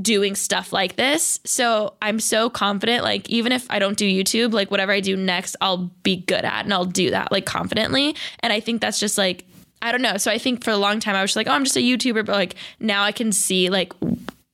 doing 0.00 0.34
stuff 0.34 0.72
like 0.72 0.96
this. 0.96 1.40
So 1.44 1.94
I'm 2.00 2.20
so 2.20 2.50
confident, 2.50 3.02
like, 3.02 3.28
even 3.28 3.52
if 3.52 3.66
I 3.70 3.78
don't 3.78 3.96
do 3.96 4.08
YouTube, 4.08 4.52
like, 4.52 4.70
whatever 4.70 4.92
I 4.92 5.00
do 5.00 5.16
next, 5.16 5.56
I'll 5.60 5.90
be 6.02 6.16
good 6.16 6.44
at 6.44 6.64
and 6.64 6.72
I'll 6.72 6.84
do 6.84 7.10
that, 7.10 7.32
like, 7.32 7.46
confidently. 7.46 8.14
And 8.40 8.52
I 8.52 8.60
think 8.60 8.80
that's 8.80 9.00
just 9.00 9.18
like, 9.18 9.44
I 9.82 9.92
don't 9.92 10.02
know. 10.02 10.16
So 10.16 10.30
I 10.30 10.38
think 10.38 10.64
for 10.64 10.70
a 10.70 10.76
long 10.76 11.00
time, 11.00 11.16
I 11.16 11.22
was 11.22 11.30
just 11.30 11.36
like, 11.36 11.48
oh, 11.48 11.52
I'm 11.52 11.64
just 11.64 11.76
a 11.76 11.80
YouTuber. 11.80 12.26
But 12.26 12.34
like, 12.34 12.54
now 12.80 13.02
I 13.02 13.12
can 13.12 13.32
see, 13.32 13.70
like, 13.70 13.92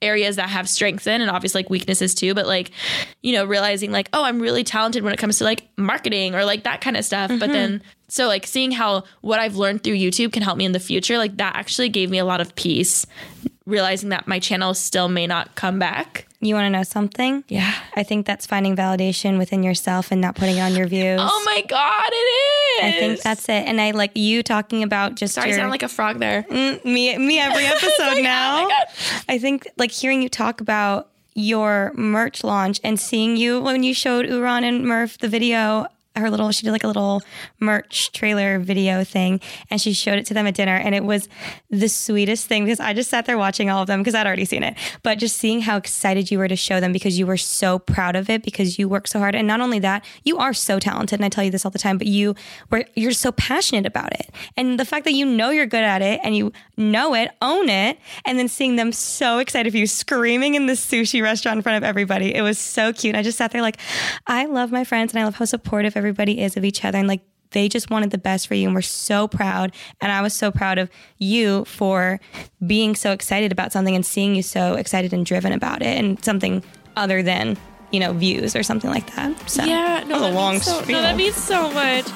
areas 0.05 0.37
that 0.37 0.49
have 0.49 0.69
strengths 0.69 1.07
in 1.07 1.21
and 1.21 1.31
obviously 1.31 1.63
like 1.63 1.71
weaknesses 1.71 2.15
too 2.15 2.35
but 2.35 2.47
like 2.47 2.71
you 3.23 3.33
know 3.33 3.45
realizing 3.45 3.91
like 3.91 4.09
oh 4.13 4.23
i'm 4.23 4.41
really 4.41 4.63
talented 4.63 5.03
when 5.03 5.13
it 5.13 5.19
comes 5.19 5.39
to 5.39 5.45
like 5.45 5.67
marketing 5.77 6.35
or 6.35 6.45
like 6.45 6.65
that 6.65 6.81
kind 6.81 6.97
of 6.97 7.05
stuff 7.05 7.29
but 7.29 7.41
mm-hmm. 7.41 7.53
then 7.53 7.83
so 8.09 8.27
like 8.27 8.47
seeing 8.47 8.71
how 8.71 9.03
what 9.23 9.41
i've 9.41 9.57
learned 9.57 9.83
through 9.83 9.95
youtube 9.95 10.33
can 10.33 10.43
help 10.43 10.59
me 10.59 10.65
in 10.65 10.73
the 10.73 10.81
future 10.81 11.19
like 11.19 11.37
that 11.39 11.57
actually 11.57 11.89
gave 11.89 12.11
me 12.11 12.19
a 12.19 12.25
lot 12.25 12.41
of 12.41 12.55
peace 12.55 13.07
realizing 13.67 14.11
that 14.11 14.29
my 14.29 14.39
channel 14.39 14.75
still 14.75 15.09
may 15.09 15.27
not 15.27 15.55
come 15.55 15.79
back 15.79 16.27
You 16.45 16.55
want 16.55 16.67
to 16.67 16.71
know 16.71 16.83
something? 16.83 17.43
yeah 17.49 17.73
I 17.97 18.03
think 18.03 18.27
that's 18.27 18.47
finding 18.47 18.77
validation 18.77 19.39
within 19.39 19.63
yourself 19.63 20.13
and 20.13 20.21
not 20.21 20.35
putting 20.37 20.57
it 20.59 20.61
on 20.61 20.75
your 20.75 20.87
views. 20.87 21.21
oh 21.23 21.43
my 21.47 21.63
god 21.69 22.09
it 22.13 22.17
is 22.17 22.85
I 22.85 22.91
think 22.99 23.23
that's 23.23 23.49
it. 23.49 23.67
And 23.69 23.81
I 23.81 23.93
like 23.93 24.13
you 24.17 24.43
talking 24.43 24.83
about 24.83 25.15
just 25.15 25.35
sorry 25.35 25.53
I 25.53 25.57
sound 25.57 25.71
like 25.71 25.83
a 25.83 25.89
frog 25.89 26.19
there 26.19 26.43
Mm, 26.51 26.85
me 26.85 27.17
me 27.19 27.39
every 27.41 27.65
episode 27.77 28.23
now. 28.23 28.59
oh 28.59 28.63
my 28.65 28.69
God. 28.71 28.87
I 29.29 29.39
think 29.39 29.67
like 29.79 29.91
hearing 29.91 30.23
you 30.23 30.29
talk 30.29 30.61
about 30.61 31.09
your 31.37 31.93
merch 31.95 32.45
launch 32.45 32.81
and 32.85 32.99
seeing 33.01 33.37
you 33.37 33.61
when 33.61 33.83
you 33.83 33.93
showed 33.95 34.25
Uran 34.27 34.63
and 34.63 34.85
Murph 34.85 35.19
the 35.19 35.29
video 35.29 35.87
her 36.17 36.31
little 36.31 36.51
she 36.53 36.65
did 36.65 36.73
like 36.73 36.85
a 36.85 36.87
little 36.87 37.23
merch 37.61 38.13
trailer 38.13 38.59
video 38.59 39.03
thing 39.05 39.41
and 39.71 39.81
she 39.81 39.93
showed 39.93 40.19
it 40.19 40.27
to 40.27 40.35
them 40.35 40.47
at 40.47 40.55
dinner 40.55 40.77
and 40.77 40.95
it 40.95 41.05
was 41.05 41.29
the 41.71 41.89
sweetest 41.89 42.47
thing 42.47 42.65
because 42.65 42.81
I 42.81 42.93
just 42.93 43.11
sat 43.11 43.27
there 43.27 43.39
watching 43.39 43.71
all 43.71 43.83
of 43.83 43.87
them 43.87 44.01
because 44.01 44.15
I'd 44.15 44.27
already 44.27 44.45
seen 44.45 44.63
it. 44.63 44.77
But 45.03 45.19
just 45.19 45.37
seeing 45.37 45.63
how 45.63 45.77
excited 45.77 46.31
you 46.31 46.39
were 46.39 46.49
to 46.49 46.57
show 46.57 46.81
them 46.81 46.93
because 46.93 47.19
you 47.19 47.27
were 47.27 47.37
so 47.37 47.79
proud 47.79 48.17
of 48.17 48.31
it 48.31 48.43
because 48.43 48.79
you 48.79 48.89
work 48.89 49.09
so 49.09 49.19
hard. 49.19 49.35
And 49.35 49.49
not 49.49 49.61
only 49.61 49.79
that 49.81 50.05
you 50.23 50.39
are 50.39 50.55
so 50.55 50.79
talented 50.79 51.19
and 51.19 51.25
I 51.25 51.29
tell 51.29 51.45
you 51.45 51.51
this 51.51 51.65
all 51.65 51.71
the 51.71 51.79
time 51.79 51.99
but 51.99 52.07
you 52.07 52.35
were 52.71 52.85
you're 52.95 53.13
so 53.13 53.33
passionate 53.33 53.87
about 53.87 54.13
it. 54.13 54.31
And 54.57 54.79
the 54.79 54.85
fact 54.85 55.05
that 55.05 55.13
you 55.13 55.27
know 55.27 55.51
you're 55.51 55.67
good 55.67 55.85
at 55.85 56.03
it 56.03 56.21
and 56.23 56.37
you 56.37 56.53
know 56.77 57.15
it 57.15 57.31
own 57.43 57.69
it 57.69 57.99
and 58.25 58.39
then 58.39 58.49
seeing 58.49 58.77
them 58.77 58.93
so 58.93 59.39
excited 59.39 59.73
for 59.73 59.79
you 59.79 59.87
screaming 59.87 60.55
in 60.55 60.67
the 60.67 60.75
sushi 60.75 61.23
restaurant 61.23 61.59
in 61.59 61.63
front 61.63 61.77
of 61.77 61.85
everybody 61.85 62.35
it 62.35 62.43
was 62.43 62.59
so 62.59 62.93
cute. 62.93 63.17
I 63.17 63.23
just 63.23 63.39
sat 63.39 63.51
there 63.51 63.63
like 63.63 63.79
I 64.27 64.47
love 64.47 64.71
my 64.71 64.85
friends 64.85 65.13
and 65.13 65.21
I 65.21 65.25
love 65.25 65.37
how 65.37 65.45
supportive 65.45 65.97
is 66.09 66.57
of 66.57 66.65
each 66.65 66.85
other 66.85 66.99
and 66.99 67.09
like 67.09 67.23
they 67.51 67.69
just 67.69 67.89
wanted 67.89 68.11
the 68.11 68.19
best 68.19 68.49
for 68.49 68.55
you 68.55 68.67
and 68.67 68.75
we're 68.75 68.83
so 68.83 69.29
proud 69.29 69.73
and 70.01 70.11
I 70.11 70.23
was 70.23 70.35
so 70.35 70.51
proud 70.51 70.79
of 70.79 70.91
you 71.19 71.65
for 71.67 72.21
being 72.67 72.97
so 72.97 73.13
excited 73.13 73.53
about 73.53 73.73
something 73.73 73.95
and 73.95 74.05
seeing 74.05 74.35
you 74.35 74.43
so 74.43 74.75
excited 74.75 75.13
and 75.13 75.25
driven 75.25 75.53
about 75.53 75.81
it 75.81 75.97
and 75.97 76.23
something 76.25 76.63
other 76.97 77.23
than 77.23 77.57
you 77.93 78.01
know 78.01 78.13
views 78.13 78.57
or 78.57 78.63
something 78.63 78.91
like 78.91 79.15
that. 79.15 79.49
So 79.49 79.65
yeah 79.65 80.03
no 80.07 80.19
that 80.19 80.21
was 80.21 80.31
a 80.31 80.35
long 80.35 80.61
so, 80.61 80.81
no 80.81 81.01
that 81.01 81.17
means 81.17 81.37
so 81.37 81.71
much. 81.71 82.07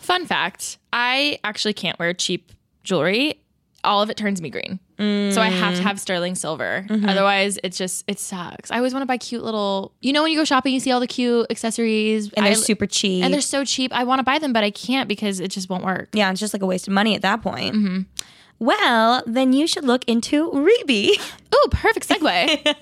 Fun 0.00 0.26
fact 0.26 0.78
i 0.92 1.38
actually 1.44 1.72
can't 1.74 1.98
wear 1.98 2.12
cheap 2.12 2.52
jewelry 2.82 3.40
all 3.84 4.02
of 4.02 4.10
it 4.10 4.16
turns 4.16 4.40
me 4.42 4.50
green. 4.50 4.80
So 4.98 5.40
I 5.40 5.48
have 5.48 5.74
to 5.76 5.82
have 5.82 5.98
sterling 6.00 6.34
silver. 6.36 6.86
Otherwise, 6.88 7.58
it's 7.64 7.76
just 7.76 8.04
it 8.06 8.18
sucks. 8.20 8.70
I 8.70 8.76
always 8.76 8.92
want 8.94 9.02
to 9.02 9.06
buy 9.06 9.16
cute 9.18 9.42
little. 9.42 9.92
You 10.00 10.12
know 10.12 10.22
when 10.22 10.30
you 10.32 10.38
go 10.38 10.44
shopping, 10.44 10.72
you 10.72 10.80
see 10.80 10.92
all 10.92 11.00
the 11.00 11.06
cute 11.06 11.46
accessories, 11.50 12.32
And 12.34 12.46
they're 12.46 12.52
I- 12.52 12.56
super 12.56 12.86
cheap. 12.86 13.24
and 13.24 13.34
they're 13.34 13.40
so 13.40 13.64
cheap. 13.64 13.92
I 13.92 14.04
want 14.04 14.20
to 14.20 14.22
buy 14.22 14.38
them, 14.38 14.52
but 14.52 14.62
I 14.64 14.70
can't 14.70 15.08
because 15.08 15.40
it 15.40 15.48
just 15.48 15.68
won't 15.68 15.84
work. 15.84 16.08
yeah, 16.12 16.30
it's 16.30 16.40
just 16.40 16.54
like 16.54 16.62
a 16.62 16.66
waste 16.66 16.86
of 16.88 16.94
money 16.94 17.14
at 17.14 17.22
that 17.22 17.42
point. 17.42 17.74
Mm-hmm. 17.74 18.00
Well, 18.64 19.22
then 19.26 19.52
you 19.52 19.66
should 19.66 19.84
look 19.84 20.04
into 20.08 20.50
Rebe. 20.50 21.10
Oh, 21.56 21.68
perfect 21.70 22.08
segue. 22.08 22.74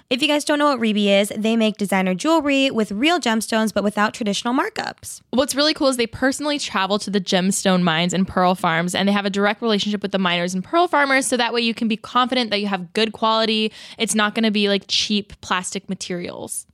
if 0.10 0.22
you 0.22 0.26
guys 0.26 0.46
don't 0.46 0.58
know 0.58 0.70
what 0.70 0.80
Rebe 0.80 1.20
is, 1.20 1.30
they 1.36 1.56
make 1.56 1.76
designer 1.76 2.14
jewelry 2.14 2.70
with 2.70 2.90
real 2.90 3.20
gemstones 3.20 3.72
but 3.72 3.84
without 3.84 4.14
traditional 4.14 4.54
markups. 4.54 5.20
What's 5.28 5.54
really 5.54 5.74
cool 5.74 5.88
is 5.88 5.98
they 5.98 6.06
personally 6.06 6.58
travel 6.58 6.98
to 7.00 7.10
the 7.10 7.20
gemstone 7.20 7.82
mines 7.82 8.14
and 8.14 8.26
pearl 8.26 8.54
farms, 8.54 8.94
and 8.94 9.06
they 9.06 9.12
have 9.12 9.26
a 9.26 9.30
direct 9.30 9.60
relationship 9.60 10.00
with 10.00 10.10
the 10.10 10.18
miners 10.18 10.54
and 10.54 10.64
pearl 10.64 10.88
farmers. 10.88 11.26
So 11.26 11.36
that 11.36 11.52
way 11.52 11.60
you 11.60 11.74
can 11.74 11.86
be 11.86 11.98
confident 11.98 12.48
that 12.48 12.62
you 12.62 12.66
have 12.66 12.94
good 12.94 13.12
quality. 13.12 13.70
It's 13.98 14.14
not 14.14 14.34
going 14.34 14.44
to 14.44 14.50
be 14.50 14.70
like 14.70 14.84
cheap 14.88 15.38
plastic 15.42 15.86
materials. 15.90 16.66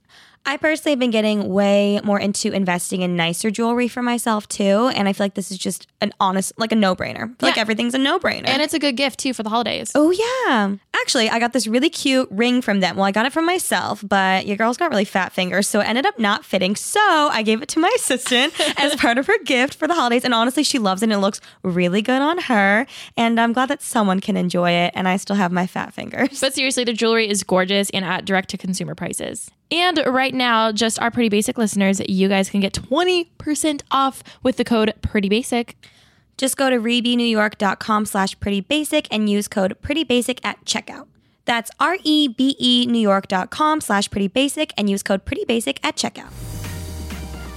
I 0.45 0.57
personally 0.57 0.91
have 0.93 0.99
been 0.99 1.11
getting 1.11 1.49
way 1.49 1.99
more 2.03 2.19
into 2.19 2.51
investing 2.51 3.01
in 3.01 3.15
nicer 3.15 3.51
jewelry 3.51 3.87
for 3.87 4.01
myself 4.01 4.47
too, 4.47 4.89
and 4.95 5.07
I 5.07 5.13
feel 5.13 5.25
like 5.25 5.35
this 5.35 5.51
is 5.51 5.57
just 5.57 5.87
an 6.01 6.11
honest, 6.19 6.53
like 6.57 6.71
a 6.71 6.75
no-brainer. 6.75 7.39
Like 7.41 7.57
everything's 7.57 7.93
a 7.93 7.97
no-brainer. 7.97 8.47
And 8.47 8.61
it's 8.61 8.73
a 8.73 8.79
good 8.79 8.95
gift 8.97 9.19
too 9.19 9.33
for 9.33 9.43
the 9.43 9.49
holidays. 9.49 9.91
Oh 9.93 10.11
yeah. 10.11 10.75
Actually, 10.99 11.29
I 11.29 11.39
got 11.39 11.53
this 11.53 11.67
really 11.67 11.89
cute 11.89 12.27
ring 12.31 12.61
from 12.61 12.79
them. 12.79 12.95
Well, 12.95 13.05
I 13.05 13.11
got 13.11 13.25
it 13.25 13.33
from 13.33 13.45
myself, 13.45 14.03
but 14.07 14.47
your 14.47 14.57
girl's 14.57 14.77
got 14.77 14.89
really 14.89 15.05
fat 15.05 15.33
fingers, 15.33 15.67
so 15.67 15.81
it 15.81 15.87
ended 15.87 16.05
up 16.05 16.17
not 16.17 16.43
fitting. 16.43 16.75
So 16.75 16.99
I 16.99 17.43
gave 17.43 17.61
it 17.61 17.69
to 17.69 17.79
my 17.79 17.91
assistant 17.95 18.53
as 18.77 18.95
part 18.95 19.17
of 19.17 19.27
her 19.27 19.37
gift 19.43 19.75
for 19.75 19.87
the 19.87 19.93
holidays. 19.93 20.25
And 20.25 20.33
honestly, 20.33 20.63
she 20.63 20.79
loves 20.79 21.01
it 21.01 21.05
and 21.05 21.13
it 21.13 21.19
looks 21.19 21.41
really 21.63 22.01
good 22.01 22.21
on 22.21 22.37
her. 22.39 22.85
And 23.15 23.39
I'm 23.39 23.53
glad 23.53 23.69
that 23.69 23.81
someone 23.81 24.19
can 24.19 24.35
enjoy 24.37 24.71
it 24.71 24.93
and 24.95 25.07
I 25.07 25.17
still 25.17 25.35
have 25.35 25.51
my 25.51 25.67
fat 25.67 25.93
fingers. 25.93 26.39
But 26.39 26.53
seriously, 26.53 26.83
the 26.83 26.93
jewelry 26.93 27.29
is 27.29 27.43
gorgeous 27.43 27.89
and 27.91 28.03
at 28.03 28.25
direct 28.25 28.49
to 28.49 28.57
consumer 28.57 28.95
prices. 28.95 29.51
And 29.71 30.01
right 30.07 30.33
now, 30.33 30.71
just 30.71 30.99
our 30.99 31.11
pretty 31.11 31.29
basic 31.29 31.57
listeners, 31.57 32.01
you 32.07 32.27
guys 32.27 32.49
can 32.49 32.59
get 32.59 32.73
20% 32.73 33.81
off 33.91 34.23
with 34.41 34.57
the 34.57 34.63
code 34.63 34.93
pretty 35.01 35.29
basic. 35.29 35.77
Just 36.37 36.57
go 36.57 36.69
to 36.69 36.77
rebenewyork.com 36.77 38.05
slash 38.05 38.39
pretty 38.39 38.61
basic 38.61 39.07
and 39.11 39.29
use 39.29 39.47
code 39.47 39.79
pretty 39.81 40.03
basic 40.03 40.43
at 40.45 40.63
checkout. 40.65 41.07
That's 41.45 41.71
R 41.79 41.97
E 42.03 42.27
B 42.27 42.55
E 42.59 42.85
New 42.87 42.99
York.com 42.99 43.81
slash 43.81 44.09
pretty 44.09 44.27
basic 44.27 44.71
and 44.77 44.89
use 44.89 45.03
code 45.03 45.25
pretty 45.25 45.45
basic 45.45 45.83
at 45.85 45.95
checkout. 45.95 46.31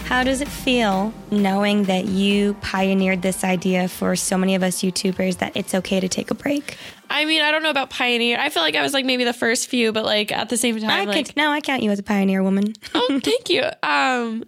How 0.07 0.25
does 0.25 0.41
it 0.41 0.49
feel 0.49 1.15
knowing 1.31 1.85
that 1.85 2.07
you 2.07 2.55
pioneered 2.55 3.23
this 3.23 3.45
idea 3.45 3.89
for 3.89 4.17
so 4.17 4.37
many 4.37 4.55
of 4.55 4.63
us 4.63 4.83
YouTubers 4.83 5.39
that 5.39 5.57
it's 5.57 5.75
okay 5.75 6.01
to 6.01 6.09
take 6.09 6.31
a 6.31 6.35
break? 6.35 6.77
I 7.13 7.25
mean, 7.27 7.43
I 7.43 7.51
don't 7.51 7.63
know 7.63 7.71
about 7.71 7.91
pioneer. 7.91 8.39
I 8.39 8.49
feel 8.49 8.63
like 8.63 8.75
I 8.75 8.83
was 8.83 8.93
like 8.93 9.05
maybe 9.05 9.25
the 9.25 9.33
first 9.35 9.69
few, 9.69 9.93
but 9.93 10.05
like 10.05 10.33
at 10.33 10.49
the 10.49 10.57
same 10.57 10.79
time, 10.81 10.91
I 10.91 11.05
like 11.05 11.27
can, 11.27 11.35
no, 11.37 11.51
I 11.51 11.61
count 11.61 11.83
you 11.83 11.91
as 11.91 11.99
a 11.99 12.03
pioneer 12.03 12.43
woman. 12.43 12.73
oh, 12.95 13.21
thank 13.25 13.51
you. 13.51 13.63
Um, 13.83 14.45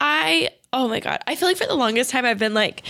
I 0.00 0.50
oh 0.72 0.88
my 0.88 1.00
god, 1.00 1.20
I 1.26 1.34
feel 1.36 1.48
like 1.48 1.56
for 1.56 1.66
the 1.66 1.74
longest 1.74 2.10
time 2.10 2.24
I've 2.24 2.38
been 2.38 2.54
like 2.54 2.82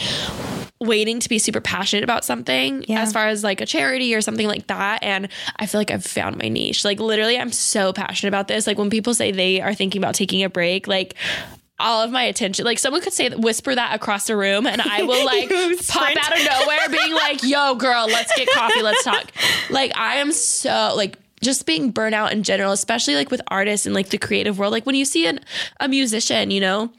waiting 0.78 1.20
to 1.20 1.28
be 1.30 1.38
super 1.38 1.60
passionate 1.60 2.04
about 2.04 2.22
something 2.24 2.84
Yeah. 2.86 3.00
as 3.00 3.10
far 3.12 3.28
as 3.28 3.42
like 3.42 3.62
a 3.62 3.66
charity 3.66 4.14
or 4.14 4.20
something 4.20 4.46
like 4.46 4.66
that 4.66 5.02
and 5.02 5.28
I 5.56 5.64
feel 5.64 5.80
like 5.80 5.90
I've 5.90 6.04
found 6.04 6.36
my 6.36 6.48
niche. 6.48 6.84
Like 6.84 7.00
literally 7.00 7.38
I'm 7.38 7.50
so 7.50 7.94
passionate 7.94 8.28
about 8.28 8.46
this. 8.48 8.66
Like 8.66 8.76
when 8.76 8.90
people 8.90 9.14
say 9.14 9.32
they 9.32 9.62
are 9.62 9.72
thinking 9.72 10.02
about 10.02 10.14
taking 10.14 10.42
a 10.44 10.50
break, 10.50 10.86
like 10.86 11.14
all 11.78 12.02
of 12.02 12.10
my 12.10 12.22
attention, 12.22 12.64
like 12.64 12.78
someone 12.78 13.02
could 13.02 13.12
say 13.12 13.28
whisper 13.30 13.74
that 13.74 13.94
across 13.94 14.26
the 14.26 14.36
room, 14.36 14.66
and 14.66 14.80
I 14.80 15.02
will 15.02 15.24
like 15.26 15.48
pop 15.86 16.16
out 16.16 16.38
of 16.38 16.44
nowhere, 16.44 16.88
being 16.90 17.14
like, 17.14 17.42
"Yo, 17.42 17.74
girl, 17.74 18.06
let's 18.06 18.34
get 18.36 18.48
coffee, 18.52 18.82
let's 18.82 19.04
talk." 19.04 19.30
Like 19.70 19.96
I 19.96 20.16
am 20.16 20.30
so 20.32 20.92
like 20.96 21.18
just 21.42 21.66
being 21.66 21.92
burnout 21.92 22.30
in 22.32 22.42
general, 22.42 22.72
especially 22.72 23.14
like 23.14 23.30
with 23.30 23.42
artists 23.48 23.84
and 23.84 23.94
like 23.94 24.10
the 24.10 24.18
creative 24.18 24.58
world. 24.58 24.72
Like 24.72 24.86
when 24.86 24.94
you 24.94 25.04
see 25.04 25.26
an, 25.26 25.40
a 25.80 25.88
musician, 25.88 26.50
you 26.50 26.60
know, 26.60 26.90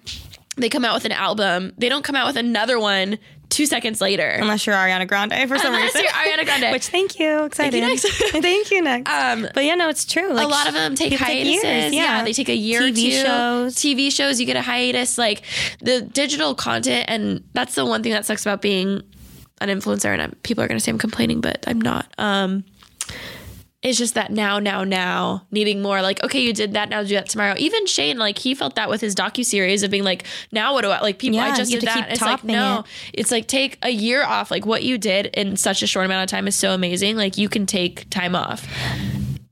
they 0.57 0.69
come 0.69 0.83
out 0.83 0.93
with 0.93 1.05
an 1.05 1.11
album, 1.13 1.73
they 1.77 1.87
don't 1.87 2.03
come 2.03 2.15
out 2.15 2.27
with 2.27 2.35
another 2.35 2.79
one 2.79 3.17
two 3.49 3.65
seconds 3.65 4.01
later. 4.01 4.27
Unless 4.27 4.65
you're 4.65 4.75
Ariana 4.75 5.07
Grande 5.07 5.33
for 5.47 5.57
some 5.57 5.73
Unless 5.73 5.95
reason. 5.95 6.03
you're 6.03 6.11
Ariana 6.11 6.45
Grande. 6.45 6.71
Which 6.71 6.87
thank 6.87 7.19
you. 7.19 7.43
Excited. 7.43 7.79
next. 7.81 8.07
thank 8.31 8.71
you 8.71 8.81
next. 8.81 9.09
Um, 9.09 9.47
but 9.53 9.65
yeah, 9.65 9.75
no, 9.75 9.89
it's 9.89 10.05
true. 10.05 10.31
Like 10.33 10.45
a 10.45 10.49
lot 10.49 10.67
of 10.67 10.73
them 10.73 10.95
take 10.95 11.13
hiatuses. 11.13 11.63
years, 11.63 11.93
yeah. 11.93 12.23
they 12.23 12.33
take 12.33 12.49
a 12.49 12.55
year 12.55 12.83
or 12.83 12.89
TV 12.89 12.95
two. 12.95 13.11
shows. 13.11 13.75
TV 13.75 14.11
shows, 14.11 14.39
you 14.39 14.45
get 14.45 14.55
a 14.55 14.61
hiatus. 14.61 15.17
Like 15.17 15.43
the 15.81 16.01
digital 16.01 16.55
content, 16.55 17.05
and 17.07 17.43
that's 17.53 17.75
the 17.75 17.85
one 17.85 18.03
thing 18.03 18.11
that 18.11 18.25
sucks 18.25 18.45
about 18.45 18.61
being 18.61 19.01
an 19.61 19.69
influencer. 19.69 20.13
And 20.13 20.21
I'm, 20.21 20.31
people 20.43 20.63
are 20.63 20.67
going 20.67 20.77
to 20.77 20.83
say 20.83 20.91
I'm 20.91 20.97
complaining, 20.97 21.41
but 21.41 21.63
I'm 21.67 21.81
not. 21.81 22.13
Um, 22.17 22.63
it's 23.83 23.97
just 23.97 24.15
that 24.15 24.31
now, 24.31 24.57
now, 24.57 24.83
now, 24.83 25.45
needing 25.51 25.81
more. 25.83 26.01
Like, 26.01 26.23
okay, 26.23 26.41
you 26.41 26.51
did 26.51 26.73
that, 26.73 26.89
now 26.89 27.03
do 27.03 27.13
that 27.13 27.29
tomorrow. 27.29 27.53
Even 27.57 27.85
Shane, 27.85 28.17
like, 28.17 28.39
he 28.39 28.55
felt 28.55 28.75
that 28.75 28.89
with 28.89 29.01
his 29.01 29.13
docu 29.13 29.45
series 29.45 29.83
of 29.83 29.91
being 29.91 30.03
like, 30.03 30.25
now 30.51 30.73
what 30.73 30.81
do 30.81 30.89
I 30.89 30.99
like? 31.01 31.19
People, 31.19 31.37
Yeah, 31.37 31.45
I 31.45 31.55
just 31.55 31.71
did 31.71 31.83
that. 31.83 31.95
keep 31.95 32.13
It's 32.13 32.21
like 32.21 32.43
no, 32.43 32.79
it. 32.79 32.85
it's 33.13 33.31
like 33.31 33.47
take 33.47 33.77
a 33.83 33.89
year 33.89 34.23
off. 34.23 34.49
Like 34.49 34.65
what 34.65 34.83
you 34.83 34.97
did 34.97 35.27
in 35.27 35.57
such 35.57 35.83
a 35.83 35.87
short 35.87 36.05
amount 36.05 36.23
of 36.23 36.29
time 36.29 36.47
is 36.47 36.55
so 36.55 36.73
amazing. 36.73 37.17
Like 37.17 37.37
you 37.37 37.49
can 37.49 37.65
take 37.67 38.09
time 38.09 38.35
off. 38.35 38.67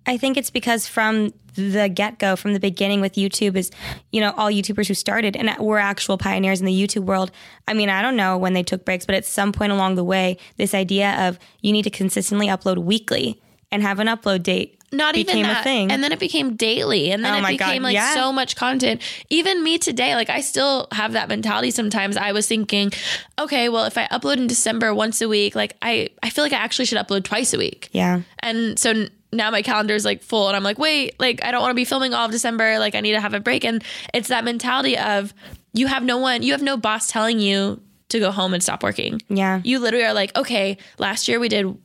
I 0.07 0.17
think 0.17 0.38
it's 0.38 0.49
because 0.49 0.88
from 0.88 1.32
the 1.55 1.88
get 1.88 2.19
go, 2.19 2.36
from 2.36 2.53
the 2.53 2.59
beginning 2.59 3.01
with 3.01 3.13
YouTube, 3.13 3.55
is, 3.55 3.71
you 4.11 4.21
know, 4.21 4.34
all 4.38 4.51
YouTubers 4.51 4.88
who 4.88 4.93
started 4.93 5.36
and 5.36 5.55
were 5.59 5.80
actual 5.80 6.17
pioneers 6.17 6.59
in 6.59 6.65
the 6.65 6.73
YouTube 6.73 7.05
world. 7.05 7.32
I 7.67 7.73
mean, 7.73 7.89
I 7.89 8.01
don't 8.01 8.15
know 8.15 8.38
when 8.38 8.53
they 8.53 8.63
took 8.63 8.86
breaks, 8.86 9.05
but 9.05 9.15
at 9.15 9.26
some 9.26 9.51
point 9.51 9.71
along 9.71 9.95
the 9.95 10.03
way, 10.03 10.38
this 10.57 10.73
idea 10.73 11.28
of 11.28 11.39
you 11.61 11.71
need 11.71 11.84
to 11.84 11.89
consistently 11.89 12.47
upload 12.47 12.80
weekly 12.80 13.41
and 13.72 13.82
have 13.82 13.99
an 13.99 14.07
upload 14.07 14.43
date 14.43 14.80
not 14.91 15.13
became 15.13 15.38
even 15.39 15.51
that. 15.51 15.61
a 15.61 15.63
thing. 15.63 15.91
And 15.91 16.03
then 16.03 16.11
it 16.11 16.20
became 16.20 16.55
daily. 16.55 17.11
And 17.11 17.24
then 17.26 17.34
Oh 17.34 17.38
it 17.38 17.41
my 17.41 17.55
God, 17.55 17.68
became 17.68 17.84
like 17.84 17.93
yeah. 17.95 18.13
so 18.13 18.32
much 18.32 18.55
content. 18.55 19.01
Even 19.30 19.63
me 19.63 19.78
today, 19.78 20.16
like 20.16 20.30
I 20.30 20.41
still 20.41 20.88
have 20.91 21.13
that 21.13 21.28
mentality 21.28 21.72
sometimes. 21.72 22.16
I 22.18 22.32
was 22.32 22.47
thinking, 22.47 22.91
okay, 23.38 23.68
well, 23.68 23.86
if 23.86 23.97
I 23.97 24.07
upload 24.07 24.38
in 24.38 24.47
December 24.47 24.93
once 24.93 25.22
a 25.22 25.28
week, 25.28 25.55
like 25.55 25.76
I, 25.82 26.09
I 26.24 26.30
feel 26.30 26.45
like 26.45 26.53
I 26.53 26.57
actually 26.57 26.86
should 26.86 26.97
upload 26.97 27.24
twice 27.24 27.53
a 27.53 27.57
week. 27.57 27.89
yeah. 27.91 28.22
And 28.39 28.80
so 28.80 29.07
now 29.34 29.51
my 29.51 29.61
calendar 29.61 29.95
is 29.95 30.05
like 30.05 30.22
full 30.22 30.47
and 30.47 30.55
I'm 30.55 30.63
like, 30.63 30.80
wait, 30.80 31.20
like 31.20 31.43
I 31.43 31.51
don't 31.51 31.61
want 31.61 31.72
to 31.72 31.76
be 31.76 31.86
filming 31.86 32.13
all 32.13 32.26
of 32.26 32.32
December. 32.32 32.80
Like 32.80 32.95
I 32.95 33.01
need 33.01 33.13
to 33.13 33.22
have 33.22 33.34
a 33.34 33.39
break. 33.39 33.66
And 33.66 33.84
it's 34.13 34.30
that 34.30 34.45
mentality 34.45 34.97
of 34.97 35.34
you 35.74 35.88
have 35.88 36.03
no 36.03 36.18
one, 36.20 36.41
you 36.41 36.53
have 36.53 36.61
no 36.61 36.78
boss 36.78 37.07
telling 37.07 37.39
you 37.39 37.82
to 38.09 38.20
go 38.20 38.32
home 38.32 38.53
and 38.53 38.63
stop 38.63 38.82
working. 38.84 39.22
Yeah. 39.28 39.59
You 39.63 39.80
literally 39.80 40.05
are 40.05 40.13
like, 40.13 40.38
okay, 40.38 40.78
last 40.99 41.28
year 41.28 41.39
we 41.39 41.49
did 41.49 41.76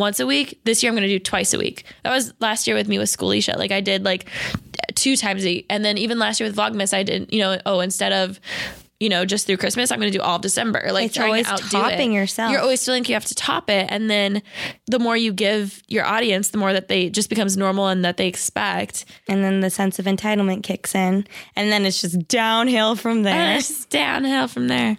once 0.00 0.18
a 0.18 0.26
week. 0.26 0.60
This 0.64 0.82
year 0.82 0.90
I'm 0.90 0.96
going 0.96 1.08
to 1.08 1.14
do 1.14 1.20
twice 1.20 1.54
a 1.54 1.58
week. 1.58 1.84
That 2.02 2.10
was 2.10 2.32
last 2.40 2.66
year 2.66 2.74
with 2.74 2.88
me 2.88 2.98
with 2.98 3.08
Schoolisha. 3.08 3.56
Like 3.56 3.70
I 3.70 3.80
did 3.80 4.04
like 4.04 4.28
two 4.94 5.16
times 5.16 5.44
a 5.44 5.46
week. 5.46 5.66
And 5.70 5.84
then 5.84 5.98
even 5.98 6.18
last 6.18 6.40
year 6.40 6.48
with 6.48 6.56
Vlogmas, 6.56 6.92
I 6.92 7.02
did, 7.04 7.32
you 7.32 7.40
know, 7.40 7.60
oh, 7.66 7.80
instead 7.80 8.12
of, 8.12 8.40
you 8.98 9.08
know, 9.08 9.24
just 9.24 9.46
through 9.46 9.56
Christmas, 9.56 9.90
I'm 9.90 9.98
going 9.98 10.12
to 10.12 10.18
do 10.18 10.22
all 10.22 10.36
of 10.36 10.42
December. 10.42 10.88
Like 10.92 11.06
It's 11.06 11.14
trying 11.14 11.28
always 11.28 11.46
to 11.46 11.52
outdo 11.54 11.68
topping 11.68 12.12
it. 12.12 12.16
yourself. 12.16 12.52
You're 12.52 12.60
always 12.60 12.84
feeling 12.84 13.02
like 13.02 13.08
you 13.08 13.14
have 13.14 13.24
to 13.26 13.34
top 13.34 13.70
it. 13.70 13.86
And 13.88 14.10
then 14.10 14.42
the 14.88 14.98
more 14.98 15.16
you 15.16 15.32
give 15.32 15.82
your 15.88 16.04
audience, 16.04 16.50
the 16.50 16.58
more 16.58 16.72
that 16.74 16.88
they 16.88 17.08
just 17.08 17.30
becomes 17.30 17.56
normal 17.56 17.86
and 17.86 18.04
that 18.04 18.18
they 18.18 18.26
expect. 18.26 19.06
And 19.26 19.42
then 19.42 19.60
the 19.60 19.70
sense 19.70 19.98
of 19.98 20.04
entitlement 20.04 20.64
kicks 20.64 20.94
in. 20.94 21.26
And 21.56 21.72
then 21.72 21.86
it's 21.86 22.00
just 22.02 22.28
downhill 22.28 22.94
from 22.94 23.22
there. 23.22 23.34
And 23.34 23.58
it's 23.60 23.86
downhill 23.86 24.48
from 24.48 24.68
there. 24.68 24.98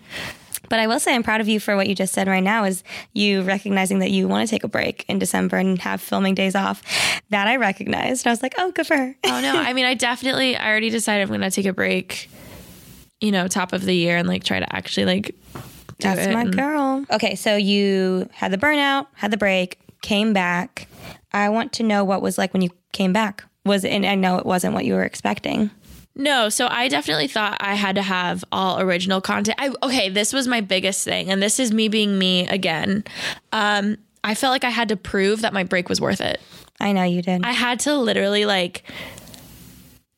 But 0.72 0.80
I 0.80 0.88
will 0.88 1.02
say 1.02 1.14
I'm 1.14 1.22
proud 1.22 1.42
of 1.42 1.50
you 1.50 1.60
for 1.60 1.76
what 1.76 1.90
you 1.90 1.96
just 1.96 2.14
said 2.14 2.30
right 2.30 2.42
now 2.42 2.64
is 2.64 2.82
you 3.12 3.42
recognizing 3.42 4.00
that 4.00 4.10
you 4.10 4.30
want 4.30 4.48
to 4.48 4.50
take 4.50 4.64
a 4.64 4.70
break 4.70 5.04
in 5.10 5.20
December 5.20 5.58
and 5.58 5.78
have 5.80 6.00
filming 6.00 6.34
days 6.34 6.56
off. 6.56 6.82
That 7.30 7.46
I 7.46 7.58
recognized. 7.58 8.26
I 8.26 8.30
was 8.30 8.42
like, 8.42 8.54
oh, 8.58 8.72
good 8.72 8.88
for 8.88 8.96
her. 8.96 9.14
Oh 9.26 9.42
no, 9.42 9.54
I 9.58 9.74
mean 9.74 9.84
I 9.84 9.96
definitely 9.96 10.56
I 10.56 10.70
already 10.70 10.90
decided 10.90 11.24
I'm 11.24 11.30
gonna 11.30 11.52
take 11.52 11.66
a 11.66 11.74
break, 11.74 12.30
you 13.20 13.34
know, 13.34 13.50
top 13.50 13.74
of 13.74 13.84
the 13.84 13.94
year 13.94 14.16
and 14.16 14.30
like 14.30 14.46
try 14.46 14.62
to 14.62 14.74
actually 14.74 15.08
like 15.08 15.26
do 15.54 15.62
That's 16.00 16.22
it. 16.28 16.34
my 16.34 16.44
and- 16.44 16.56
girl. 16.56 17.06
Okay, 17.12 17.36
so 17.36 17.58
you 17.58 18.30
had 18.32 18.54
the 18.54 18.58
burnout, 18.58 19.08
had 19.16 19.32
the 19.32 19.38
break, 19.38 19.78
came 20.02 20.32
back. 20.32 20.88
I 21.34 21.50
want 21.50 21.74
to 21.74 21.84
know 21.84 22.06
what 22.06 22.22
was 22.22 22.38
like 22.38 22.54
when 22.54 22.62
you 22.62 22.70
came 22.94 23.12
back. 23.12 23.44
Was 23.66 23.84
it, 23.84 23.90
and 23.90 24.06
I 24.06 24.16
know 24.16 24.38
it 24.38 24.46
wasn't 24.46 24.74
what 24.74 24.86
you 24.86 24.94
were 24.94 25.04
expecting. 25.04 25.70
No, 26.22 26.50
so 26.50 26.68
I 26.70 26.88
definitely 26.88 27.28
thought 27.28 27.58
I 27.60 27.74
had 27.74 27.96
to 27.96 28.04
have 28.04 28.46
all 28.52 28.80
original 28.80 29.22
content. 29.22 29.58
I 29.60 29.74
okay, 29.82 30.08
this 30.08 30.34
was 30.34 30.48
my 30.48 30.62
biggest 30.62 31.04
thing, 31.04 31.32
and 31.32 31.42
this 31.42 31.60
is 31.60 31.72
me 31.72 31.88
being 31.88 32.20
me 32.20 32.48
again. 32.48 33.04
Um, 33.52 33.98
I 34.24 34.36
felt 34.36 34.52
like 34.52 34.64
I 34.64 34.70
had 34.70 34.90
to 34.90 34.98
prove 34.98 35.42
that 35.42 35.52
my 35.52 35.64
break 35.64 35.90
was 35.90 36.00
worth 36.00 36.22
it. 36.22 36.40
I 36.80 36.92
know 36.92 37.04
you 37.04 37.24
did. 37.24 37.44
I 37.44 37.54
had 37.54 37.80
to 37.82 37.96
literally 37.96 38.46
like 38.46 38.84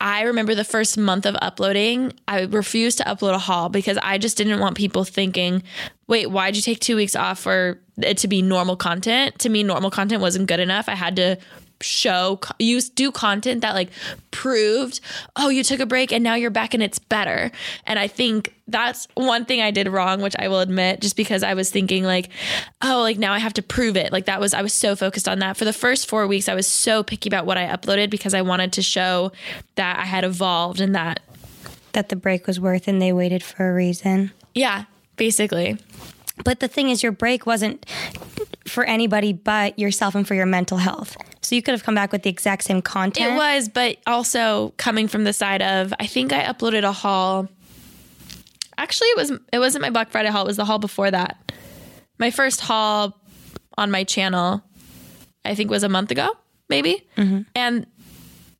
I 0.01 0.23
remember 0.23 0.53
the 0.53 0.65
first 0.65 0.97
month 0.97 1.25
of 1.25 1.37
uploading, 1.41 2.11
I 2.27 2.41
refused 2.41 2.97
to 2.97 3.05
upload 3.05 3.35
a 3.35 3.37
haul 3.37 3.69
because 3.69 3.97
I 4.03 4.17
just 4.17 4.35
didn't 4.35 4.59
want 4.59 4.75
people 4.75 5.05
thinking, 5.05 5.63
wait, 6.07 6.29
why'd 6.29 6.57
you 6.57 6.61
take 6.61 6.81
two 6.81 6.97
weeks 6.97 7.15
off 7.15 7.39
for 7.39 7.79
it 7.97 8.17
to 8.19 8.27
be 8.27 8.41
normal 8.41 8.75
content? 8.75 9.39
To 9.39 9.49
me, 9.49 9.63
normal 9.63 9.91
content 9.91 10.21
wasn't 10.21 10.47
good 10.47 10.59
enough. 10.59 10.89
I 10.89 10.95
had 10.95 11.15
to 11.17 11.37
show 11.81 12.39
you 12.59 12.79
do 12.95 13.11
content 13.11 13.59
that 13.59 13.73
like 13.73 13.89
proved 14.31 15.01
oh 15.35 15.49
you 15.49 15.65
took 15.65 15.81
a 15.81 15.85
break 15.85 16.13
and 16.13 16.23
now 16.23 16.33
you're 16.33 16.49
back 16.49 16.73
and 16.73 16.81
it's 16.81 16.97
better 16.97 17.51
and 17.85 17.99
i 17.99 18.07
think 18.07 18.53
that's 18.69 19.05
one 19.15 19.43
thing 19.43 19.61
i 19.61 19.69
did 19.69 19.89
wrong 19.89 20.21
which 20.21 20.35
i 20.39 20.47
will 20.47 20.61
admit 20.61 21.01
just 21.01 21.17
because 21.17 21.43
i 21.43 21.53
was 21.53 21.69
thinking 21.71 22.05
like 22.05 22.29
oh 22.81 23.01
like 23.01 23.17
now 23.17 23.33
i 23.33 23.37
have 23.39 23.51
to 23.51 23.61
prove 23.61 23.97
it 23.97 24.13
like 24.13 24.27
that 24.27 24.39
was 24.39 24.53
i 24.53 24.61
was 24.61 24.71
so 24.71 24.95
focused 24.95 25.27
on 25.27 25.39
that 25.39 25.57
for 25.57 25.65
the 25.65 25.73
first 25.73 26.07
four 26.07 26.25
weeks 26.25 26.47
i 26.47 26.55
was 26.55 26.67
so 26.67 27.03
picky 27.03 27.27
about 27.27 27.45
what 27.45 27.57
i 27.57 27.65
uploaded 27.65 28.09
because 28.09 28.33
i 28.33 28.41
wanted 28.41 28.71
to 28.71 28.81
show 28.81 29.33
that 29.75 29.99
i 29.99 30.05
had 30.05 30.23
evolved 30.23 30.79
and 30.79 30.95
that 30.95 31.19
That 31.91 32.07
the 32.07 32.15
break 32.15 32.47
was 32.47 32.61
worth 32.61 32.87
and 32.87 33.01
they 33.01 33.11
waited 33.11 33.43
for 33.43 33.69
a 33.69 33.73
reason. 33.73 34.31
yeah 34.55 34.85
basically 35.17 35.77
But 36.43 36.59
the 36.59 36.67
thing 36.67 36.89
is, 36.89 37.03
your 37.03 37.11
break 37.11 37.45
wasn't 37.45 37.85
for 38.67 38.83
anybody 38.83 39.33
but 39.33 39.77
yourself 39.77 40.15
and 40.15 40.27
for 40.27 40.33
your 40.33 40.45
mental 40.45 40.77
health. 40.77 41.15
So 41.41 41.55
you 41.55 41.61
could 41.61 41.73
have 41.73 41.83
come 41.83 41.95
back 41.95 42.11
with 42.11 42.23
the 42.23 42.29
exact 42.29 42.63
same 42.63 42.81
content. 42.81 43.33
It 43.33 43.37
was, 43.37 43.69
but 43.69 43.97
also 44.07 44.73
coming 44.77 45.07
from 45.07 45.25
the 45.25 45.33
side 45.33 45.61
of 45.61 45.93
I 45.99 46.07
think 46.07 46.33
I 46.33 46.43
uploaded 46.43 46.83
a 46.83 46.91
haul. 46.91 47.47
Actually, 48.77 49.07
it 49.09 49.17
was 49.17 49.31
it 49.51 49.59
wasn't 49.59 49.81
my 49.81 49.89
Black 49.89 50.09
Friday 50.09 50.29
haul. 50.29 50.43
It 50.43 50.47
was 50.47 50.57
the 50.57 50.65
haul 50.65 50.79
before 50.79 51.11
that. 51.11 51.51
My 52.17 52.31
first 52.31 52.61
haul 52.61 53.19
on 53.77 53.91
my 53.91 54.03
channel, 54.03 54.63
I 55.45 55.55
think, 55.55 55.69
was 55.69 55.83
a 55.83 55.89
month 55.89 56.11
ago, 56.11 56.29
maybe. 56.69 57.07
Mm-hmm. 57.17 57.41
And 57.55 57.85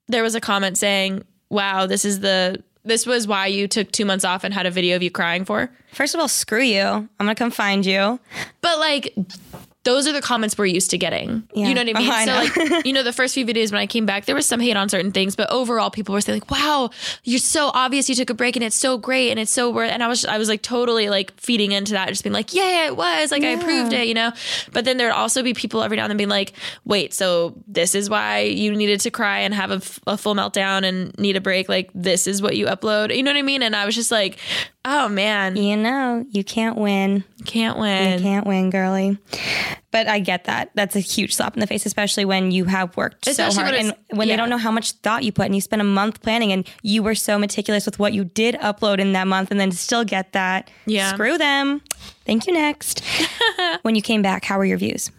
there 0.08 0.22
was 0.22 0.36
a 0.36 0.42
comment 0.42 0.78
saying, 0.78 1.24
"Wow, 1.50 1.88
this 1.88 2.06
is 2.06 2.20
the 2.20 2.64
this 2.86 3.06
was 3.06 3.28
why 3.28 3.48
you 3.48 3.68
took 3.68 3.92
two 3.92 4.06
months 4.06 4.26
off 4.26 4.44
and 4.44 4.54
had 4.54 4.66
a 4.66 4.72
video 4.72 4.96
of 4.96 5.04
you 5.04 5.12
crying 5.12 5.46
for." 5.46 5.70
First 5.92 6.14
of 6.14 6.20
all, 6.20 6.28
screw 6.28 6.62
you. 6.62 6.82
I'm 6.82 7.10
gonna 7.20 7.36
come 7.36 7.52
find 7.52 7.86
you. 7.86 8.20
But 8.62 8.80
like 8.80 9.14
those 9.84 10.08
are 10.08 10.14
the 10.14 10.22
comments 10.22 10.58
we're 10.58 10.66
used 10.66 10.92
to 10.92 10.98
getting. 10.98 11.48
Yeah. 11.54 11.68
You 11.68 11.74
know 11.74 11.82
what 11.84 11.96
I 11.96 12.00
mean? 12.00 12.10
Oh, 12.10 12.14
I 12.14 12.26
so 12.26 12.64
like, 12.74 12.86
you 12.86 12.94
know, 12.94 13.04
the 13.04 13.14
first 13.14 13.34
few 13.34 13.46
videos 13.46 13.72
when 13.72 13.82
I 13.82 13.88
came 13.88 14.06
back, 14.06 14.26
there 14.26 14.36
was 14.36 14.46
some 14.46 14.60
hate 14.60 14.78
on 14.78 14.88
certain 14.90 15.12
things, 15.12 15.36
but 15.36 15.50
overall 15.50 15.90
people 15.90 16.14
were 16.14 16.22
saying 16.22 16.40
like, 16.40 16.52
wow, 16.52 16.90
you're 17.24 17.40
so 17.40 17.70
obvious 17.74 18.08
you 18.10 18.16
took 18.16 18.30
a 18.30 18.34
break 18.34 18.56
and 18.56 18.64
it's 18.64 18.76
so 18.76 18.98
great 18.98 19.32
and 19.32 19.40
it's 19.40 19.52
so 19.52 19.70
worth 19.70 19.92
and 19.92 20.02
I 20.02 20.08
was 20.08 20.26
I 20.26 20.38
was 20.38 20.48
like 20.50 20.62
totally 20.62 21.10
like 21.10 21.34
feeding 21.40 21.72
into 21.74 21.94
that, 21.94 22.08
just 22.10 22.24
being 22.24 22.34
like, 22.34 22.54
yeah, 22.54 22.88
it 22.88 22.96
was. 22.96 23.32
Like 23.32 23.44
I 23.44 23.50
approved 23.50 23.94
it, 23.94 24.08
you 24.08 24.14
know? 24.14 24.32
But 24.72 24.86
then 24.86 24.98
there'd 24.98 25.12
also 25.12 25.44
be 25.44 25.54
people 25.54 25.84
every 25.84 25.98
now 25.98 26.04
and 26.04 26.12
then 26.12 26.18
being 26.18 26.30
like, 26.30 26.54
wait, 26.86 27.14
so 27.14 27.56
this 27.68 27.94
is 27.96 28.10
why 28.10 28.40
you 28.42 28.74
needed 28.76 29.02
to 29.02 29.12
cry 29.12 29.40
and 29.40 29.54
have 29.54 29.72
a, 29.72 29.76
f- 29.76 30.00
a 30.08 30.18
full 30.18 30.36
meltdown 30.36 30.84
and 30.84 31.18
need 31.18 31.36
a 31.36 31.42
break. 31.42 31.68
Like 31.68 31.90
this 31.94 32.28
is 32.28 32.42
what 32.42 32.56
you 32.56 32.68
upload. 32.68 33.16
You 33.16 33.24
know 33.24 33.32
what 33.32 33.38
I 33.38 33.42
mean? 33.44 33.62
And 33.64 33.76
I 33.76 33.86
was 33.86 33.96
just 33.96 34.12
like, 34.12 34.40
oh 34.86 35.10
man, 35.10 35.56
You 35.56 35.78
know, 35.78 36.26
you 36.30 36.44
can't 36.44 36.78
win. 36.78 37.24
can't 37.46 37.78
win. 37.78 38.20
You 38.20 38.24
can't 38.24 38.46
win, 38.46 38.70
girly. 38.70 39.18
But 39.92 40.08
I 40.08 40.20
get 40.20 40.46
that. 40.46 40.72
That's 40.74 40.96
a 40.96 41.00
huge 41.00 41.36
slap 41.36 41.54
in 41.54 41.60
the 41.60 41.68
face, 41.68 41.86
especially 41.86 42.26
when 42.26 42.52
you 42.52 42.66
have 42.66 42.98
worked 42.98 43.28
Especially 43.28 43.54
so 43.54 43.62
hard 43.62 43.74
when 43.74 43.86
and 43.88 43.96
when 44.18 44.28
yeah. 44.28 44.34
they 44.34 44.38
don't 44.38 44.50
know 44.50 44.58
how 44.58 44.72
much 44.72 44.94
thought 44.94 45.24
you 45.24 45.32
put 45.32 45.46
and 45.46 45.56
you 45.56 45.62
spent 45.62 45.82
a 45.82 45.86
month 45.86 46.22
planning 46.22 46.52
and 46.52 46.68
you 46.82 47.04
were 47.04 47.16
so 47.16 47.38
meticulous 47.38 47.86
with 47.86 48.00
what 48.00 48.14
you 48.14 48.24
did 48.26 48.56
upload 48.56 49.00
in 49.00 49.14
that 49.14 49.28
month 49.28 49.52
and 49.52 49.60
then 49.60 49.72
still 49.72 50.04
get 50.04 50.34
that. 50.34 50.72
Yeah. 50.86 51.14
Screw 51.14 51.38
them. 51.38 51.82
Thank 52.26 52.48
you 52.48 52.54
next. 52.54 53.04
when 53.84 53.96
you 53.96 54.02
came 54.02 54.22
back, 54.22 54.46
how 54.46 54.58
were 54.58 54.66
your 54.66 54.78
views? 54.78 55.12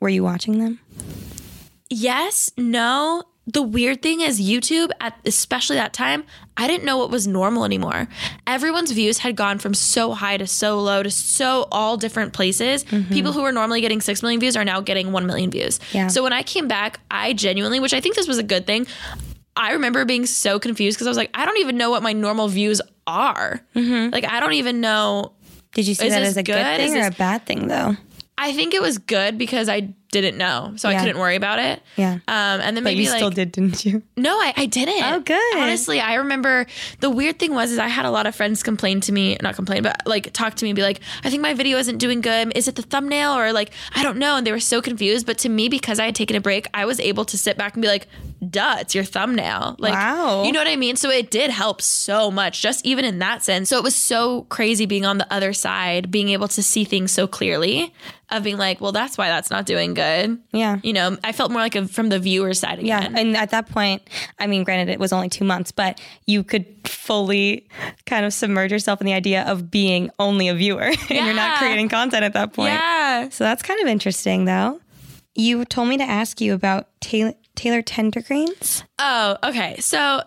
Were 0.00 0.08
you 0.08 0.22
watching 0.22 0.58
them? 0.58 0.78
yes, 1.90 2.50
no. 2.56 3.24
The 3.50 3.62
weird 3.62 4.02
thing 4.02 4.20
is 4.20 4.38
YouTube 4.38 4.90
at 5.00 5.18
especially 5.24 5.76
that 5.76 5.94
time, 5.94 6.24
I 6.58 6.66
didn't 6.66 6.84
know 6.84 6.98
what 6.98 7.10
was 7.10 7.26
normal 7.26 7.64
anymore. 7.64 8.06
Everyone's 8.46 8.92
views 8.92 9.18
had 9.18 9.36
gone 9.36 9.58
from 9.58 9.72
so 9.72 10.12
high 10.12 10.36
to 10.36 10.46
so 10.46 10.78
low 10.80 11.02
to 11.02 11.10
so 11.10 11.66
all 11.72 11.96
different 11.96 12.34
places. 12.34 12.84
Mm-hmm. 12.84 13.10
People 13.10 13.32
who 13.32 13.40
were 13.40 13.52
normally 13.52 13.80
getting 13.80 14.02
6 14.02 14.22
million 14.22 14.38
views 14.38 14.54
are 14.54 14.66
now 14.66 14.82
getting 14.82 15.12
1 15.12 15.26
million 15.26 15.50
views. 15.50 15.80
Yeah. 15.92 16.08
So 16.08 16.22
when 16.22 16.34
I 16.34 16.42
came 16.42 16.68
back, 16.68 17.00
I 17.10 17.32
genuinely, 17.32 17.80
which 17.80 17.94
I 17.94 18.00
think 18.00 18.16
this 18.16 18.28
was 18.28 18.36
a 18.36 18.42
good 18.42 18.66
thing, 18.66 18.86
I 19.56 19.72
remember 19.72 20.04
being 20.04 20.26
so 20.26 20.58
confused 20.58 20.96
because 20.96 21.06
I 21.06 21.10
was 21.10 21.16
like, 21.16 21.30
I 21.32 21.46
don't 21.46 21.58
even 21.58 21.78
know 21.78 21.88
what 21.90 22.02
my 22.02 22.12
normal 22.12 22.48
views 22.48 22.82
are. 23.06 23.60
Mm-hmm. 23.74 24.12
Like 24.12 24.24
I 24.24 24.40
don't 24.40 24.52
even 24.52 24.82
know 24.82 25.32
Did 25.72 25.88
you 25.88 25.94
see 25.94 26.06
Is 26.06 26.12
that 26.12 26.22
as 26.22 26.36
a 26.36 26.42
good, 26.42 26.52
good? 26.52 26.76
thing 26.76 26.96
or 26.96 27.06
a 27.06 27.10
bad 27.10 27.46
thing 27.46 27.66
though? 27.66 27.96
I 28.36 28.52
think 28.52 28.72
it 28.74 28.82
was 28.82 28.98
good 28.98 29.36
because 29.36 29.68
I 29.68 29.94
didn't 30.10 30.38
know, 30.38 30.72
so 30.76 30.88
Yeah. 30.88 30.96
I 30.96 31.00
couldn't 31.00 31.18
worry 31.18 31.36
about 31.36 31.58
it. 31.58 31.82
Yeah. 31.96 32.14
Um, 32.14 32.20
and 32.28 32.76
then 32.76 32.82
But 32.84 32.84
maybe 32.90 33.02
you 33.02 33.10
like 33.10 33.18
still 33.18 33.30
did, 33.30 33.52
didn't 33.52 33.84
you? 33.84 34.02
No, 34.16 34.32
I, 34.36 34.52
I 34.56 34.66
didn't. 34.66 35.02
Oh, 35.04 35.20
good. 35.20 35.56
Honestly, 35.56 36.00
I 36.00 36.14
remember 36.14 36.66
the 37.00 37.10
weird 37.10 37.38
thing 37.38 37.54
was 37.54 37.70
is 37.72 37.78
I 37.78 37.88
had 37.88 38.04
a 38.06 38.10
lot 38.10 38.26
of 38.26 38.34
friends 38.34 38.62
complain 38.62 39.00
to 39.02 39.12
me, 39.12 39.36
not 39.42 39.54
complain, 39.54 39.82
but 39.82 40.02
like 40.06 40.32
talk 40.32 40.54
to 40.54 40.64
me 40.64 40.70
and 40.70 40.76
be 40.76 40.82
like, 40.82 41.00
I 41.24 41.30
think 41.30 41.42
my 41.42 41.54
video 41.54 41.78
isn't 41.78 41.98
doing 41.98 42.20
good. 42.20 42.56
Is 42.56 42.68
it 42.68 42.74
the 42.76 42.82
thumbnail 42.82 43.32
or 43.32 43.52
like 43.52 43.70
I 43.94 44.02
don't 44.02 44.18
know? 44.18 44.36
And 44.36 44.46
they 44.46 44.52
were 44.52 44.60
so 44.60 44.80
confused. 44.82 45.26
But 45.26 45.38
to 45.38 45.48
me, 45.48 45.68
because 45.68 45.98
I 46.00 46.06
had 46.06 46.14
taken 46.14 46.36
a 46.36 46.40
break, 46.40 46.66
I 46.74 46.84
was 46.86 46.98
able 47.00 47.24
to 47.26 47.36
sit 47.38 47.56
back 47.58 47.74
and 47.74 47.82
be 47.82 47.88
like, 47.88 48.06
duh, 48.48 48.76
it's 48.80 48.94
your 48.94 49.04
thumbnail. 49.04 49.76
Like 49.78 49.92
Wow. 49.94 50.44
you 50.44 50.52
know 50.52 50.60
what 50.60 50.68
I 50.68 50.76
mean? 50.76 50.96
So 50.96 51.10
it 51.10 51.30
did 51.30 51.50
help 51.50 51.82
so 51.82 52.30
much, 52.30 52.62
just 52.62 52.84
even 52.86 53.04
in 53.04 53.18
that 53.20 53.42
sense. 53.42 53.68
So 53.68 53.76
it 53.76 53.84
was 53.84 53.94
so 53.94 54.42
crazy 54.44 54.86
being 54.86 55.04
on 55.04 55.18
the 55.18 55.32
other 55.32 55.52
side, 55.52 56.10
being 56.10 56.30
able 56.30 56.48
to 56.48 56.62
see 56.62 56.84
things 56.84 57.12
so 57.12 57.26
clearly 57.26 57.92
of 58.30 58.42
being 58.42 58.58
like, 58.58 58.80
well, 58.80 58.92
that's 58.92 59.16
why 59.16 59.28
that's 59.28 59.50
not 59.50 59.64
doing 59.64 59.94
good. 59.98 60.38
Yeah. 60.52 60.78
You 60.82 60.92
know, 60.92 61.16
I 61.24 61.32
felt 61.32 61.50
more 61.50 61.60
like 61.60 61.74
a, 61.74 61.86
from 61.88 62.08
the 62.08 62.18
viewer 62.18 62.54
side 62.54 62.78
again. 62.78 62.86
Yeah, 63.14 63.20
and 63.20 63.36
at 63.36 63.50
that 63.50 63.68
point, 63.68 64.02
I 64.38 64.46
mean, 64.46 64.64
granted, 64.64 64.92
it 64.92 64.98
was 64.98 65.12
only 65.12 65.28
two 65.28 65.44
months, 65.44 65.72
but 65.72 66.00
you 66.26 66.44
could 66.44 66.66
fully 66.84 67.68
kind 68.06 68.24
of 68.24 68.32
submerge 68.32 68.70
yourself 68.70 69.00
in 69.00 69.06
the 69.06 69.12
idea 69.12 69.42
of 69.44 69.70
being 69.70 70.10
only 70.18 70.48
a 70.48 70.54
viewer, 70.54 70.82
and 71.10 71.10
you're 71.10 71.34
not 71.34 71.58
creating 71.58 71.88
content 71.88 72.24
at 72.24 72.32
that 72.34 72.52
point. 72.52 72.72
Yeah. 72.72 73.28
So 73.30 73.44
that's 73.44 73.62
kind 73.62 73.80
of 73.80 73.88
interesting, 73.88 74.44
though. 74.44 74.80
You 75.34 75.64
told 75.64 75.88
me 75.88 75.96
to 75.98 76.04
ask 76.04 76.40
you 76.40 76.54
about 76.54 76.88
Taylor, 77.00 77.34
Taylor 77.58 77.82
Tender 77.82 78.20
Greens. 78.20 78.84
Oh, 79.00 79.36
okay. 79.42 79.78
So 79.80 80.22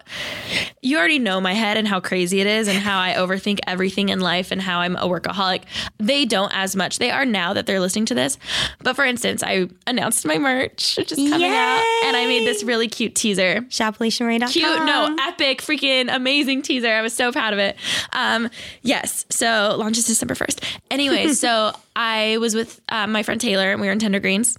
you 0.81 0.97
already 0.97 1.17
know 1.17 1.39
my 1.39 1.53
head 1.53 1.77
and 1.77 1.87
how 1.87 2.01
crazy 2.01 2.41
it 2.41 2.47
is 2.47 2.67
and 2.67 2.77
how 2.77 2.99
I 2.99 3.13
overthink 3.13 3.59
everything 3.65 4.09
in 4.09 4.19
life 4.19 4.51
and 4.51 4.61
how 4.61 4.79
I'm 4.79 4.97
a 4.97 5.07
workaholic. 5.07 5.63
They 5.97 6.25
don't 6.25 6.53
as 6.53 6.75
much. 6.75 6.99
They 6.99 7.09
are 7.09 7.23
now 7.23 7.53
that 7.53 7.67
they're 7.67 7.79
listening 7.79 8.05
to 8.07 8.15
this. 8.15 8.37
But 8.83 8.97
for 8.97 9.05
instance, 9.05 9.43
I 9.43 9.69
announced 9.87 10.25
my 10.25 10.37
merch, 10.39 10.97
which 10.97 11.13
is 11.13 11.17
coming 11.17 11.51
out, 11.51 11.83
and 12.03 12.17
I 12.17 12.25
made 12.27 12.45
this 12.45 12.63
really 12.63 12.89
cute 12.89 13.15
teaser. 13.15 13.61
ShopLishaMarie.com. 13.61 14.49
Cute, 14.49 14.85
no, 14.85 15.15
epic, 15.21 15.61
freaking 15.61 16.13
amazing 16.13 16.63
teaser. 16.63 16.89
I 16.89 17.01
was 17.01 17.13
so 17.13 17.31
proud 17.31 17.53
of 17.53 17.59
it. 17.59 17.77
Um, 18.11 18.49
yes, 18.81 19.25
so 19.29 19.77
launches 19.79 20.05
December 20.05 20.33
1st. 20.33 20.79
Anyway, 20.91 21.27
so 21.33 21.71
I 21.95 22.39
was 22.39 22.55
with 22.55 22.81
uh, 22.89 23.07
my 23.07 23.23
friend 23.23 23.39
Taylor 23.39 23.71
and 23.71 23.79
we 23.79 23.87
were 23.87 23.93
in 23.93 23.99
Tender 23.99 24.19
Greens. 24.19 24.57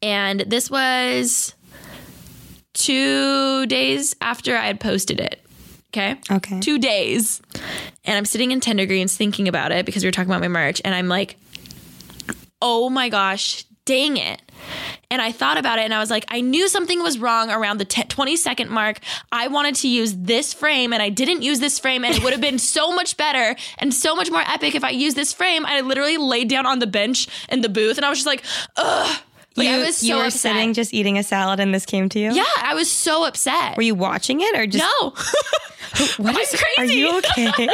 And 0.00 0.40
this 0.40 0.70
was 0.70 1.54
two 2.74 3.66
days 3.66 4.14
after 4.20 4.56
I 4.56 4.66
had 4.66 4.80
posted 4.80 5.20
it. 5.20 5.44
Okay. 5.90 6.18
Okay. 6.30 6.60
Two 6.60 6.78
days. 6.78 7.42
And 8.04 8.16
I'm 8.16 8.24
sitting 8.24 8.50
in 8.50 8.60
Tender 8.60 8.86
Greens 8.86 9.16
thinking 9.16 9.46
about 9.46 9.72
it 9.72 9.84
because 9.84 10.02
we 10.02 10.08
were 10.08 10.12
talking 10.12 10.30
about 10.30 10.40
my 10.40 10.48
merch. 10.48 10.80
And 10.84 10.94
I'm 10.94 11.08
like, 11.08 11.36
oh 12.62 12.88
my 12.88 13.10
gosh, 13.10 13.64
dang 13.84 14.16
it. 14.16 14.40
And 15.10 15.20
I 15.20 15.32
thought 15.32 15.58
about 15.58 15.78
it 15.78 15.82
and 15.82 15.92
I 15.92 15.98
was 15.98 16.08
like, 16.08 16.24
I 16.28 16.40
knew 16.40 16.68
something 16.68 17.02
was 17.02 17.18
wrong 17.18 17.50
around 17.50 17.78
the 17.78 17.84
10, 17.84 18.06
20 18.06 18.36
second 18.36 18.70
mark. 18.70 19.00
I 19.30 19.48
wanted 19.48 19.74
to 19.76 19.88
use 19.88 20.14
this 20.14 20.54
frame 20.54 20.92
and 20.94 21.02
I 21.02 21.10
didn't 21.10 21.42
use 21.42 21.60
this 21.60 21.78
frame 21.78 22.04
and 22.04 22.14
it 22.14 22.22
would 22.22 22.32
have 22.32 22.40
been 22.40 22.58
so 22.58 22.92
much 22.92 23.16
better 23.16 23.54
and 23.78 23.92
so 23.92 24.14
much 24.14 24.30
more 24.30 24.42
epic 24.46 24.74
if 24.74 24.84
I 24.84 24.90
used 24.90 25.16
this 25.16 25.32
frame. 25.32 25.66
I 25.66 25.80
literally 25.82 26.16
laid 26.16 26.48
down 26.48 26.64
on 26.64 26.78
the 26.78 26.86
bench 26.86 27.28
in 27.50 27.60
the 27.60 27.68
booth 27.68 27.98
and 27.98 28.06
I 28.06 28.08
was 28.08 28.18
just 28.18 28.26
like, 28.26 28.44
ugh. 28.76 29.20
Like, 29.56 29.68
you, 29.68 29.74
I 29.74 29.78
was 29.78 29.98
so 29.98 30.06
you 30.06 30.16
were 30.16 30.24
upset. 30.24 30.40
sitting 30.54 30.72
just 30.72 30.94
eating 30.94 31.18
a 31.18 31.22
salad, 31.22 31.60
and 31.60 31.74
this 31.74 31.84
came 31.84 32.08
to 32.10 32.18
you. 32.18 32.32
yeah, 32.32 32.44
I 32.62 32.74
was 32.74 32.90
so 32.90 33.24
upset. 33.24 33.76
Were 33.76 33.82
you 33.82 33.94
watching 33.94 34.40
it 34.40 34.56
or 34.56 34.66
just? 34.66 34.82
no. 34.82 35.10
what 36.16 36.38
is 36.38 36.50
crazy. 36.50 36.78
Are 36.78 36.84
you 36.96 37.18
okay? 37.38 37.68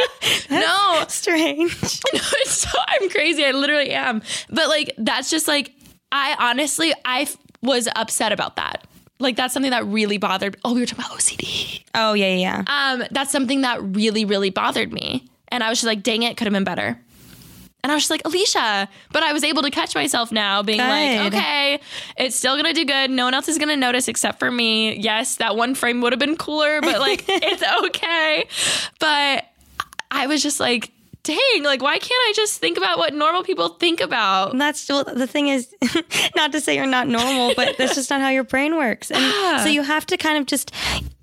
no. 0.49 1.05
Strange. 1.07 1.71
No, 2.13 2.19
it's 2.41 2.51
so 2.51 2.77
I'm 2.87 3.09
crazy. 3.09 3.45
I 3.45 3.51
literally 3.51 3.91
am. 3.91 4.21
But 4.49 4.67
like 4.67 4.93
that's 4.97 5.29
just 5.29 5.47
like 5.47 5.71
I 6.11 6.35
honestly 6.37 6.93
I 7.05 7.21
f- 7.21 7.37
was 7.61 7.87
upset 7.95 8.33
about 8.33 8.57
that. 8.57 8.85
Like 9.19 9.37
that's 9.37 9.53
something 9.53 9.71
that 9.71 9.85
really 9.85 10.17
bothered. 10.17 10.57
Oh, 10.65 10.73
we 10.73 10.81
were 10.81 10.85
talking 10.85 11.05
about 11.05 11.17
OCD. 11.17 11.83
Oh 11.95 12.13
yeah, 12.13 12.33
yeah. 12.35 12.63
yeah. 12.67 12.91
Um, 12.93 13.03
that's 13.11 13.31
something 13.31 13.61
that 13.61 13.81
really, 13.81 14.25
really 14.25 14.49
bothered 14.49 14.91
me. 14.91 15.25
And 15.47 15.63
I 15.63 15.69
was 15.69 15.79
just 15.79 15.87
like, 15.87 16.03
dang 16.03 16.23
it, 16.23 16.35
could 16.35 16.45
have 16.45 16.53
been 16.53 16.63
better. 16.65 16.99
And 17.83 17.91
I 17.91 17.95
was 17.95 18.03
just 18.07 18.11
like, 18.11 18.23
Alisha, 18.23 18.87
but 19.13 19.23
I 19.23 19.31
was 19.31 19.43
able 19.43 19.61
to 19.61 19.71
catch 19.71 19.95
myself 19.95 20.31
now, 20.33 20.61
being 20.63 20.79
like, 20.79 21.33
okay, 21.33 21.79
it's 22.17 22.35
still 22.35 22.55
gonna 22.57 22.73
do 22.73 22.83
good. 22.83 23.09
No 23.09 23.23
one 23.25 23.33
else 23.33 23.47
is 23.47 23.57
gonna 23.57 23.77
notice 23.77 24.07
except 24.09 24.37
for 24.39 24.51
me. 24.51 24.97
Yes, 24.99 25.37
that 25.37 25.55
one 25.55 25.75
frame 25.75 26.01
would 26.01 26.11
have 26.11 26.19
been 26.19 26.35
cooler, 26.35 26.81
but 26.81 26.99
like, 26.99 27.23
it's 27.27 27.63
okay. 27.87 28.47
But 28.99 29.45
I 30.11 30.27
was 30.27 30.43
just 30.43 30.59
like, 30.59 30.91
dang, 31.23 31.63
like, 31.63 31.81
why 31.81 31.97
can't 31.99 32.11
I 32.11 32.33
just 32.35 32.59
think 32.59 32.77
about 32.77 32.97
what 32.97 33.13
normal 33.13 33.43
people 33.43 33.69
think 33.69 34.01
about? 34.01 34.51
And 34.51 34.59
that's 34.59 34.79
still 34.81 35.03
the 35.05 35.27
thing 35.27 35.47
is 35.47 35.73
not 36.35 36.51
to 36.51 36.59
say 36.59 36.75
you're 36.75 36.85
not 36.85 37.07
normal, 37.07 37.53
but 37.55 37.77
that's 37.77 37.95
just 37.95 38.09
not 38.09 38.19
how 38.19 38.29
your 38.29 38.43
brain 38.43 38.75
works. 38.75 39.09
And 39.09 39.21
Ah. 39.23 39.61
so 39.63 39.69
you 39.69 39.83
have 39.83 40.05
to 40.07 40.17
kind 40.17 40.37
of 40.37 40.45
just 40.47 40.71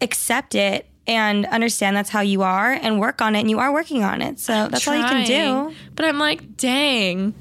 accept 0.00 0.54
it 0.54 0.86
and 1.06 1.46
understand 1.46 1.96
that's 1.96 2.10
how 2.10 2.20
you 2.20 2.42
are 2.42 2.72
and 2.72 3.00
work 3.00 3.20
on 3.20 3.36
it. 3.36 3.40
And 3.40 3.50
you 3.50 3.58
are 3.58 3.72
working 3.72 4.02
on 4.02 4.22
it. 4.22 4.40
So 4.40 4.68
that's 4.68 4.86
all 4.86 4.96
you 4.96 5.04
can 5.04 5.26
do. 5.26 5.74
But 5.94 6.06
I'm 6.06 6.18
like, 6.18 6.56
dang. 6.56 7.34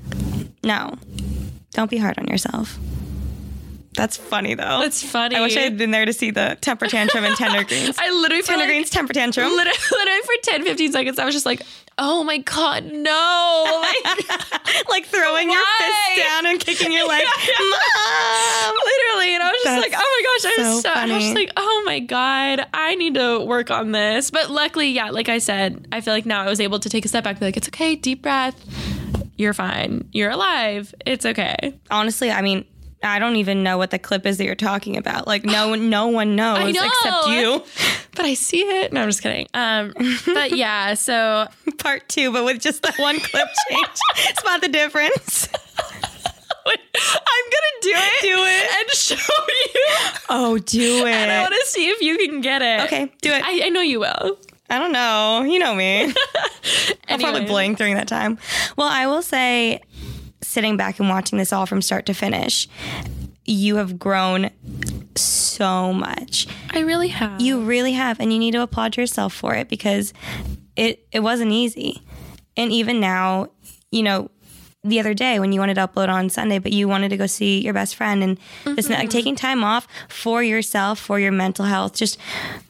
No, 0.64 0.96
don't 1.72 1.90
be 1.90 1.98
hard 1.98 2.18
on 2.18 2.28
yourself. 2.28 2.78
That's 3.96 4.18
funny 4.18 4.56
though. 4.56 4.80
That's 4.82 5.02
funny. 5.04 5.36
I 5.36 5.42
wish 5.42 5.56
I 5.56 5.62
had 5.62 5.78
been 5.78 5.92
there 5.92 6.06
to 6.06 6.14
see 6.14 6.32
the 6.32 6.58
temper 6.60 6.88
tantrum 6.88 7.24
and 7.24 7.36
tender 7.36 7.64
greens. 7.68 7.96
I 7.98 8.10
literally 8.10 8.44
tender 8.44 8.62
like, 8.62 8.70
greens 8.70 8.90
temper 8.90 9.14
tantrum. 9.14 9.50
literally, 9.52 9.78
literally 9.92 10.22
for 10.22 10.34
10, 10.44 10.64
15 10.64 10.92
seconds, 10.92 11.20
I 11.20 11.26
was 11.26 11.34
just 11.34 11.46
like, 11.46 11.62
oh 11.98 12.24
my 12.24 12.38
God, 12.40 12.86
no. 12.86 13.82
Like, 13.82 14.30
like 14.90 15.06
throwing 15.06 15.50
your 15.50 15.64
fist 15.78 16.18
down 16.18 16.46
and 16.46 16.60
kicking 16.60 16.92
your 16.92 17.08
leg. 17.08 17.26
Mom! 17.26 18.76
literally. 18.86 19.34
And 19.34 19.44
I 19.44 19.52
was 19.52 19.64
just 19.64 19.66
That's 19.66 19.82
like, 19.82 19.94
oh 19.96 20.24
my 20.24 20.24
gosh, 20.24 20.46
I 20.46 20.62
was, 20.62 20.84
so 20.84 20.90
so, 20.90 20.94
I 20.94 21.06
was 21.06 21.24
just 21.24 21.36
like, 21.36 21.52
oh 21.58 21.84
my 21.86 22.00
God, 22.00 22.68
I 22.74 22.96
need 22.96 23.16
to 23.16 23.44
work 23.46 23.72
on 23.72 23.92
this. 23.92 24.32
But 24.32 24.50
luckily, 24.50 24.90
yeah, 24.90 25.10
like 25.10 25.30
I 25.30 25.38
said, 25.38 25.88
I 25.92 26.02
feel 26.02 26.14
like 26.14 26.26
now 26.26 26.42
I 26.42 26.50
was 26.50 26.60
able 26.60 26.80
to 26.80 26.90
take 26.90 27.06
a 27.06 27.08
step 27.08 27.24
back, 27.24 27.40
be 27.40 27.46
like, 27.46 27.58
it's 27.58 27.68
okay, 27.70 27.96
deep 27.96 28.22
breath. 28.22 28.56
You're 29.38 29.54
fine. 29.54 30.08
You're 30.14 30.32
alive. 30.32 30.94
It's 31.06 31.26
okay. 31.26 31.78
Honestly, 31.92 32.32
I 32.32 32.42
mean, 32.42 32.66
I 33.06 33.20
don't 33.20 33.36
even 33.38 33.64
know 33.64 33.78
what 33.78 33.92
the 33.92 34.00
clip 34.00 34.26
is 34.26 34.38
that 34.38 34.46
you're 34.46 34.56
talking 34.56 34.98
about. 34.98 35.28
Like 35.28 35.44
no 35.46 35.70
one, 35.70 35.90
no 35.90 36.08
one 36.08 36.36
knows 36.36 36.74
know. 36.74 36.86
except 36.86 37.28
you. 37.28 37.64
But 38.16 38.24
I 38.26 38.34
see 38.34 38.62
it. 38.62 38.94
No, 38.94 39.02
I'm 39.02 39.10
just 39.10 39.22
kidding. 39.22 39.46
Um, 39.54 39.94
but 40.26 40.52
yeah, 40.56 40.94
so 40.94 41.48
Part 41.80 42.08
two, 42.08 42.32
but 42.32 42.46
with 42.46 42.62
just 42.62 42.82
that 42.84 42.98
one 42.98 43.20
clip 43.20 43.48
change. 43.70 43.88
Spot 44.38 44.62
the 44.62 44.70
difference. 44.70 45.50
I'm 46.68 46.78
gonna 47.52 47.82
do 47.82 47.92
it. 47.94 48.22
Do 48.22 48.36
it. 48.38 48.80
and 48.80 48.90
show 48.92 49.16
you. 49.16 49.86
Oh, 50.30 50.58
do 50.58 51.06
it. 51.06 51.12
And 51.14 51.32
I 51.32 51.42
want 51.42 51.54
to 51.60 51.68
see 51.68 51.90
if 51.90 52.02
you 52.02 52.18
can 52.18 52.40
get 52.42 52.62
it. 52.62 52.86
Okay, 52.86 53.12
do 53.22 53.32
it. 53.32 53.44
I, 53.46 53.66
I 53.66 53.70
know 53.70 53.82
you 53.82 54.00
will. 54.00 54.40
I 54.70 54.80
don't 54.80 54.92
know. 54.92 55.44
You 55.44 55.60
know 55.60 55.76
me. 55.76 56.06
I'll 56.06 56.14
probably 57.20 57.26
Anyway. 57.42 57.46
blank 57.48 57.78
during 57.78 57.96
that 57.96 58.08
time. 58.08 58.40
Well, 58.78 58.88
I 58.88 59.06
will 59.08 59.22
say, 59.22 59.82
sitting 60.56 60.78
back 60.78 61.00
and 61.00 61.10
watching 61.10 61.38
this 61.38 61.52
all 61.52 61.66
from 61.66 61.82
start 61.82 62.06
to 62.06 62.14
finish, 62.14 62.70
you 63.44 63.76
have 63.76 64.00
grown 64.00 64.50
so 65.16 65.92
much. 65.92 66.48
I 66.72 66.80
really 66.80 67.10
have. 67.10 67.42
You 67.42 67.62
really 67.62 67.92
have, 67.92 68.22
and 68.22 68.32
you 68.32 68.40
need 68.40 68.52
to 68.52 68.62
applaud 68.62 68.96
yourself 68.96 69.34
for 69.34 69.54
it 69.54 69.68
because 69.68 70.14
it 70.78 71.06
it 71.12 71.20
wasn't 71.20 71.52
easy. 71.52 72.02
And 72.56 72.72
even 72.72 73.02
now, 73.02 73.50
you 73.92 74.02
know, 74.02 74.32
the 74.86 75.00
other 75.00 75.14
day 75.14 75.40
when 75.40 75.52
you 75.52 75.60
wanted 75.60 75.74
to 75.74 75.88
upload 75.88 76.08
on 76.08 76.30
Sunday, 76.30 76.60
but 76.60 76.72
you 76.72 76.88
wanted 76.88 77.10
to 77.10 77.18
go 77.18 77.28
see 77.28 77.60
your 77.60 77.74
best 77.74 77.96
friend 77.96 78.24
and 78.24 78.40
this 78.64 78.90
like 78.90 79.00
mm-hmm. 79.00 79.08
taking 79.10 79.36
time 79.36 79.64
off 79.64 79.88
for 80.08 80.42
yourself, 80.42 81.00
for 81.00 81.20
your 81.20 81.34
mental 81.34 81.66
health, 81.66 81.96
just 81.96 82.18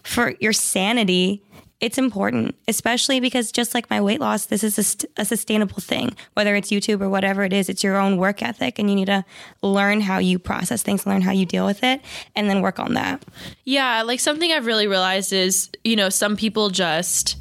for 0.01 0.33
your 0.39 0.53
sanity. 0.53 1.43
It's 1.86 1.97
important, 1.97 2.55
especially 2.67 3.19
because 3.19 3.51
just 3.51 3.73
like 3.75 3.89
my 3.89 4.01
weight 4.01 4.19
loss, 4.19 4.47
this 4.47 4.63
is 4.63 4.77
a, 4.79 4.83
st- 4.83 5.11
a 5.17 5.23
sustainable 5.25 5.79
thing. 5.79 6.15
Whether 6.33 6.55
it's 6.55 6.69
YouTube 6.71 7.01
or 7.01 7.09
whatever 7.09 7.43
it 7.43 7.53
is, 7.53 7.69
it's 7.69 7.83
your 7.83 7.97
own 7.97 8.17
work 8.17 8.41
ethic, 8.41 8.79
and 8.79 8.89
you 8.89 8.95
need 8.95 9.05
to 9.15 9.23
learn 9.61 10.01
how 10.01 10.17
you 10.17 10.39
process 10.39 10.81
things, 10.81 11.05
learn 11.05 11.21
how 11.21 11.31
you 11.31 11.45
deal 11.45 11.65
with 11.65 11.83
it, 11.83 12.01
and 12.36 12.49
then 12.49 12.61
work 12.61 12.79
on 12.79 12.93
that. 12.95 13.23
Yeah, 13.65 14.01
like 14.01 14.19
something 14.19 14.51
I've 14.51 14.65
really 14.65 14.88
realized 14.88 15.31
is, 15.31 15.69
you 15.83 15.95
know, 15.95 16.09
some 16.09 16.36
people 16.36 16.69
just 16.71 17.38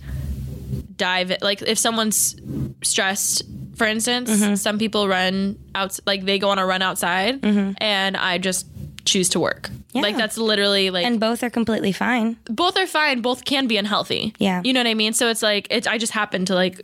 dive 0.97 1.30
it. 1.30 1.42
Like 1.42 1.62
if 1.62 1.78
someone's 1.78 2.36
stressed, 2.82 3.42
for 3.76 3.86
instance, 3.86 4.30
Mm-hmm. 4.30 4.55
some 4.57 4.78
people 4.78 5.09
run 5.09 5.59
out, 5.74 5.99
like 6.07 6.24
they 6.24 6.38
go 6.38 6.51
on 6.51 6.59
a 6.59 6.66
run 6.66 6.82
outside, 6.82 7.40
and 7.78 8.16
I 8.16 8.38
just 8.38 8.66
choose 9.05 9.28
to 9.30 9.40
work. 9.40 9.70
Like 9.94 10.16
that's 10.16 10.36
literally 10.38 10.90
like 10.90 11.05
And 11.07 11.20
both 11.20 11.42
are 11.42 11.50
completely 11.50 11.92
fine. 11.92 12.36
both 12.46 12.76
are 12.76 12.86
fine. 12.86 13.20
Both 13.20 13.44
can 13.44 13.66
be 13.66 13.76
unhealthy. 13.76 14.34
Yeah. 14.38 14.62
you 14.64 14.72
know 14.72 14.80
what 14.80 14.86
I 14.86 14.94
mean. 14.94 15.12
So 15.12 15.28
it's 15.28 15.42
like 15.42 15.66
it's. 15.70 15.86
I 15.86 15.98
just 15.98 16.12
happen 16.12 16.44
to 16.46 16.55
like 16.55 16.80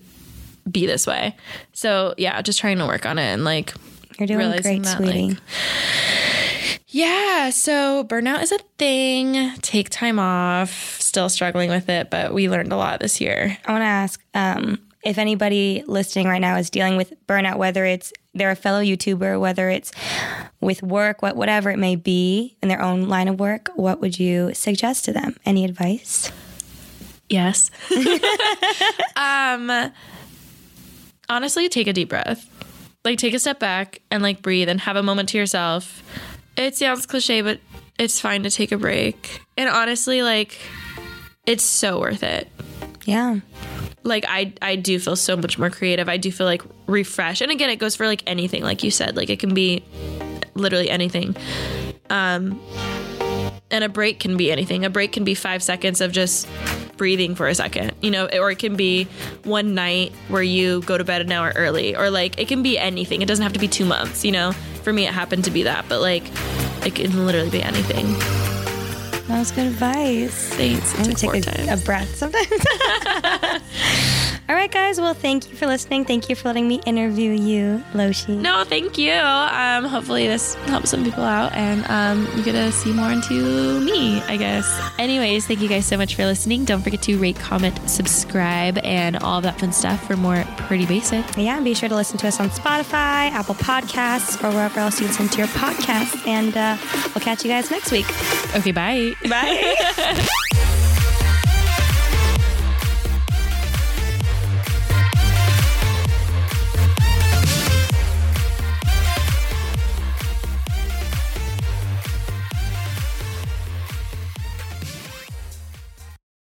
be 0.71 0.87
this 0.87 1.07
way. 1.07 1.35
So 1.73 2.15
yeah, 2.19 2.41
just 2.43 2.61
trying 2.61 2.79
to 2.79 2.87
work 2.87 3.07
on 3.07 3.19
it 3.19 3.23
and 3.33 3.43
like 3.45 3.75
You're 4.19 4.27
doing 4.29 4.51
great, 4.63 4.83
that, 4.85 4.97
sweetie. 4.99 5.29
like, 5.31 5.39
Yeah, 6.89 7.51
so 7.51 8.05
burnout 8.05 8.43
is 8.43 8.53
a 8.53 8.59
thing. 8.79 9.53
Take 9.63 9.91
time 9.91 10.19
off. 10.19 10.71
Still 11.01 11.29
struggling 11.29 11.71
with 11.71 11.89
it, 11.89 12.11
but 12.11 12.33
we 12.35 12.49
learned 12.49 12.73
a 12.73 12.77
lot 12.77 13.01
this 13.01 13.21
year. 13.21 13.57
I 13.65 13.73
want 13.73 13.83
to 13.83 13.87
ask 13.87 14.21
um, 14.35 14.79
if 15.05 15.17
anybody 15.19 15.83
listening 15.87 16.27
right 16.27 16.41
now 16.41 16.57
is 16.57 16.69
dealing 16.71 16.97
with 16.97 17.13
burnout, 17.27 17.57
whether 17.59 17.85
it's 17.85 18.13
they're 18.35 18.51
a 18.51 18.57
fellow 18.57 18.83
YouTuber, 18.83 19.41
whether 19.41 19.69
it's 19.69 19.93
with 20.61 20.83
work, 20.83 21.23
what 21.23 21.37
whatever 21.37 21.71
it 21.71 21.79
may 21.79 21.97
be 21.97 22.57
in 22.63 22.69
their 22.69 22.81
own 22.83 23.09
line 23.09 23.29
of 23.29 23.41
work, 23.41 23.71
what 23.75 24.01
would 24.01 24.19
you 24.19 24.55
suggest 24.55 25.05
to 25.07 25.13
them? 25.13 25.37
Any 25.45 25.65
advice? 25.65 26.31
Yes. 27.29 27.71
um 29.17 29.93
honestly, 31.29 31.69
take 31.69 31.87
a 31.87 31.93
deep 31.93 32.09
breath. 32.09 32.47
Like 33.05 33.19
take 33.19 33.35
a 33.35 33.39
step 33.39 33.59
back 33.59 34.01
and 34.11 34.23
like 34.23 34.43
breathe 34.43 34.69
and 34.69 34.81
have 34.81 34.97
a 34.97 35.03
moment 35.03 35.31
to 35.31 35.39
yourself. 35.39 36.03
It 36.57 36.77
sounds 36.77 37.07
cliche, 37.07 37.41
but 37.41 37.61
it's 37.99 38.21
fine 38.21 38.43
to 38.43 38.51
take 38.51 38.73
a 38.73 38.77
break. 38.77 39.41
And 39.57 39.69
honestly, 39.69 40.23
like 40.23 40.59
it's 41.47 41.65
so 41.65 41.99
worth 42.01 42.23
it. 42.23 42.49
Yeah. 43.07 43.41
Like 44.03 44.25
I 44.29 44.53
I 44.63 44.77
do 44.77 44.99
feel 44.99 45.17
so 45.17 45.37
much 45.37 45.59
more 45.59 45.71
creative. 45.71 46.09
I 46.09 46.17
do 46.17 46.33
feel 46.33 46.47
like 46.47 46.63
refreshed. 46.87 47.43
And 47.43 47.53
again, 47.53 47.71
it 47.71 47.77
goes 47.77 47.97
for 47.97 48.07
like 48.07 48.23
anything, 48.27 48.63
like 48.63 48.83
you 48.83 48.91
said. 48.91 49.17
Like 49.17 49.31
it 49.31 49.39
can 49.39 49.55
be 49.55 49.85
literally 50.55 50.91
anything. 50.91 51.37
Um 52.09 52.61
and 53.71 53.85
a 53.85 53.89
break 53.89 54.19
can 54.19 54.37
be 54.37 54.51
anything. 54.51 54.85
A 54.85 54.91
break 54.91 55.13
can 55.13 55.25
be 55.25 55.35
five 55.35 55.63
seconds 55.63 56.01
of 56.01 56.13
just 56.13 56.49
breathing 56.97 57.35
for 57.35 57.49
a 57.49 57.55
second, 57.55 57.93
you 58.03 58.11
know, 58.11 58.27
or 58.27 58.51
it 58.51 58.59
can 58.59 58.77
be 58.77 59.05
one 59.45 59.75
night 59.75 60.13
where 60.29 60.43
you 60.43 60.83
go 60.83 60.99
to 60.99 61.05
bed 61.05 61.23
an 61.23 61.33
hour 61.33 61.53
early, 61.57 61.97
or 61.97 62.11
like 62.11 62.39
it 62.39 62.49
can 62.49 62.63
be 62.63 62.79
anything. 62.79 63.23
It 63.23 63.29
doesn't 63.29 63.43
have 63.43 63.53
to 63.53 63.61
be 63.61 63.69
two 63.69 63.85
months, 63.85 64.25
you 64.25 64.33
know. 64.33 64.53
For 64.83 64.93
me, 64.93 65.07
it 65.07 65.15
happened 65.15 65.45
to 65.45 65.51
be 65.51 65.63
that, 65.63 65.87
but 65.89 66.01
like 66.01 66.25
it 66.85 66.95
can 66.95 67.27
literally 67.27 67.51
be 67.51 67.63
anything. 67.63 68.50
That 69.31 69.39
was 69.39 69.53
good 69.53 69.69
advice. 69.69 70.49
Thanks. 70.55 70.93
I'm 70.97 71.05
gonna 71.05 71.15
take 71.15 71.47
a, 71.47 71.75
a 71.75 71.77
breath 71.77 72.17
sometimes. 72.17 72.49
All 74.51 74.57
right, 74.57 74.69
guys. 74.69 75.01
Well, 75.01 75.15
thank 75.15 75.49
you 75.49 75.55
for 75.55 75.69
listening. 75.69 76.05
Thank 76.05 76.29
you 76.29 76.35
for 76.35 76.49
letting 76.49 76.67
me 76.67 76.81
interview 76.85 77.31
you, 77.31 77.85
Loshi. 77.93 78.37
No, 78.37 78.65
thank 78.65 78.99
you. 78.99 79.13
Um, 79.13 79.85
hopefully 79.85 80.27
this 80.27 80.55
helps 80.67 80.91
some 80.91 81.05
people 81.05 81.23
out 81.23 81.53
and 81.53 81.87
um, 81.89 82.27
you 82.37 82.43
get 82.43 82.53
to 82.53 82.73
see 82.73 82.93
more 82.93 83.13
into 83.13 83.79
me, 83.79 84.21
I 84.23 84.37
guess. 84.37 84.67
Anyways, 84.99 85.47
thank 85.47 85.61
you 85.61 85.69
guys 85.69 85.87
so 85.87 85.97
much 85.97 86.17
for 86.17 86.25
listening. 86.25 86.65
Don't 86.65 86.83
forget 86.83 87.01
to 87.03 87.17
rate, 87.17 87.37
comment, 87.37 87.79
subscribe, 87.89 88.79
and 88.79 89.19
all 89.19 89.41
that 89.41 89.61
fun 89.61 89.73
stuff 89.73 90.05
for 90.05 90.17
more 90.17 90.45
pretty 90.57 90.85
basic. 90.85 91.25
Yeah, 91.37 91.55
and 91.55 91.65
be 91.65 91.73
sure 91.73 91.89
to 91.89 91.95
listen 91.95 92.19
to 92.19 92.27
us 92.27 92.41
on 92.41 92.51
Spotify, 92.51 93.31
Apple 93.31 93.55
Podcasts, 93.55 94.43
or 94.43 94.53
wherever 94.53 94.81
else 94.81 95.01
you 95.01 95.07
listen 95.07 95.29
to 95.29 95.39
your 95.39 95.47
podcasts. 95.47 96.27
And 96.27 96.57
uh, 96.57 96.77
we'll 97.15 97.23
catch 97.23 97.45
you 97.45 97.51
guys 97.51 97.71
next 97.71 97.93
week. 97.93 98.07
Okay, 98.57 98.73
bye. 98.73 99.13
Bye. 99.29 100.27